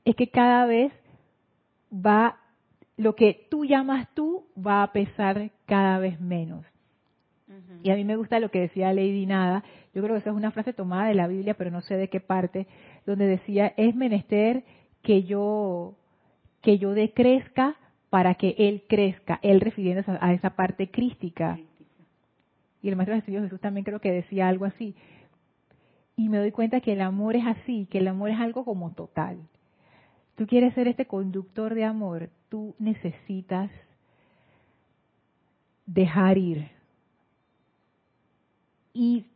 es 0.04 0.14
que 0.14 0.28
cada 0.28 0.66
vez 0.66 0.92
va, 1.90 2.36
lo 2.98 3.16
que 3.16 3.46
tú 3.50 3.64
llamas 3.64 4.08
tú 4.12 4.46
va 4.54 4.82
a 4.82 4.92
pesar 4.92 5.52
cada 5.64 5.98
vez 5.98 6.20
menos. 6.20 6.66
Y 7.82 7.90
a 7.90 7.94
mí 7.94 8.04
me 8.04 8.16
gusta 8.16 8.40
lo 8.40 8.50
que 8.50 8.60
decía 8.60 8.92
Lady 8.92 9.26
Nada, 9.26 9.62
yo 9.94 10.02
creo 10.02 10.14
que 10.14 10.20
esa 10.20 10.30
es 10.30 10.36
una 10.36 10.50
frase 10.50 10.72
tomada 10.72 11.08
de 11.08 11.14
la 11.14 11.28
Biblia, 11.28 11.54
pero 11.54 11.70
no 11.70 11.80
sé 11.80 11.96
de 11.96 12.08
qué 12.08 12.20
parte, 12.20 12.66
donde 13.06 13.26
decía, 13.26 13.72
es 13.76 13.94
menester 13.94 14.64
que 15.02 15.22
yo, 15.22 15.94
que 16.60 16.78
yo 16.78 16.92
decrezca 16.92 17.76
para 18.10 18.34
que 18.34 18.56
Él 18.58 18.84
crezca, 18.88 19.38
Él 19.42 19.60
refiriéndose 19.60 20.10
a 20.20 20.32
esa 20.32 20.50
parte 20.50 20.90
crística. 20.90 21.58
Y 22.82 22.88
el 22.88 22.96
Maestro 22.96 23.20
Jesús 23.20 23.42
Jesús 23.42 23.60
también 23.60 23.84
creo 23.84 24.00
que 24.00 24.12
decía 24.12 24.48
algo 24.48 24.64
así. 24.64 24.94
Y 26.16 26.28
me 26.28 26.38
doy 26.38 26.50
cuenta 26.50 26.80
que 26.80 26.94
el 26.94 27.00
amor 27.00 27.36
es 27.36 27.46
así, 27.46 27.86
que 27.90 27.98
el 27.98 28.08
amor 28.08 28.30
es 28.30 28.40
algo 28.40 28.64
como 28.64 28.92
total. 28.92 29.38
Tú 30.34 30.46
quieres 30.46 30.74
ser 30.74 30.88
este 30.88 31.06
conductor 31.06 31.74
de 31.74 31.84
amor, 31.84 32.30
tú 32.48 32.74
necesitas 32.78 33.70
dejar 35.86 36.38
ir. 36.38 36.75
Y 38.96 39.26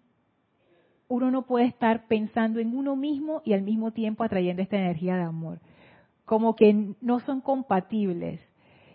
uno 1.07 1.31
no 1.31 1.43
puede 1.43 1.67
estar 1.67 2.07
pensando 2.07 2.61
en 2.61 2.75
uno 2.75 2.97
mismo 2.97 3.43
y 3.45 3.53
al 3.53 3.61
mismo 3.61 3.91
tiempo 3.91 4.25
atrayendo 4.25 4.63
esta 4.63 4.79
energía 4.79 5.17
de 5.17 5.25
amor. 5.25 5.61
Como 6.25 6.57
que 6.57 6.95
no 7.03 7.21
son 7.21 7.43
compatibles. 7.43 8.41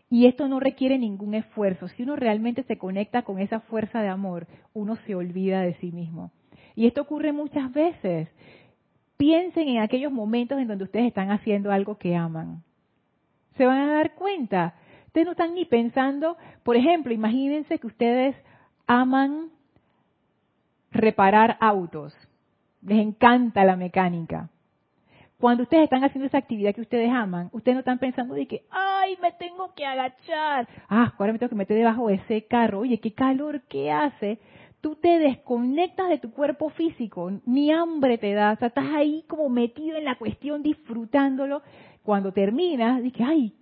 Y 0.09 0.25
esto 0.25 0.47
no 0.47 0.59
requiere 0.59 0.97
ningún 0.97 1.35
esfuerzo. 1.35 1.87
Si 1.89 2.01
uno 2.01 2.15
realmente 2.15 2.63
se 2.63 2.79
conecta 2.79 3.21
con 3.21 3.37
esa 3.37 3.59
fuerza 3.59 4.01
de 4.01 4.07
amor, 4.07 4.47
uno 4.73 4.95
se 5.05 5.13
olvida 5.13 5.61
de 5.61 5.75
sí 5.75 5.91
mismo. 5.91 6.31
Y 6.73 6.87
esto 6.87 7.03
ocurre 7.03 7.31
muchas 7.31 7.71
veces. 7.71 8.27
Piensen 9.17 9.67
en 9.67 9.77
aquellos 9.79 10.11
momentos 10.11 10.57
en 10.57 10.67
donde 10.67 10.85
ustedes 10.85 11.05
están 11.05 11.29
haciendo 11.29 11.71
algo 11.71 11.99
que 11.99 12.15
aman. 12.15 12.63
Se 13.55 13.67
van 13.67 13.81
a 13.81 13.93
dar 13.93 14.15
cuenta. 14.15 14.73
Ustedes 15.05 15.25
no 15.25 15.31
están 15.33 15.53
ni 15.53 15.65
pensando, 15.65 16.37
por 16.63 16.75
ejemplo, 16.75 17.13
imagínense 17.13 17.77
que 17.77 17.87
ustedes 17.87 18.35
aman 18.87 19.51
reparar 20.95 21.57
autos. 21.59 22.15
Les 22.81 22.99
encanta 22.99 23.63
la 23.63 23.75
mecánica 23.75 24.49
cuando 25.37 25.63
ustedes 25.63 25.83
están 25.83 26.03
haciendo 26.03 26.27
esa 26.27 26.37
actividad 26.37 26.73
que 26.73 26.81
ustedes 26.81 27.11
aman, 27.11 27.49
ustedes 27.51 27.75
no 27.75 27.79
están 27.79 27.99
pensando 27.99 28.33
de 28.33 28.47
que, 28.47 28.63
ay, 28.71 29.17
me 29.21 29.31
tengo 29.33 29.73
que 29.75 29.85
agachar, 29.85 30.67
ah, 30.87 31.13
ahora 31.17 31.33
me 31.33 31.39
tengo 31.39 31.49
que 31.49 31.55
meter 31.55 31.77
debajo 31.77 32.07
de 32.07 32.15
ese 32.15 32.45
carro, 32.45 32.79
oye, 32.79 32.99
qué 32.99 33.13
calor 33.13 33.61
que 33.63 33.91
hace. 33.91 34.39
Tú 34.81 34.95
te 34.95 35.19
desconectas 35.19 36.09
de 36.09 36.19
tu 36.19 36.31
cuerpo 36.31 36.69
físico, 36.69 37.31
ni 37.45 37.71
hambre 37.71 38.17
te 38.17 38.33
da, 38.33 38.53
o 38.53 38.55
sea, 38.55 38.69
estás 38.69 38.85
ahí 38.95 39.25
como 39.27 39.49
metido 39.49 39.97
en 39.97 40.05
la 40.05 40.15
cuestión, 40.15 40.63
disfrutándolo. 40.63 41.63
Cuando 42.03 42.31
terminas, 42.31 43.01
dices, 43.01 43.21
ay, 43.25 43.53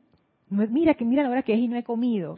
mira 0.49 0.95
que 0.95 1.05
mira 1.05 1.23
la 1.23 1.29
hora 1.29 1.43
que 1.43 1.53
es 1.53 1.59
y 1.59 1.67
no 1.69 1.77
he 1.77 1.84
comido. 1.84 2.38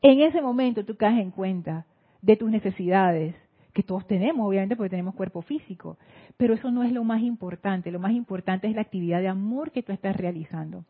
En 0.00 0.20
ese 0.20 0.40
momento 0.40 0.84
tú 0.84 0.96
caes 0.96 1.18
en 1.20 1.30
cuenta 1.30 1.86
de 2.22 2.36
tus 2.36 2.50
necesidades, 2.50 3.34
que 3.76 3.82
todos 3.82 4.06
tenemos, 4.06 4.48
obviamente, 4.48 4.74
porque 4.74 4.88
tenemos 4.88 5.14
cuerpo 5.14 5.42
físico. 5.42 5.98
Pero 6.38 6.54
eso 6.54 6.70
no 6.70 6.82
es 6.82 6.92
lo 6.92 7.04
más 7.04 7.20
importante. 7.20 7.90
Lo 7.90 8.00
más 8.00 8.12
importante 8.12 8.66
es 8.66 8.74
la 8.74 8.80
actividad 8.80 9.20
de 9.20 9.28
amor 9.28 9.70
que 9.70 9.82
tú 9.82 9.92
estás 9.92 10.16
realizando. 10.16 10.86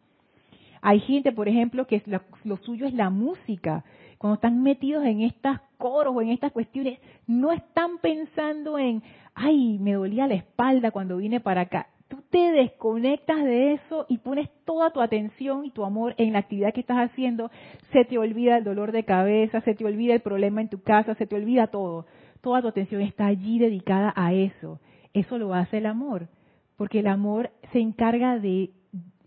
Hay 0.82 1.01
gente, 1.01 1.32
por 1.32 1.49
ejemplo, 1.49 1.89
que 1.89 2.01
lo, 2.45 2.57
suyo 2.59 2.87
es 2.87 2.95
la 2.95 3.11
música. 3.11 3.84
Cuando 4.18 4.37
están 4.37 4.62
metidos 4.62 5.05
en 5.05 5.22
estas 5.22 5.61
coros 5.78 6.14
o 6.14 6.22
en 6.22 6.28
estas 6.28 6.53
cuestiones, 6.53 7.01
no 7.26 7.51
están 7.51 7.99
pensando 7.99 8.78
en, 8.78 9.03
ay, 9.34 9.80
me 9.80 9.95
dolía 9.95 10.28
la 10.28 10.34
espalda 10.34 10.93
cuando 10.93 11.16
vine 11.16 11.41
para 11.41 11.62
acá. 11.62 11.89
Tú 12.07 12.22
te 12.30 12.53
desconectas 12.53 13.43
de 13.43 13.72
eso 13.72 14.07
y 14.09 14.18
pones 14.18 14.49
toda 14.64 14.91
tu 14.91 15.01
atención 15.01 15.64
y 15.64 15.72
tu 15.72 15.84
amor 15.84 16.14
en 16.18 16.34
la 16.34 16.39
actividad 16.39 16.72
que 16.72 16.82
estás 16.82 16.99
haciendo. 16.99 17.51
Se 17.91 18.05
te 18.05 18.16
olvida 18.16 18.59
el 18.59 18.62
dolor 18.62 18.93
de 18.93 19.05
cabeza, 19.05 19.61
se 19.62 19.74
te 19.74 19.84
olvida 19.84 20.14
el 20.14 20.20
problema 20.20 20.61
en 20.61 20.68
tu 20.68 20.82
casa, 20.82 21.16
se 21.16 21.26
te 21.26 21.34
olvida 21.34 21.66
todo. 21.66 22.07
Toda 22.41 22.62
tu 22.62 22.68
atención 22.68 23.01
está 23.01 23.26
allí 23.26 23.59
dedicada 23.59 24.12
a 24.16 24.32
eso. 24.32 24.80
Eso 25.12 25.39
lo 25.39 25.55
hace 25.55 25.78
el 25.78 25.87
amor, 25.87 26.28
porque 26.76 27.01
el 27.01 27.07
amor 27.07 27.51
se 27.72 27.80
encarga 27.80 28.39
de, 28.39 28.70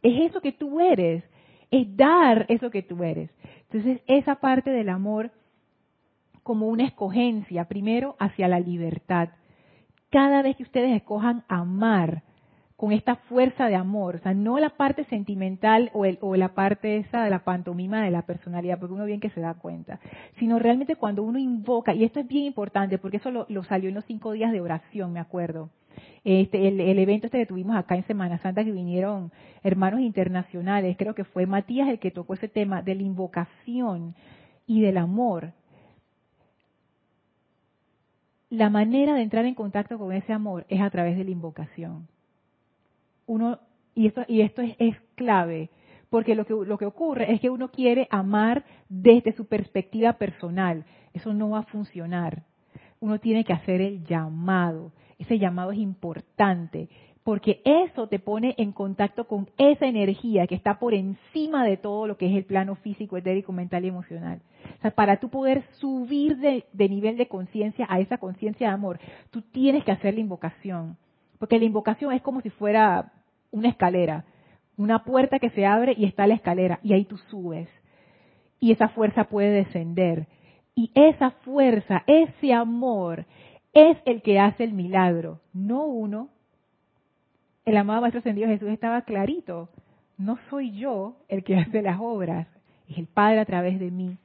es 0.01 0.29
eso 0.29 0.41
que 0.41 0.51
tú 0.51 0.79
eres, 0.79 1.23
es 1.71 1.95
dar 1.95 2.45
eso 2.49 2.69
que 2.69 2.83
tú 2.83 3.03
eres. 3.03 3.29
Entonces, 3.71 4.01
esa 4.07 4.35
parte 4.35 4.69
del 4.71 4.89
amor 4.89 5.31
como 6.43 6.67
una 6.67 6.85
escogencia, 6.85 7.65
primero 7.65 8.15
hacia 8.19 8.47
la 8.47 8.59
libertad. 8.59 9.29
Cada 10.09 10.41
vez 10.41 10.55
que 10.55 10.63
ustedes 10.63 10.95
escojan 10.95 11.43
amar 11.47 12.23
con 12.79 12.93
esta 12.93 13.17
fuerza 13.17 13.67
de 13.67 13.75
amor, 13.75 14.15
o 14.15 14.19
sea, 14.19 14.33
no 14.33 14.57
la 14.57 14.69
parte 14.69 15.03
sentimental 15.03 15.91
o, 15.93 16.05
el, 16.05 16.17
o 16.21 16.37
la 16.37 16.55
parte 16.55 16.95
esa 16.95 17.25
de 17.25 17.29
la 17.29 17.43
pantomima 17.43 18.01
de 18.01 18.09
la 18.09 18.21
personalidad, 18.21 18.79
porque 18.79 18.93
uno 18.93 19.03
bien 19.03 19.19
que 19.19 19.29
se 19.31 19.41
da 19.41 19.53
cuenta, 19.55 19.99
sino 20.37 20.59
realmente 20.59 20.95
cuando 20.95 21.23
uno 21.23 21.39
invoca, 21.39 21.93
y 21.93 22.05
esto 22.05 22.21
es 22.21 22.27
bien 22.29 22.45
importante, 22.45 22.97
porque 22.97 23.17
eso 23.17 23.31
lo, 23.31 23.63
salió 23.65 23.89
en 23.89 23.95
los 23.95 24.05
cinco 24.05 24.31
días 24.31 24.53
de 24.53 24.61
oración, 24.61 25.11
me 25.11 25.19
acuerdo, 25.19 25.71
este, 26.23 26.69
el, 26.69 26.79
el, 26.79 26.99
evento 26.99 27.27
este 27.27 27.39
que 27.39 27.45
tuvimos 27.45 27.75
acá 27.75 27.97
en 27.97 28.07
Semana 28.07 28.37
Santa 28.37 28.63
que 28.63 28.71
vinieron 28.71 29.33
hermanos 29.61 29.99
internacionales, 29.99 30.95
creo 30.97 31.13
que 31.13 31.25
fue 31.25 31.45
Matías 31.45 31.89
el 31.89 31.99
que 31.99 32.11
tocó 32.11 32.35
ese 32.35 32.47
tema 32.47 32.81
de 32.81 32.95
la 32.95 33.03
invocación 33.03 34.15
y 34.65 34.79
del 34.79 34.99
amor 34.99 35.51
la 38.49 38.69
manera 38.69 39.15
de 39.15 39.21
entrar 39.21 39.43
en 39.43 39.53
contacto 39.53 39.97
con 39.97 40.13
ese 40.13 40.31
amor 40.31 40.65
es 40.69 40.79
a 40.79 40.89
través 40.89 41.17
de 41.17 41.25
la 41.25 41.31
invocación. 41.31 42.07
Uno, 43.29 43.59
y 43.93 44.07
esto, 44.07 44.23
y 44.27 44.41
esto 44.41 44.63
es, 44.63 44.75
es 44.79 44.95
clave, 45.13 45.69
porque 46.09 46.33
lo 46.33 46.45
que, 46.45 46.53
lo 46.53 46.77
que 46.79 46.87
ocurre 46.87 47.31
es 47.31 47.39
que 47.39 47.51
uno 47.51 47.69
quiere 47.69 48.07
amar 48.09 48.65
desde 48.89 49.33
su 49.33 49.45
perspectiva 49.45 50.13
personal. 50.13 50.83
Eso 51.13 51.31
no 51.33 51.51
va 51.51 51.59
a 51.59 51.63
funcionar. 51.63 52.43
Uno 52.99 53.19
tiene 53.19 53.43
que 53.43 53.53
hacer 53.53 53.81
el 53.81 54.03
llamado. 54.03 54.91
Ese 55.19 55.37
llamado 55.37 55.71
es 55.71 55.77
importante 55.77 56.89
porque 57.23 57.61
eso 57.63 58.07
te 58.07 58.17
pone 58.17 58.55
en 58.57 58.71
contacto 58.71 59.27
con 59.27 59.51
esa 59.59 59.85
energía 59.85 60.47
que 60.47 60.55
está 60.55 60.79
por 60.79 60.95
encima 60.95 61.63
de 61.63 61.77
todo 61.77 62.07
lo 62.07 62.17
que 62.17 62.25
es 62.25 62.35
el 62.35 62.45
plano 62.45 62.73
físico, 62.73 63.17
etérico, 63.17 63.51
mental 63.51 63.85
y 63.85 63.89
emocional. 63.89 64.41
O 64.79 64.81
sea, 64.81 64.89
para 64.89 65.19
tú 65.19 65.29
poder 65.29 65.63
subir 65.73 66.37
de, 66.37 66.65
nivel 66.89 67.17
de 67.17 67.27
conciencia 67.27 67.85
a 67.87 67.99
esa 67.99 68.17
conciencia 68.17 68.69
de 68.69 68.73
amor, 68.73 68.99
tú 69.29 69.43
tienes 69.43 69.83
que 69.83 69.91
hacer 69.91 70.15
la 70.15 70.21
invocación. 70.21 70.97
Porque 71.37 71.59
la 71.59 71.65
invocación 71.65 72.13
es 72.13 72.23
como 72.23 72.41
si 72.41 72.49
fuera 72.49 73.13
una 73.51 73.69
escalera, 73.69 74.25
una 74.77 75.03
puerta 75.03 75.39
que 75.39 75.49
se 75.51 75.65
abre 75.65 75.93
y 75.97 76.05
está 76.05 76.27
la 76.27 76.35
escalera, 76.35 76.79
y 76.83 76.93
ahí 76.93 77.05
tú 77.05 77.17
subes. 77.17 77.69
Y 78.59 78.71
esa 78.71 78.89
fuerza 78.89 79.25
puede 79.25 79.49
descender. 79.51 80.27
Y 80.75 80.91
esa 80.95 81.31
fuerza, 81.31 82.03
ese 82.07 82.53
amor, 82.53 83.25
es 83.73 83.97
el 84.05 84.21
que 84.21 84.39
hace 84.39 84.63
el 84.63 84.73
milagro, 84.73 85.41
no 85.53 85.85
uno, 85.85 86.29
el 87.65 87.77
amado 87.77 88.01
Maestro 88.01 88.19
Ascendido 88.19 88.47
Jesús 88.47 88.69
estaba 88.69 89.03
clarito. 89.03 89.69
No 90.17 90.37
soy 90.49 90.71
yo 90.71 91.17
el 91.27 91.43
que 91.43 91.55
hace 91.55 91.81
las 91.81 91.99
obras, 91.99 92.47
es 92.87 92.97
el 92.97 93.07
Padre 93.07 93.39
a 93.39 93.45
través 93.45 93.79
de 93.79 93.91
mí. 93.91 94.17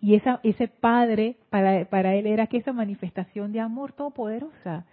Y 0.00 0.16
esa, 0.16 0.40
ese 0.42 0.68
Padre, 0.68 1.36
para, 1.48 1.84
para 1.86 2.14
él 2.14 2.26
era 2.26 2.46
que 2.48 2.56
esa 2.56 2.72
manifestación 2.72 3.52
de 3.52 3.60
amor 3.60 3.92
todopoderosa. 3.92 4.84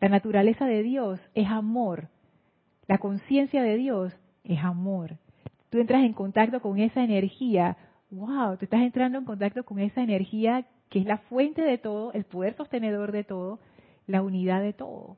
La 0.00 0.08
naturaleza 0.08 0.66
de 0.66 0.82
Dios 0.82 1.20
es 1.34 1.48
amor. 1.48 2.08
La 2.86 2.98
conciencia 2.98 3.62
de 3.62 3.76
Dios 3.76 4.16
es 4.44 4.62
amor. 4.62 5.16
Tú 5.70 5.78
entras 5.78 6.04
en 6.04 6.12
contacto 6.12 6.60
con 6.60 6.78
esa 6.78 7.02
energía. 7.02 7.76
¡Wow! 8.10 8.56
Tú 8.56 8.64
estás 8.64 8.82
entrando 8.82 9.18
en 9.18 9.24
contacto 9.24 9.64
con 9.64 9.78
esa 9.78 10.02
energía 10.02 10.66
que 10.88 11.00
es 11.00 11.06
la 11.06 11.18
fuente 11.18 11.62
de 11.62 11.78
todo, 11.78 12.12
el 12.12 12.24
poder 12.24 12.54
sostenedor 12.54 13.10
de 13.10 13.24
todo, 13.24 13.58
la 14.06 14.22
unidad 14.22 14.60
de 14.60 14.72
todo. 14.72 15.16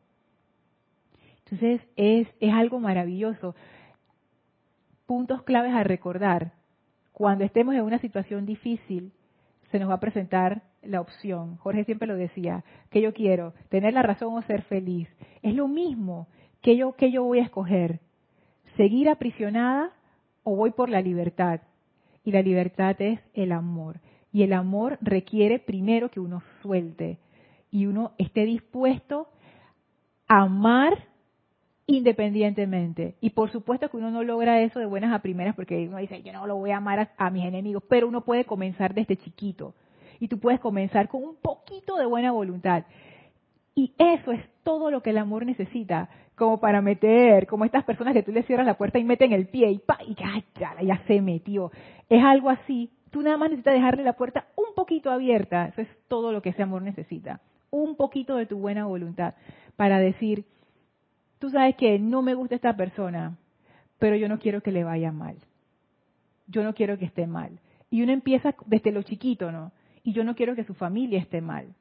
Entonces 1.45 1.81
es, 1.97 2.29
es 2.41 2.53
algo 2.53 2.81
maravilloso. 2.81 3.55
Puntos 5.07 5.43
claves 5.43 5.75
a 5.75 5.85
recordar. 5.85 6.53
Cuando 7.13 7.45
estemos 7.45 7.75
en 7.75 7.83
una 7.83 7.99
situación 7.99 8.47
difícil, 8.47 9.13
se 9.71 9.79
nos 9.79 9.91
va 9.91 9.95
a 9.95 10.01
presentar 10.01 10.63
la 10.83 11.01
opción. 11.01 11.57
Jorge 11.57 11.85
siempre 11.85 12.09
lo 12.09 12.17
decía, 12.17 12.65
que 12.91 13.01
yo 13.01 13.13
quiero, 13.13 13.55
tener 13.69 13.95
la 13.95 14.03
razón 14.03 14.35
o 14.35 14.43
ser 14.43 14.63
feliz. 14.63 15.09
Es 15.43 15.55
lo 15.55 15.69
mismo 15.69 16.29
que 16.67 16.77
yo, 16.77 16.97
que 16.97 17.13
yo 17.13 17.23
voy 17.23 17.39
a 17.39 17.45
escoger. 17.45 18.01
Seguir 18.77 19.09
aprisionada 19.09 19.93
o 20.43 20.57
voy 20.57 20.73
por 20.73 20.91
la 20.91 21.01
libertad. 21.01 21.61
Y 22.25 22.33
la 22.33 22.43
libertad 22.43 23.01
es 23.01 23.21
el 23.35 23.53
amor. 23.53 24.01
Y 24.33 24.43
el 24.43 24.53
amor 24.53 24.99
requiere 25.01 25.61
primero 25.61 26.11
que 26.11 26.19
uno 26.19 26.43
suelte 26.63 27.19
y 27.71 27.87
uno 27.87 28.15
esté 28.19 28.45
dispuesto 28.45 29.29
a 30.27 30.43
amar 30.43 31.07
independientemente. 31.87 33.15
Y 33.21 33.31
por 33.31 33.53
supuesto 33.53 33.89
que 33.89 33.99
uno 33.99 34.11
no 34.11 34.25
logra 34.25 34.61
eso 34.61 34.81
de 34.81 34.87
buenas 34.87 35.15
a 35.15 35.21
primeras 35.21 35.55
porque 35.55 35.87
uno 35.87 35.99
dice, 35.99 36.21
yo 36.25 36.33
no 36.33 36.49
lo 36.49 36.57
voy 36.57 36.73
a 36.73 36.79
amar 36.79 37.13
a, 37.17 37.31
mis 37.31 37.45
enemigos, 37.45 37.85
pero 37.89 38.09
uno 38.09 38.23
puede 38.23 38.45
comenzar 38.45 38.93
desde 38.93 39.17
chiquito. 39.17 39.77
Y 40.19 40.27
tú 40.27 40.41
puedes 40.41 40.59
comenzar 40.59 41.09
con 41.09 41.23
un 41.23 41.37
poquito 41.37 41.97
de 41.97 42.07
buena 42.07 42.33
voluntad. 42.33 42.87
Y 43.79 43.93
eso 43.99 44.33
es 44.33 44.41
todo 44.63 44.91
lo 44.91 45.03
que 45.03 45.11
el 45.11 45.19
amor 45.19 45.45
necesita, 45.45 46.09
como 46.35 46.59
para 46.59 46.81
meter, 46.81 47.47
como 47.47 47.67
estas 47.67 47.85
personas 47.85 48.15
que 48.15 48.23
tú 48.23 48.33
le 48.33 48.43
cierras 48.43 48.67
la 48.67 48.79
puerta 48.79 48.99
y 48.99 49.05
meten 49.05 49.33
el 49.33 49.49
pie 49.49 49.71
y, 49.71 49.79
pa, 49.79 49.99
ya, 50.17 50.81
ya 50.83 51.03
se 51.07 51.21
metió. 51.21 51.71
Es 52.09 52.25
algo 52.25 52.49
así. 52.49 52.91
Tú 53.11 53.21
nada 53.21 53.37
más 53.37 53.51
necesitas 53.51 53.75
dejarle 53.75 54.03
la 54.03 54.15
puerta 54.15 54.47
un 54.57 54.75
poquito 54.75 55.11
abierta. 55.11 55.67
Eso 55.69 55.83
es 55.83 55.89
todo 56.09 56.33
lo 56.33 56.41
que 56.41 56.49
ese 56.49 56.63
amor 56.63 56.81
necesita. 56.81 57.43
Un 57.71 57.97
poquito 57.97 58.37
de 58.37 58.47
tu 58.47 58.59
buena 58.59 58.87
voluntad 58.87 59.35
para 59.77 59.99
decir, 59.99 60.47
tú 61.39 61.51
sabes 61.51 61.77
que 61.77 61.99
no 61.99 62.23
me 62.23 62.33
gusta 62.33 62.55
esta 62.55 62.75
persona, 62.77 63.37
pero 63.99 64.17
yo 64.17 64.27
no 64.27 64.39
quiero 64.39 64.63
que 64.63 64.73
le 64.73 64.85
vaya 64.85 65.13
mal. 65.13 65.37
Yo 66.47 66.63
no 66.63 66.75
quiero 66.75 66.97
que 66.97 67.05
esté 67.05 67.27
mal. 67.27 67.61
Y 67.91 68.03
uno 68.03 68.13
empieza 68.13 68.55
desde 68.65 68.91
lo 68.91 69.03
chiquito, 69.03 69.53
¿no? 69.53 69.73
Y 70.03 70.15
yo 70.15 70.25
no 70.25 70.35
quiero 70.35 70.55
que 70.55 70.65
su 70.65 70.73
familia 70.73 71.19
esté 71.19 71.43
mal. 71.43 71.75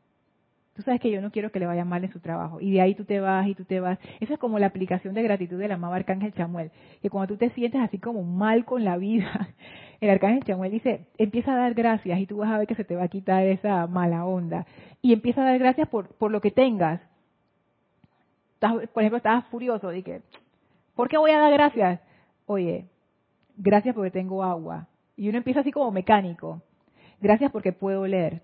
Tú 0.76 0.82
sabes 0.82 1.00
que 1.00 1.10
yo 1.10 1.22
no 1.22 1.32
quiero 1.32 1.52
que 1.52 1.60
le 1.60 1.66
vaya 1.66 1.86
mal 1.86 2.04
en 2.04 2.12
su 2.12 2.20
trabajo. 2.20 2.60
Y 2.60 2.72
de 2.72 2.82
ahí 2.82 2.96
tú 2.96 3.06
te 3.06 3.20
vas 3.20 3.48
y 3.48 3.56
tú 3.56 3.64
te 3.64 3.80
vas. 3.80 3.98
Esa 4.20 4.34
es 4.34 4.40
como 4.40 4.60
la 4.60 4.68
aplicación 4.68 5.14
de 5.14 5.24
gratitud 5.24 5.58
del 5.58 5.72
amado 5.72 5.94
Arcángel 5.94 6.34
Chamuel. 6.34 6.72
Que 7.02 7.10
cuando 7.10 7.34
tú 7.34 7.38
te 7.38 7.50
sientes 7.52 7.82
así 7.82 7.98
como 7.98 8.24
mal 8.24 8.66
con 8.66 8.84
la 8.84 8.98
vida, 8.98 9.50
el 10.02 10.10
Arcángel 10.10 10.44
Chamuel 10.44 10.72
dice, 10.72 11.08
empieza 11.18 11.54
a 11.54 11.58
dar 11.58 11.74
gracias 11.74 12.20
y 12.20 12.28
tú 12.28 12.38
vas 12.38 12.52
a 12.52 12.58
ver 12.58 12.68
que 12.68 12.76
se 12.76 12.84
te 12.84 12.96
va 12.96 13.04
a 13.04 13.08
quitar 13.08 13.46
esa 13.46 13.88
mala 13.88 14.26
onda. 14.26 14.66
Y 15.02 15.14
empieza 15.14 15.42
a 15.42 15.46
dar 15.46 15.60
gracias 15.60 15.88
por, 15.88 16.10
por 16.16 16.32
lo 16.32 16.42
que 16.42 16.52
tengas 16.52 17.02
por 18.60 19.04
ejemplo, 19.04 19.18
estabas 19.18 19.46
furioso, 19.48 19.90
dije, 19.90 20.22
¿por 20.96 21.10
qué 21.10 21.18
voy 21.18 21.32
a 21.32 21.40
dar 21.40 21.54
gracias? 21.54 22.00
Oye, 22.46 22.86
gracias 23.58 23.96
porque 23.96 24.12
tengo 24.12 24.44
agua. 24.44 24.88
Y 25.16 25.30
uno 25.30 25.38
empieza 25.38 25.62
así 25.62 25.72
como 25.72 25.92
mecánico. 25.92 26.62
Gracias 27.22 27.52
porque 27.52 27.72
puedo 27.72 28.06
leer. 28.08 28.42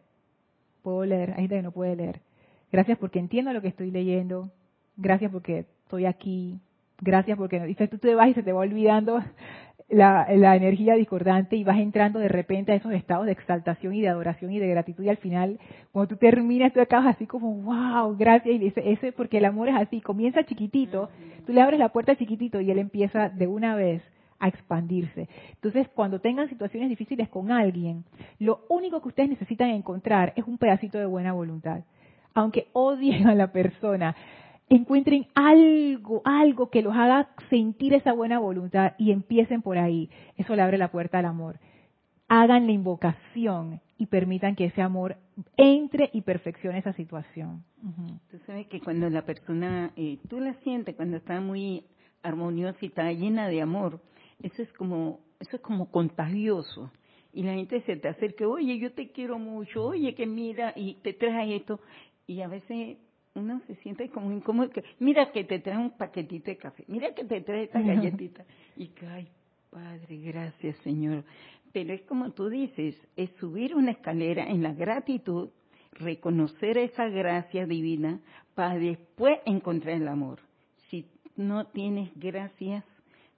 Puedo 0.81 1.05
leer, 1.05 1.31
hay 1.31 1.41
gente 1.43 1.55
que 1.55 1.61
no 1.61 1.71
puede 1.71 1.95
leer. 1.95 2.21
Gracias 2.71 2.97
porque 2.97 3.19
entiendo 3.19 3.53
lo 3.53 3.61
que 3.61 3.67
estoy 3.67 3.91
leyendo. 3.91 4.49
Gracias 4.97 5.31
porque 5.31 5.65
estoy 5.83 6.05
aquí. 6.05 6.59
Gracias 7.01 7.37
porque 7.37 7.59
dices 7.61 7.89
tú 7.89 7.97
te 7.97 8.15
vas 8.15 8.29
y 8.29 8.33
se 8.33 8.43
te 8.43 8.53
va 8.53 8.61
olvidando 8.61 9.21
la, 9.89 10.25
energía 10.55 10.95
discordante 10.95 11.55
y 11.55 11.63
vas 11.63 11.79
entrando 11.79 12.19
de 12.19 12.29
repente 12.29 12.71
a 12.71 12.75
esos 12.75 12.93
estados 12.93 13.25
de 13.25 13.33
exaltación 13.33 13.93
y 13.93 14.01
de 14.01 14.09
adoración 14.09 14.51
y 14.51 14.59
de 14.59 14.67
gratitud 14.67 15.03
y 15.03 15.09
al 15.09 15.17
final 15.17 15.59
cuando 15.91 16.15
tú 16.15 16.17
terminas 16.17 16.71
tú 16.71 16.79
acabas 16.79 17.15
así 17.15 17.25
como 17.25 17.55
wow 17.63 18.15
gracias 18.17 18.55
y 18.55 18.59
dice 18.59 18.81
ese 18.85 19.11
porque 19.11 19.39
el 19.39 19.45
amor 19.45 19.67
es 19.67 19.75
así 19.75 19.99
comienza 19.99 20.45
chiquitito 20.45 21.09
tú 21.45 21.53
le 21.53 21.61
abres 21.61 21.79
la 21.79 21.89
puerta 21.89 22.15
chiquitito 22.15 22.61
y 22.61 22.71
él 22.71 22.79
empieza 22.79 23.29
de 23.29 23.47
una 23.47 23.75
vez 23.75 24.01
a 24.41 24.49
expandirse 24.49 25.29
entonces 25.53 25.87
cuando 25.89 26.19
tengan 26.19 26.49
situaciones 26.49 26.89
difíciles 26.89 27.29
con 27.29 27.51
alguien 27.51 28.03
lo 28.39 28.65
único 28.67 29.01
que 29.01 29.07
ustedes 29.07 29.29
necesitan 29.29 29.69
encontrar 29.69 30.33
es 30.35 30.45
un 30.45 30.57
pedacito 30.57 30.97
de 30.97 31.05
buena 31.05 31.31
voluntad 31.31 31.81
aunque 32.33 32.67
odien 32.73 33.27
a 33.27 33.35
la 33.35 33.51
persona 33.51 34.15
encuentren 34.75 35.27
algo, 35.35 36.21
algo 36.23 36.69
que 36.69 36.81
los 36.81 36.95
haga 36.95 37.29
sentir 37.49 37.93
esa 37.93 38.13
buena 38.13 38.39
voluntad 38.39 38.93
y 38.97 39.11
empiecen 39.11 39.61
por 39.61 39.77
ahí. 39.77 40.09
Eso 40.37 40.55
le 40.55 40.61
abre 40.61 40.77
la 40.77 40.91
puerta 40.91 41.19
al 41.19 41.25
amor. 41.25 41.59
Hagan 42.29 42.67
la 42.67 42.71
invocación 42.71 43.81
y 43.97 44.05
permitan 44.05 44.55
que 44.55 44.65
ese 44.65 44.81
amor 44.81 45.17
entre 45.57 46.09
y 46.13 46.21
perfeccione 46.21 46.79
esa 46.79 46.93
situación. 46.93 47.65
Tú 48.31 48.37
sabes 48.47 48.67
que 48.67 48.79
cuando 48.79 49.09
la 49.09 49.23
persona, 49.23 49.91
eh, 49.97 50.19
tú 50.29 50.39
la 50.39 50.53
sientes 50.63 50.95
cuando 50.95 51.17
está 51.17 51.41
muy 51.41 51.83
armoniosa 52.23 52.77
y 52.81 52.85
está 52.85 53.11
llena 53.11 53.49
de 53.49 53.61
amor, 53.61 53.99
eso 54.43 54.61
es 54.61 54.71
como, 54.73 55.19
eso 55.39 55.55
es 55.55 55.61
como 55.61 55.89
contagioso. 55.91 56.91
y 57.33 57.43
la 57.43 57.53
gente 57.53 57.81
se 57.81 57.95
te 57.95 58.09
acerca, 58.09 58.47
oye, 58.47 58.77
yo 58.77 58.91
te 58.91 59.11
quiero 59.11 59.39
mucho, 59.39 59.85
oye, 59.85 60.13
que 60.13 60.25
mira, 60.25 60.73
y 60.75 60.95
te 60.95 61.13
trae 61.13 61.55
esto, 61.55 61.79
y 62.27 62.41
a 62.41 62.47
veces 62.47 62.97
uno 63.35 63.61
se 63.67 63.75
siente 63.75 64.09
como 64.09 64.31
incómodo, 64.31 64.69
que 64.69 64.83
mira 64.99 65.31
que 65.31 65.45
te 65.45 65.59
trae 65.59 65.77
un 65.77 65.91
paquetito 65.91 66.51
de 66.51 66.57
café, 66.57 66.83
mira 66.87 67.13
que 67.13 67.23
te 67.23 67.41
trae 67.41 67.63
esta 67.63 67.81
galletita, 67.81 68.43
y 68.75 68.87
que, 68.87 69.07
ay, 69.07 69.27
Padre, 69.69 70.17
gracias 70.17 70.75
Señor. 70.79 71.23
Pero 71.71 71.93
es 71.93 72.01
como 72.01 72.31
tú 72.31 72.49
dices, 72.49 72.95
es 73.15 73.29
subir 73.39 73.73
una 73.75 73.91
escalera 73.91 74.49
en 74.49 74.61
la 74.61 74.73
gratitud, 74.73 75.49
reconocer 75.93 76.77
esa 76.77 77.07
gracia 77.07 77.65
divina 77.65 78.19
para 78.53 78.75
después 78.75 79.39
encontrar 79.45 79.95
el 79.95 80.09
amor. 80.09 80.39
Si 80.89 81.05
no 81.37 81.67
tienes 81.67 82.11
gracias, 82.15 82.83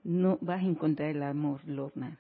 no 0.04 0.38
vas 0.42 0.62
a 0.62 0.66
encontrar 0.66 1.10
el 1.10 1.24
amor, 1.24 1.62
Lorna. 1.66 2.18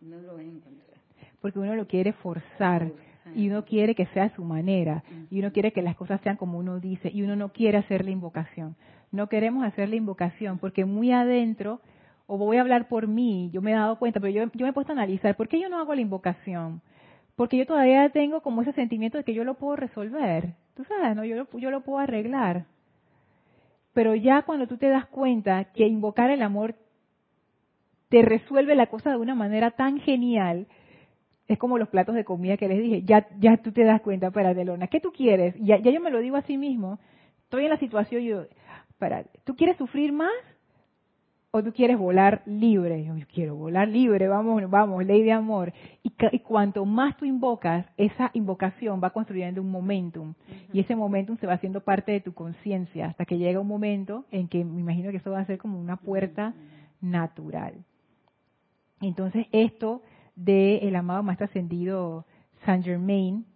No 0.00 0.20
lo 0.20 0.34
vas 0.34 0.40
a 0.40 0.42
encontrar. 0.42 0.98
Porque 1.40 1.58
uno 1.58 1.74
lo 1.74 1.86
quiere 1.86 2.12
forzar 2.12 2.92
y 3.34 3.48
uno 3.48 3.64
quiere 3.64 3.94
que 3.94 4.06
sea 4.06 4.24
a 4.24 4.34
su 4.34 4.44
manera 4.44 5.02
y 5.30 5.40
uno 5.40 5.52
quiere 5.52 5.72
que 5.72 5.82
las 5.82 5.96
cosas 5.96 6.20
sean 6.22 6.36
como 6.36 6.58
uno 6.58 6.80
dice 6.80 7.10
y 7.12 7.22
uno 7.22 7.36
no 7.36 7.52
quiere 7.52 7.78
hacer 7.78 8.04
la 8.04 8.10
invocación. 8.10 8.76
No 9.12 9.28
queremos 9.28 9.64
hacer 9.64 9.88
la 9.88 9.96
invocación 9.96 10.58
porque 10.58 10.84
muy 10.84 11.12
adentro, 11.12 11.80
o 12.26 12.38
voy 12.38 12.56
a 12.56 12.60
hablar 12.60 12.88
por 12.88 13.06
mí, 13.06 13.50
yo 13.52 13.62
me 13.62 13.72
he 13.72 13.74
dado 13.74 13.98
cuenta, 13.98 14.20
pero 14.20 14.32
yo, 14.32 14.50
yo 14.52 14.66
me 14.66 14.70
he 14.70 14.72
puesto 14.72 14.92
a 14.92 14.96
analizar, 14.96 15.36
¿por 15.36 15.48
qué 15.48 15.60
yo 15.60 15.68
no 15.68 15.78
hago 15.78 15.94
la 15.94 16.00
invocación? 16.00 16.82
Porque 17.36 17.56
yo 17.56 17.66
todavía 17.66 18.08
tengo 18.10 18.40
como 18.40 18.62
ese 18.62 18.72
sentimiento 18.72 19.18
de 19.18 19.24
que 19.24 19.34
yo 19.34 19.44
lo 19.44 19.54
puedo 19.54 19.76
resolver. 19.76 20.54
Tú 20.74 20.84
sabes, 20.84 21.14
¿no? 21.14 21.24
Yo 21.24 21.46
yo 21.58 21.70
lo 21.70 21.82
puedo 21.82 21.98
arreglar. 21.98 22.66
Pero 23.96 24.14
ya 24.14 24.42
cuando 24.42 24.66
tú 24.66 24.76
te 24.76 24.90
das 24.90 25.06
cuenta 25.06 25.72
que 25.72 25.86
invocar 25.86 26.30
el 26.30 26.42
amor 26.42 26.74
te 28.10 28.20
resuelve 28.20 28.74
la 28.74 28.88
cosa 28.88 29.08
de 29.08 29.16
una 29.16 29.34
manera 29.34 29.70
tan 29.70 30.00
genial, 30.00 30.66
es 31.48 31.56
como 31.56 31.78
los 31.78 31.88
platos 31.88 32.14
de 32.14 32.26
comida 32.26 32.58
que 32.58 32.68
les 32.68 32.78
dije, 32.78 33.04
ya, 33.04 33.26
ya 33.38 33.56
tú 33.56 33.72
te 33.72 33.84
das 33.84 34.02
cuenta, 34.02 34.30
para 34.30 34.52
Delona, 34.52 34.88
¿qué 34.88 35.00
tú 35.00 35.12
quieres? 35.12 35.54
Ya, 35.60 35.78
ya 35.78 35.90
yo 35.92 36.02
me 36.02 36.10
lo 36.10 36.20
digo 36.20 36.36
a 36.36 36.42
sí 36.42 36.58
mismo, 36.58 36.98
estoy 37.44 37.64
en 37.64 37.70
la 37.70 37.78
situación, 37.78 38.22
yo, 38.22 38.44
para, 38.98 39.24
¿tú 39.44 39.56
quieres 39.56 39.78
sufrir 39.78 40.12
más? 40.12 40.30
O 41.50 41.62
tú 41.62 41.72
quieres 41.72 41.98
volar 41.98 42.42
libre. 42.46 43.04
Yo 43.04 43.14
quiero 43.32 43.56
volar 43.56 43.88
libre, 43.88 44.28
vamos, 44.28 44.68
vamos, 44.68 45.04
ley 45.04 45.22
de 45.22 45.32
amor. 45.32 45.72
Y, 46.02 46.10
cuanto 46.40 46.84
más 46.84 47.16
tú 47.16 47.24
invocas, 47.24 47.86
esa 47.96 48.30
invocación 48.34 49.00
va 49.02 49.10
construyendo 49.10 49.60
un 49.62 49.70
momentum. 49.70 50.34
Y 50.72 50.80
ese 50.80 50.94
momentum 50.94 51.36
se 51.38 51.46
va 51.46 51.54
haciendo 51.54 51.80
parte 51.80 52.12
de 52.12 52.20
tu 52.20 52.34
conciencia 52.34 53.06
hasta 53.06 53.24
que 53.24 53.38
llega 53.38 53.60
un 53.60 53.68
momento 53.68 54.24
en 54.30 54.48
que 54.48 54.64
me 54.64 54.80
imagino 54.80 55.10
que 55.10 55.16
eso 55.18 55.30
va 55.30 55.40
a 55.40 55.46
ser 55.46 55.58
como 55.58 55.80
una 55.80 55.96
puerta 55.96 56.54
natural. 57.00 57.74
Entonces, 59.00 59.46
esto 59.52 60.02
de 60.34 60.78
el 60.78 60.96
amado 60.96 61.22
más 61.22 61.40
ascendido 61.40 62.26
Saint 62.64 62.84
Germain, 62.84 63.46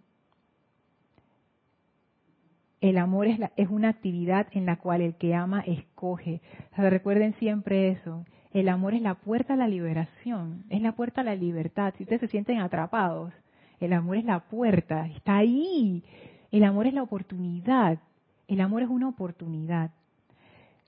el 2.81 2.97
amor 2.97 3.27
es, 3.27 3.39
es, 3.57 3.69
una 3.69 3.89
actividad 3.89 4.47
en 4.51 4.65
la 4.65 4.77
cual 4.77 5.01
el 5.01 5.15
que 5.15 5.35
ama 5.35 5.61
escoge. 5.61 6.41
recuerden 6.75 7.35
siempre 7.35 7.89
eso. 7.89 8.25
El 8.53 8.67
amor 8.67 8.95
es 8.95 9.01
la 9.01 9.15
puerta 9.15 9.53
a 9.53 9.57
la 9.57 9.67
liberación, 9.67 10.65
es 10.69 10.81
la 10.81 10.91
puerta 10.93 11.21
a 11.21 11.23
la 11.23 11.35
libertad. 11.35 11.93
Si 11.95 12.03
ustedes 12.03 12.21
se 12.21 12.27
sienten 12.27 12.59
atrapados, 12.59 13.33
el 13.79 13.93
amor 13.93 14.17
es 14.17 14.25
la 14.25 14.39
puerta, 14.41 15.07
está 15.07 15.37
ahí. 15.37 16.03
El 16.51 16.63
amor 16.63 16.87
es 16.87 16.93
la 16.93 17.03
oportunidad. 17.03 17.99
El 18.47 18.59
amor 18.59 18.81
es 18.81 18.89
una 18.89 19.07
oportunidad. 19.07 19.91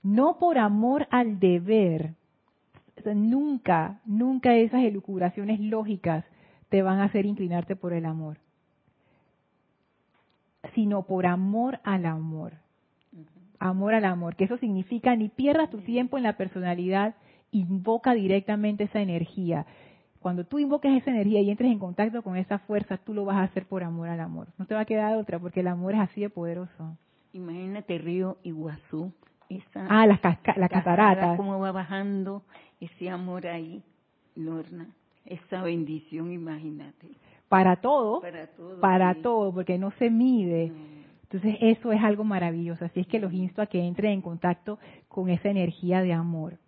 No 0.02 0.36
por 0.38 0.58
amor 0.58 1.06
al 1.10 1.38
deber. 1.38 2.14
nunca, 3.14 4.00
nunca 4.04 4.54
esas 4.56 4.82
elucubraciones 4.82 5.60
lógicas 5.60 6.24
te 6.68 6.82
van 6.82 6.98
a 6.98 7.04
hacer 7.04 7.24
inclinarte 7.24 7.76
por 7.76 7.92
el 7.92 8.04
amor 8.04 8.43
sino 10.74 11.02
por 11.02 11.26
amor 11.26 11.80
al 11.84 12.06
amor. 12.06 12.52
Amor 13.58 13.94
al 13.94 14.04
amor, 14.04 14.36
que 14.36 14.44
eso 14.44 14.58
significa 14.58 15.14
ni 15.16 15.28
pierdas 15.28 15.70
tu 15.70 15.78
tiempo 15.78 16.16
en 16.16 16.24
la 16.24 16.36
personalidad, 16.36 17.14
invoca 17.50 18.14
directamente 18.14 18.84
esa 18.84 19.00
energía. 19.00 19.66
Cuando 20.20 20.44
tú 20.44 20.58
invoques 20.58 20.92
esa 20.92 21.10
energía 21.10 21.40
y 21.40 21.50
entres 21.50 21.70
en 21.70 21.78
contacto 21.78 22.22
con 22.22 22.36
esa 22.36 22.58
fuerza, 22.58 22.96
tú 22.96 23.14
lo 23.14 23.24
vas 23.24 23.36
a 23.36 23.42
hacer 23.44 23.66
por 23.66 23.84
amor 23.84 24.08
al 24.08 24.20
amor. 24.20 24.48
No 24.58 24.66
te 24.66 24.74
va 24.74 24.80
a 24.80 24.84
quedar 24.86 25.16
otra, 25.16 25.38
porque 25.38 25.60
el 25.60 25.68
amor 25.68 25.94
es 25.94 26.00
así 26.00 26.20
de 26.22 26.30
poderoso. 26.30 26.96
Imagínate 27.32 27.98
Río 27.98 28.38
Iguazú. 28.42 29.12
Esa 29.48 29.86
ah, 29.88 30.06
las 30.06 30.20
la 30.56 30.68
catarata. 30.68 31.36
Cómo 31.36 31.58
va 31.60 31.70
bajando 31.72 32.42
ese 32.80 33.10
amor 33.10 33.46
ahí, 33.46 33.82
Lorna. 34.34 34.88
Esa 35.26 35.62
bendición, 35.62 36.32
imagínate 36.32 37.08
para 37.54 37.76
todo, 37.76 38.20
para 38.80 39.14
todo, 39.22 39.54
porque 39.54 39.78
no 39.78 39.92
se 39.92 40.10
mide. 40.10 40.72
Entonces 41.22 41.56
eso 41.60 41.92
es 41.92 42.02
algo 42.02 42.24
maravilloso, 42.24 42.84
así 42.84 42.98
es 42.98 43.06
que 43.06 43.20
los 43.20 43.32
insto 43.32 43.62
a 43.62 43.66
que 43.66 43.86
entren 43.86 44.10
en 44.10 44.22
contacto 44.22 44.80
con 45.06 45.28
esa 45.28 45.50
energía 45.50 46.02
de 46.02 46.12
amor. 46.12 46.58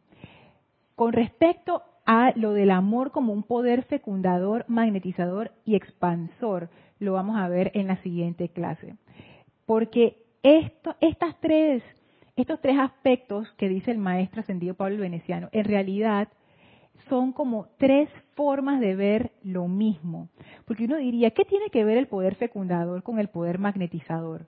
Con 0.94 1.12
respecto 1.12 1.82
a 2.04 2.32
lo 2.36 2.52
del 2.52 2.70
amor 2.70 3.10
como 3.10 3.32
un 3.32 3.42
poder 3.42 3.82
fecundador, 3.82 4.64
magnetizador 4.68 5.50
y 5.64 5.74
expansor, 5.74 6.68
lo 7.00 7.14
vamos 7.14 7.36
a 7.36 7.48
ver 7.48 7.72
en 7.74 7.88
la 7.88 7.96
siguiente 8.04 8.48
clase. 8.50 8.94
Porque 9.64 10.22
esto, 10.44 10.94
estas 11.00 11.34
tres, 11.40 11.82
estos 12.36 12.60
tres 12.60 12.78
aspectos 12.78 13.52
que 13.58 13.68
dice 13.68 13.90
el 13.90 13.98
maestro 13.98 14.40
ascendido 14.40 14.74
Pablo 14.74 14.98
Veneciano, 14.98 15.48
en 15.50 15.64
realidad 15.64 16.28
son 17.08 17.32
como 17.32 17.68
tres 17.78 18.08
formas 18.34 18.80
de 18.80 18.94
ver 18.94 19.32
lo 19.42 19.68
mismo. 19.68 20.28
Porque 20.64 20.84
uno 20.84 20.96
diría, 20.96 21.30
¿qué 21.30 21.44
tiene 21.44 21.70
que 21.70 21.84
ver 21.84 21.96
el 21.96 22.08
poder 22.08 22.34
fecundador 22.36 23.02
con 23.02 23.18
el 23.18 23.28
poder 23.28 23.58
magnetizador? 23.58 24.46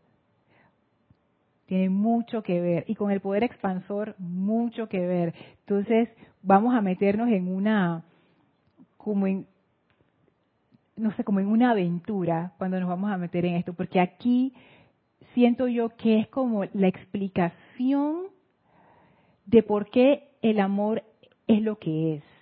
Tiene 1.67 1.91
mucho 1.91 2.43
que 2.43 2.61
ver. 2.61 2.85
Y 2.89 2.95
con 2.95 3.11
el 3.11 3.21
poder 3.21 3.45
expansor, 3.45 4.15
mucho 4.19 4.89
que 4.89 5.07
ver. 5.07 5.35
Entonces, 5.61 6.09
vamos 6.43 6.75
a 6.75 6.81
meternos 6.81 7.29
en 7.29 7.49
una, 7.49 8.05
como 8.97 9.27
en, 9.27 9.47
no 10.97 11.13
sé, 11.13 11.25
como 11.25 11.41
en 11.41 11.47
una 11.47 11.71
aventura 11.71 12.55
cuando 12.59 12.81
nos 12.81 12.89
vamos 12.89 13.11
a 13.11 13.19
meter 13.19 13.45
en 13.45 13.55
esto. 13.55 13.75
Porque 13.75 14.01
aquí 14.01 14.55
siento 15.35 15.69
yo 15.69 15.91
que 15.91 16.21
es 16.21 16.29
como 16.29 16.65
la 16.73 16.89
explicación 16.89 18.29
de 19.47 19.63
por 19.63 19.91
qué 19.91 20.31
el 20.43 20.61
amor 20.61 21.03
es 21.47 21.63
lo 21.63 21.79
que 21.79 22.17
es 22.17 22.38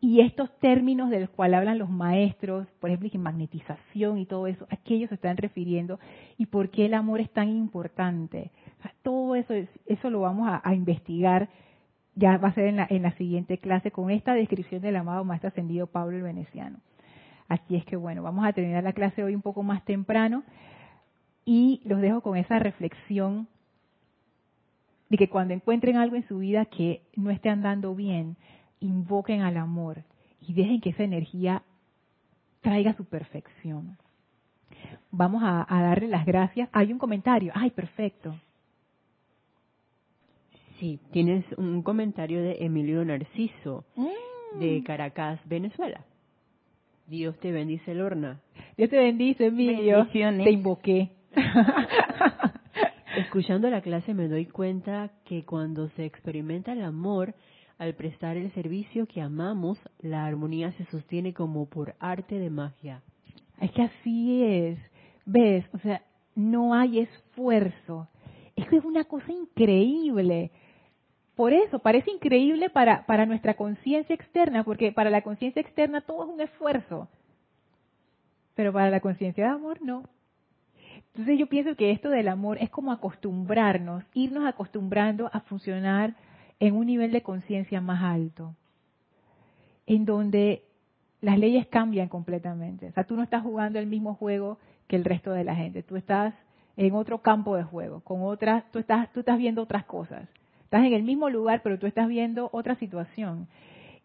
y 0.00 0.20
estos 0.20 0.50
términos 0.58 1.10
de 1.10 1.20
los 1.20 1.30
cuales 1.30 1.58
hablan 1.58 1.78
los 1.78 1.90
maestros, 1.90 2.66
por 2.80 2.90
ejemplo, 2.90 3.20
magnetización 3.20 4.18
y 4.18 4.24
todo 4.24 4.46
eso, 4.46 4.66
a 4.70 4.76
qué 4.76 4.94
ellos 4.94 5.10
se 5.10 5.16
están 5.16 5.36
refiriendo 5.36 6.00
y 6.38 6.46
por 6.46 6.70
qué 6.70 6.86
el 6.86 6.94
amor 6.94 7.20
es 7.20 7.30
tan 7.30 7.50
importante. 7.50 8.50
todo 9.02 9.34
eso, 9.36 9.52
eso 9.86 10.10
lo 10.10 10.20
vamos 10.20 10.48
a, 10.50 10.74
investigar, 10.74 11.50
ya 12.14 12.38
va 12.38 12.48
a 12.48 12.54
ser 12.54 12.66
en 12.66 12.76
la, 12.76 12.86
en 12.88 13.02
la 13.02 13.12
siguiente 13.12 13.58
clase 13.58 13.90
con 13.90 14.10
esta 14.10 14.32
descripción 14.32 14.80
del 14.80 14.96
amado 14.96 15.24
Maestro 15.24 15.48
Ascendido 15.48 15.86
Pablo 15.86 16.16
el 16.16 16.22
Veneciano. 16.22 16.78
Así 17.48 17.76
es 17.76 17.84
que 17.84 17.96
bueno, 17.96 18.22
vamos 18.22 18.46
a 18.46 18.52
terminar 18.54 18.82
la 18.82 18.94
clase 18.94 19.22
hoy 19.22 19.34
un 19.34 19.42
poco 19.42 19.62
más 19.62 19.84
temprano 19.84 20.44
y 21.44 21.82
los 21.84 22.00
dejo 22.00 22.22
con 22.22 22.38
esa 22.38 22.58
reflexión 22.58 23.48
de 25.10 25.18
que 25.18 25.28
cuando 25.28 25.52
encuentren 25.52 25.96
algo 25.96 26.16
en 26.16 26.26
su 26.26 26.38
vida 26.38 26.64
que 26.64 27.02
no 27.16 27.30
esté 27.30 27.50
andando 27.50 27.94
bien, 27.94 28.36
invoquen 28.80 29.42
al 29.42 29.56
amor 29.56 30.02
y 30.40 30.54
dejen 30.54 30.80
que 30.80 30.90
esa 30.90 31.04
energía 31.04 31.62
traiga 32.60 32.94
su 32.94 33.04
perfección. 33.04 33.96
Vamos 35.10 35.42
a, 35.44 35.66
darle 35.68 36.08
las 36.08 36.24
gracias. 36.24 36.68
Hay 36.72 36.92
un 36.92 36.98
comentario. 36.98 37.52
Ay, 37.54 37.70
perfecto. 37.70 38.34
Sí, 40.78 40.98
tienes 41.12 41.44
un 41.58 41.82
comentario 41.82 42.42
de 42.42 42.56
Emilio 42.60 43.04
Narciso, 43.04 43.84
de 44.58 44.80
mm. 44.80 44.84
Caracas, 44.84 45.40
Venezuela. 45.46 46.04
Dios 47.06 47.38
te 47.40 47.52
bendice, 47.52 47.94
Lorna. 47.94 48.40
Dios 48.76 48.88
te 48.88 48.96
bendice, 48.96 49.46
Emilio. 49.46 50.06
Te 50.06 50.50
invoqué. 50.50 51.10
Escuchando 53.16 53.68
la 53.68 53.80
clase 53.80 54.14
me 54.14 54.28
doy 54.28 54.46
cuenta 54.46 55.10
que 55.24 55.44
cuando 55.44 55.88
se 55.90 56.04
experimenta 56.04 56.72
el 56.72 56.82
amor, 56.82 57.34
al 57.80 57.94
prestar 57.94 58.36
el 58.36 58.52
servicio 58.52 59.06
que 59.06 59.22
amamos, 59.22 59.78
la 60.00 60.26
armonía 60.26 60.70
se 60.72 60.84
sostiene 60.90 61.32
como 61.32 61.64
por 61.64 61.94
arte 61.98 62.38
de 62.38 62.50
magia. 62.50 63.00
Es 63.58 63.70
que 63.72 63.80
así 63.80 64.44
es. 64.44 64.78
¿Ves? 65.24 65.64
O 65.72 65.78
sea, 65.78 66.02
no 66.34 66.74
hay 66.74 66.98
esfuerzo. 66.98 68.06
Eso 68.54 68.76
es 68.76 68.84
una 68.84 69.04
cosa 69.04 69.32
increíble. 69.32 70.50
Por 71.34 71.54
eso, 71.54 71.78
parece 71.78 72.10
increíble 72.10 72.68
para, 72.68 73.06
para 73.06 73.24
nuestra 73.24 73.54
conciencia 73.54 74.14
externa, 74.14 74.62
porque 74.62 74.92
para 74.92 75.08
la 75.08 75.22
conciencia 75.22 75.62
externa 75.62 76.02
todo 76.02 76.24
es 76.24 76.34
un 76.34 76.40
esfuerzo. 76.42 77.08
Pero 78.56 78.74
para 78.74 78.90
la 78.90 79.00
conciencia 79.00 79.44
de 79.44 79.50
amor, 79.52 79.80
no. 79.80 80.02
Entonces 81.14 81.38
yo 81.38 81.46
pienso 81.46 81.74
que 81.76 81.92
esto 81.92 82.10
del 82.10 82.28
amor 82.28 82.58
es 82.60 82.68
como 82.68 82.92
acostumbrarnos, 82.92 84.04
irnos 84.12 84.44
acostumbrando 84.44 85.30
a 85.32 85.40
funcionar 85.40 86.14
en 86.60 86.76
un 86.76 86.86
nivel 86.86 87.10
de 87.10 87.22
conciencia 87.22 87.80
más 87.80 88.02
alto. 88.02 88.54
en 89.86 90.04
donde 90.04 90.62
las 91.20 91.36
leyes 91.38 91.66
cambian 91.66 92.08
completamente. 92.08 92.88
O 92.88 92.92
sea, 92.92 93.04
tú 93.04 93.16
no 93.16 93.24
estás 93.24 93.42
jugando 93.42 93.78
el 93.80 93.86
mismo 93.86 94.14
juego 94.14 94.58
que 94.86 94.94
el 94.96 95.04
resto 95.04 95.32
de 95.32 95.42
la 95.42 95.56
gente. 95.56 95.82
Tú 95.82 95.96
estás 95.96 96.32
en 96.76 96.94
otro 96.94 97.18
campo 97.22 97.56
de 97.56 97.64
juego, 97.64 98.00
con 98.00 98.22
otras, 98.22 98.64
tú 98.70 98.78
estás, 98.78 99.12
tú 99.12 99.20
estás 99.20 99.36
viendo 99.38 99.62
otras 99.62 99.84
cosas. 99.84 100.28
Estás 100.62 100.84
en 100.84 100.92
el 100.92 101.02
mismo 101.02 101.28
lugar, 101.28 101.62
pero 101.62 101.78
tú 101.78 101.86
estás 101.86 102.08
viendo 102.08 102.50
otra 102.52 102.76
situación. 102.76 103.48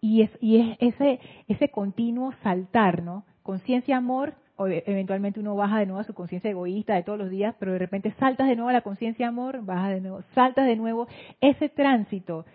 Y 0.01 0.23
es, 0.23 0.31
y 0.41 0.57
es 0.57 0.77
ese, 0.79 1.19
ese 1.47 1.69
continuo 1.69 2.33
saltar, 2.43 3.03
¿no? 3.03 3.23
Conciencia, 3.43 3.97
amor, 3.97 4.33
eventualmente 4.57 5.39
uno 5.39 5.55
baja 5.55 5.79
de 5.79 5.85
nuevo 5.85 5.99
a 5.99 6.05
su 6.05 6.13
conciencia 6.13 6.49
egoísta 6.49 6.95
de 6.95 7.03
todos 7.03 7.19
los 7.19 7.29
días, 7.29 7.55
pero 7.59 7.73
de 7.73 7.79
repente 7.79 8.13
saltas 8.19 8.47
de 8.47 8.55
nuevo 8.55 8.69
a 8.69 8.73
la 8.73 8.81
conciencia 8.81 9.27
amor, 9.27 9.63
baja 9.63 9.89
de 9.89 10.01
nuevo, 10.01 10.21
saltas 10.33 10.65
de 10.65 10.75
nuevo. 10.75 11.07
Ese 11.41 11.69
tránsito 11.69 12.45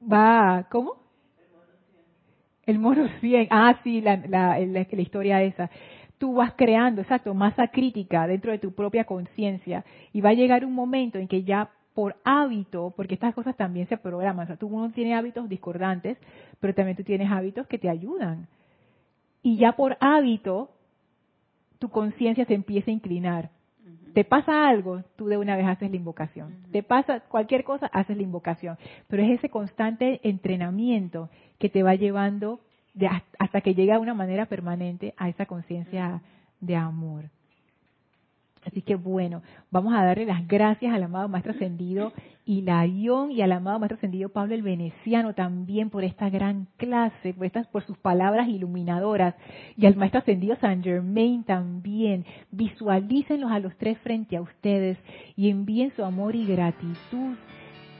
va, 0.00 0.66
¿cómo? 0.70 0.94
El 2.64 2.78
mono 2.78 3.08
100. 3.20 3.48
Ah, 3.50 3.80
sí, 3.82 4.00
la, 4.00 4.16
la, 4.28 4.58
la, 4.60 4.86
la 4.90 5.02
historia 5.02 5.42
esa 5.42 5.68
tú 6.22 6.34
vas 6.34 6.52
creando, 6.54 7.00
exacto, 7.00 7.34
masa 7.34 7.66
crítica 7.66 8.28
dentro 8.28 8.52
de 8.52 8.58
tu 8.58 8.72
propia 8.72 9.02
conciencia 9.02 9.84
y 10.12 10.20
va 10.20 10.28
a 10.28 10.34
llegar 10.34 10.64
un 10.64 10.72
momento 10.72 11.18
en 11.18 11.26
que 11.26 11.42
ya 11.42 11.68
por 11.94 12.14
hábito, 12.22 12.94
porque 12.96 13.14
estas 13.14 13.34
cosas 13.34 13.56
también 13.56 13.88
se 13.88 13.96
programan, 13.96 14.44
o 14.44 14.46
sea, 14.46 14.56
tú 14.56 14.68
uno 14.68 14.92
tiene 14.92 15.16
hábitos 15.16 15.48
discordantes, 15.48 16.16
pero 16.60 16.74
también 16.74 16.96
tú 16.96 17.02
tienes 17.02 17.28
hábitos 17.28 17.66
que 17.66 17.76
te 17.76 17.88
ayudan. 17.88 18.46
Y 19.42 19.56
ya 19.56 19.72
por 19.72 19.96
hábito, 20.00 20.70
tu 21.78 21.88
conciencia 21.90 22.44
se 22.44 22.54
empieza 22.54 22.90
a 22.90 22.94
inclinar. 22.94 23.50
Te 24.14 24.24
pasa 24.24 24.68
algo, 24.68 25.02
tú 25.16 25.26
de 25.26 25.38
una 25.38 25.56
vez 25.56 25.66
haces 25.66 25.90
la 25.90 25.96
invocación. 25.96 26.58
Te 26.70 26.82
pasa 26.82 27.20
cualquier 27.20 27.64
cosa, 27.64 27.86
haces 27.86 28.16
la 28.16 28.22
invocación. 28.22 28.76
Pero 29.08 29.22
es 29.22 29.38
ese 29.38 29.48
constante 29.48 30.20
entrenamiento 30.22 31.30
que 31.58 31.70
te 31.70 31.82
va 31.82 31.94
llevando 31.94 32.60
hasta 33.38 33.62
que 33.62 33.74
llega 33.74 33.94
de 33.94 34.00
una 34.00 34.14
manera 34.14 34.46
permanente 34.46 35.14
a 35.16 35.28
esa 35.30 35.46
conciencia 35.46 36.20
de 36.60 36.76
amor. 36.76 37.30
Así 38.64 38.80
que 38.82 38.94
bueno, 38.94 39.42
vamos 39.72 39.92
a 39.92 40.04
darle 40.04 40.24
las 40.24 40.46
gracias 40.46 40.94
al 40.94 41.02
amado 41.02 41.28
Maestro 41.28 41.52
Ascendido 41.52 42.12
Hilarión 42.44 43.32
y 43.32 43.42
al 43.42 43.50
amado 43.52 43.80
Maestro 43.80 43.96
Ascendido 43.96 44.28
Pablo 44.28 44.54
el 44.54 44.62
Veneciano 44.62 45.34
también 45.34 45.90
por 45.90 46.04
esta 46.04 46.30
gran 46.30 46.68
clase, 46.76 47.34
por, 47.34 47.46
estas, 47.46 47.66
por 47.66 47.84
sus 47.84 47.98
palabras 47.98 48.48
iluminadoras 48.48 49.34
y 49.76 49.86
al 49.86 49.96
Maestro 49.96 50.20
Ascendido 50.20 50.56
San 50.60 50.82
Germain 50.82 51.42
también. 51.42 52.24
Visualícenlos 52.52 53.50
a 53.50 53.58
los 53.58 53.76
tres 53.76 53.98
frente 53.98 54.36
a 54.36 54.42
ustedes 54.42 54.96
y 55.36 55.50
envíen 55.50 55.92
su 55.96 56.04
amor 56.04 56.36
y 56.36 56.46
gratitud 56.46 57.36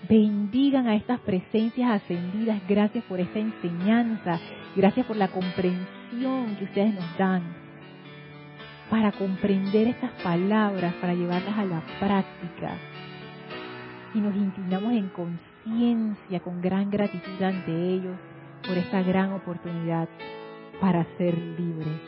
bendigan 0.08 0.86
a 0.88 0.96
estas 0.96 1.20
presencias 1.20 1.90
ascendidas. 1.90 2.60
Gracias 2.68 3.04
por 3.04 3.20
esta 3.20 3.38
enseñanza. 3.38 4.40
Gracias 4.74 5.06
por 5.06 5.16
la 5.16 5.28
comprensión 5.28 6.56
que 6.56 6.64
ustedes 6.64 6.94
nos 6.94 7.18
dan 7.18 7.61
para 8.92 9.10
comprender 9.10 9.88
estas 9.88 10.10
palabras, 10.22 10.92
para 11.00 11.14
llevarlas 11.14 11.56
a 11.56 11.64
la 11.64 11.80
práctica. 11.98 12.76
Y 14.12 14.20
nos 14.20 14.36
inclinamos 14.36 14.92
en 14.92 15.08
conciencia, 15.08 16.40
con 16.40 16.60
gran 16.60 16.90
gratitud 16.90 17.42
ante 17.42 17.72
ellos 17.72 18.14
por 18.68 18.76
esta 18.76 19.00
gran 19.00 19.32
oportunidad 19.32 20.10
para 20.78 21.06
ser 21.16 21.38
libres. 21.38 22.02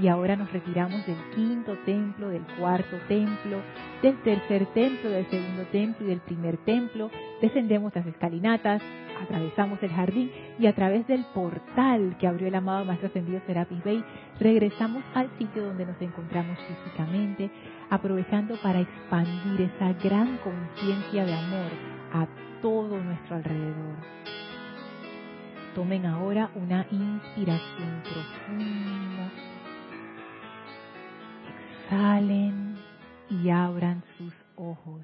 Y 0.00 0.08
ahora 0.08 0.34
nos 0.34 0.52
retiramos 0.52 1.06
del 1.06 1.18
quinto 1.36 1.78
templo, 1.86 2.30
del 2.30 2.42
cuarto 2.58 2.96
templo, 3.06 3.62
del 4.02 4.16
tercer 4.22 4.66
templo, 4.66 5.10
del 5.10 5.26
segundo 5.30 5.64
templo 5.72 6.06
y 6.06 6.10
del 6.10 6.20
primer 6.20 6.56
templo. 6.58 7.10
Descendemos 7.40 7.94
las 7.94 8.06
escalinatas, 8.06 8.82
atravesamos 9.22 9.82
el 9.82 9.90
jardín 9.90 10.30
y 10.58 10.66
a 10.66 10.74
través 10.74 11.06
del 11.06 11.24
portal 11.34 12.16
que 12.18 12.26
abrió 12.26 12.48
el 12.48 12.54
amado 12.54 12.84
Maestro 12.84 13.08
Ascendido 13.08 13.40
Serapis 13.46 13.82
Bey, 13.84 14.04
regresamos 14.38 15.02
al 15.14 15.28
sitio 15.38 15.64
donde 15.64 15.86
nos 15.86 16.00
encontramos 16.00 16.58
físicamente, 16.60 17.50
aprovechando 17.90 18.56
para 18.62 18.80
expandir 18.80 19.70
esa 19.74 19.92
gran 19.94 20.38
conciencia 20.38 21.24
de 21.24 21.34
amor 21.34 21.70
a 22.12 22.26
todo 22.62 23.02
nuestro 23.02 23.36
alrededor. 23.36 23.96
Tomen 25.74 26.06
ahora 26.06 26.50
una 26.54 26.86
inspiración 26.90 28.02
profunda 28.02 29.30
salen 31.88 32.67
y 33.30 33.50
abran 33.50 34.02
sus 34.16 34.34
ojos. 34.56 35.02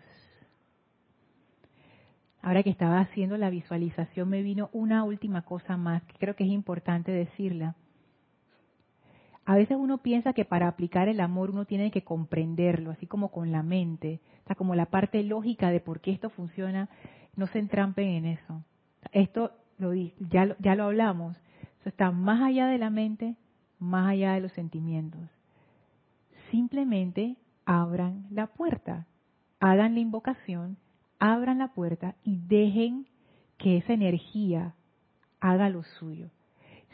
Ahora 2.43 2.63
que 2.63 2.71
estaba 2.71 3.01
haciendo 3.01 3.39
la 3.39 3.51
visualización 3.51 4.29
me 4.29 4.43
vino 4.43 4.69
una 4.73 5.05
última 5.05 5.43
cosa 5.43 5.77
más 5.77 6.03
que 6.05 6.19
creo 6.19 6.37
que 6.37 6.45
es 6.45 6.51
importante 6.51 7.11
decirla. 7.11 7.75
A 9.47 9.57
veces 9.57 9.77
uno 9.79 9.99
piensa 9.99 10.33
que 10.33 10.45
para 10.45 10.69
aplicar 10.69 11.09
el 11.09 11.21
amor 11.21 11.51
uno 11.51 11.65
tiene 11.67 11.91
que 11.91 12.03
comprenderlo, 12.03 12.91
así 12.91 13.07
como 13.07 13.31
con 13.31 13.53
la 13.53 13.63
mente, 13.63 14.21
está 14.39 14.55
como 14.55 14.75
la 14.75 14.87
parte 14.87 15.23
lógica 15.23 15.71
de 15.71 15.81
por 15.81 16.01
qué 16.01 16.13
esto 16.13 16.31
funciona, 16.31 16.89
no 17.37 17.47
se 17.49 17.59
entrampen 17.59 18.09
en 18.09 18.25
eso. 18.27 18.65
Esto 19.13 19.53
lo 19.79 19.93
ya, 19.95 20.57
ya 20.59 20.75
lo 20.75 20.85
hablamos, 20.85 21.37
eso 21.81 21.89
está 21.89 22.11
más 22.11 22.43
allá 22.43 22.67
de 22.69 22.79
la 22.79 22.89
mente, 22.89 23.37
más 23.79 24.09
allá 24.09 24.33
de 24.33 24.41
los 24.41 24.53
sentimientos 24.53 25.29
simplemente 26.55 27.37
abran 27.65 28.27
la 28.31 28.49
puerta, 28.49 29.07
hagan 29.61 29.95
la 29.95 30.01
invocación, 30.01 30.77
abran 31.19 31.59
la 31.59 31.69
puerta 31.69 32.17
y 32.23 32.39
dejen 32.47 33.07
que 33.59 33.79
esa 33.79 33.93
energía 33.93 34.75
haga 35.41 35.69
lo 35.69 35.83
suyo. 35.83 36.31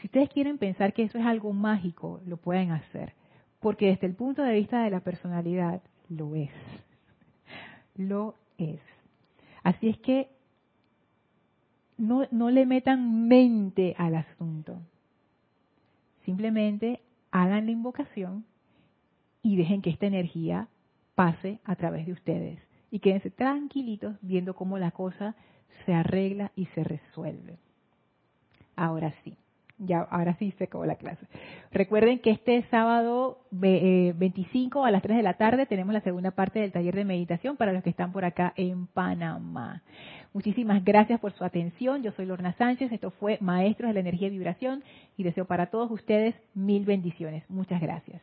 Si 0.01 0.07
ustedes 0.07 0.31
quieren 0.31 0.59
pensar 0.59 0.93
que 0.93 1.03
eso 1.03 1.18
es 1.18 1.27
algo 1.27 1.53
mágico, 1.53 2.21
lo 2.27 2.37
pueden 2.37 2.71
hacer, 2.71 3.14
porque 3.61 3.89
desde 3.89 4.07
el 4.07 4.14
punto 4.14 4.43
de 4.43 4.55
vista 4.55 4.83
de 4.83 4.91
la 4.91 5.01
personalidad, 5.01 5.83
lo 6.09 6.35
es. 6.35 6.51
Lo 7.97 8.35
es. 8.57 8.81
Así 9.62 9.89
es 9.89 9.99
que 9.99 10.31
no, 11.99 12.27
no 12.31 12.51
le 12.51 12.64
metan 12.64 13.29
mente 13.29 13.95
al 13.99 14.14
asunto. 14.14 14.81
Simplemente 16.25 17.03
hagan 17.31 17.66
la 17.66 17.73
invocación, 17.73 18.45
y 19.43 19.57
dejen 19.57 19.82
que 19.82 19.91
esta 19.91 20.07
energía 20.07 20.68
pase 21.14 21.59
a 21.64 21.76
través 21.76 22.07
de 22.07 22.12
ustedes. 22.12 22.59
Y 22.91 22.99
quédense 22.99 23.30
tranquilitos 23.30 24.16
viendo 24.22 24.55
cómo 24.55 24.78
la 24.78 24.91
cosa 24.91 25.34
se 25.84 25.95
arregla 25.95 26.53
y 26.57 26.66
se 26.66 26.84
resuelve. 26.84 27.59
Ahora 28.76 29.14
sí, 29.24 29.36
ya, 29.78 30.01
ahora 30.01 30.36
sí 30.38 30.53
se 30.59 30.64
acabó 30.64 30.84
la 30.84 30.97
clase. 30.97 31.26
Recuerden 31.72 32.18
que 32.18 32.30
este 32.30 32.62
sábado 32.70 33.38
25 33.51 34.84
eh, 34.84 34.88
a 34.88 34.91
las 34.91 35.03
3 35.03 35.16
de 35.16 35.22
la 35.22 35.34
tarde 35.34 35.66
tenemos 35.66 35.93
la 35.93 36.01
segunda 36.01 36.32
parte 36.32 36.61
del 36.61 36.72
taller 36.72 36.95
de 36.95 37.05
meditación 37.05 37.57
para 37.57 37.72
los 37.72 37.82
que 37.82 37.91
están 37.91 38.12
por 38.12 38.24
acá 38.24 38.53
en 38.57 38.86
Panamá. 38.86 39.82
Muchísimas 40.32 40.84
gracias 40.84 41.18
por 41.18 41.32
su 41.32 41.45
atención. 41.45 42.03
Yo 42.03 42.12
soy 42.12 42.26
Lorna 42.26 42.53
Sánchez. 42.55 42.93
Esto 42.93 43.11
fue 43.11 43.38
Maestros 43.41 43.88
de 43.88 43.95
la 43.95 44.01
Energía 44.01 44.28
y 44.28 44.32
Vibración 44.32 44.84
y 45.16 45.22
deseo 45.22 45.47
para 45.47 45.66
todos 45.66 45.91
ustedes 45.91 46.34
mil 46.55 46.84
bendiciones. 46.84 47.43
Muchas 47.49 47.80
gracias. 47.80 48.22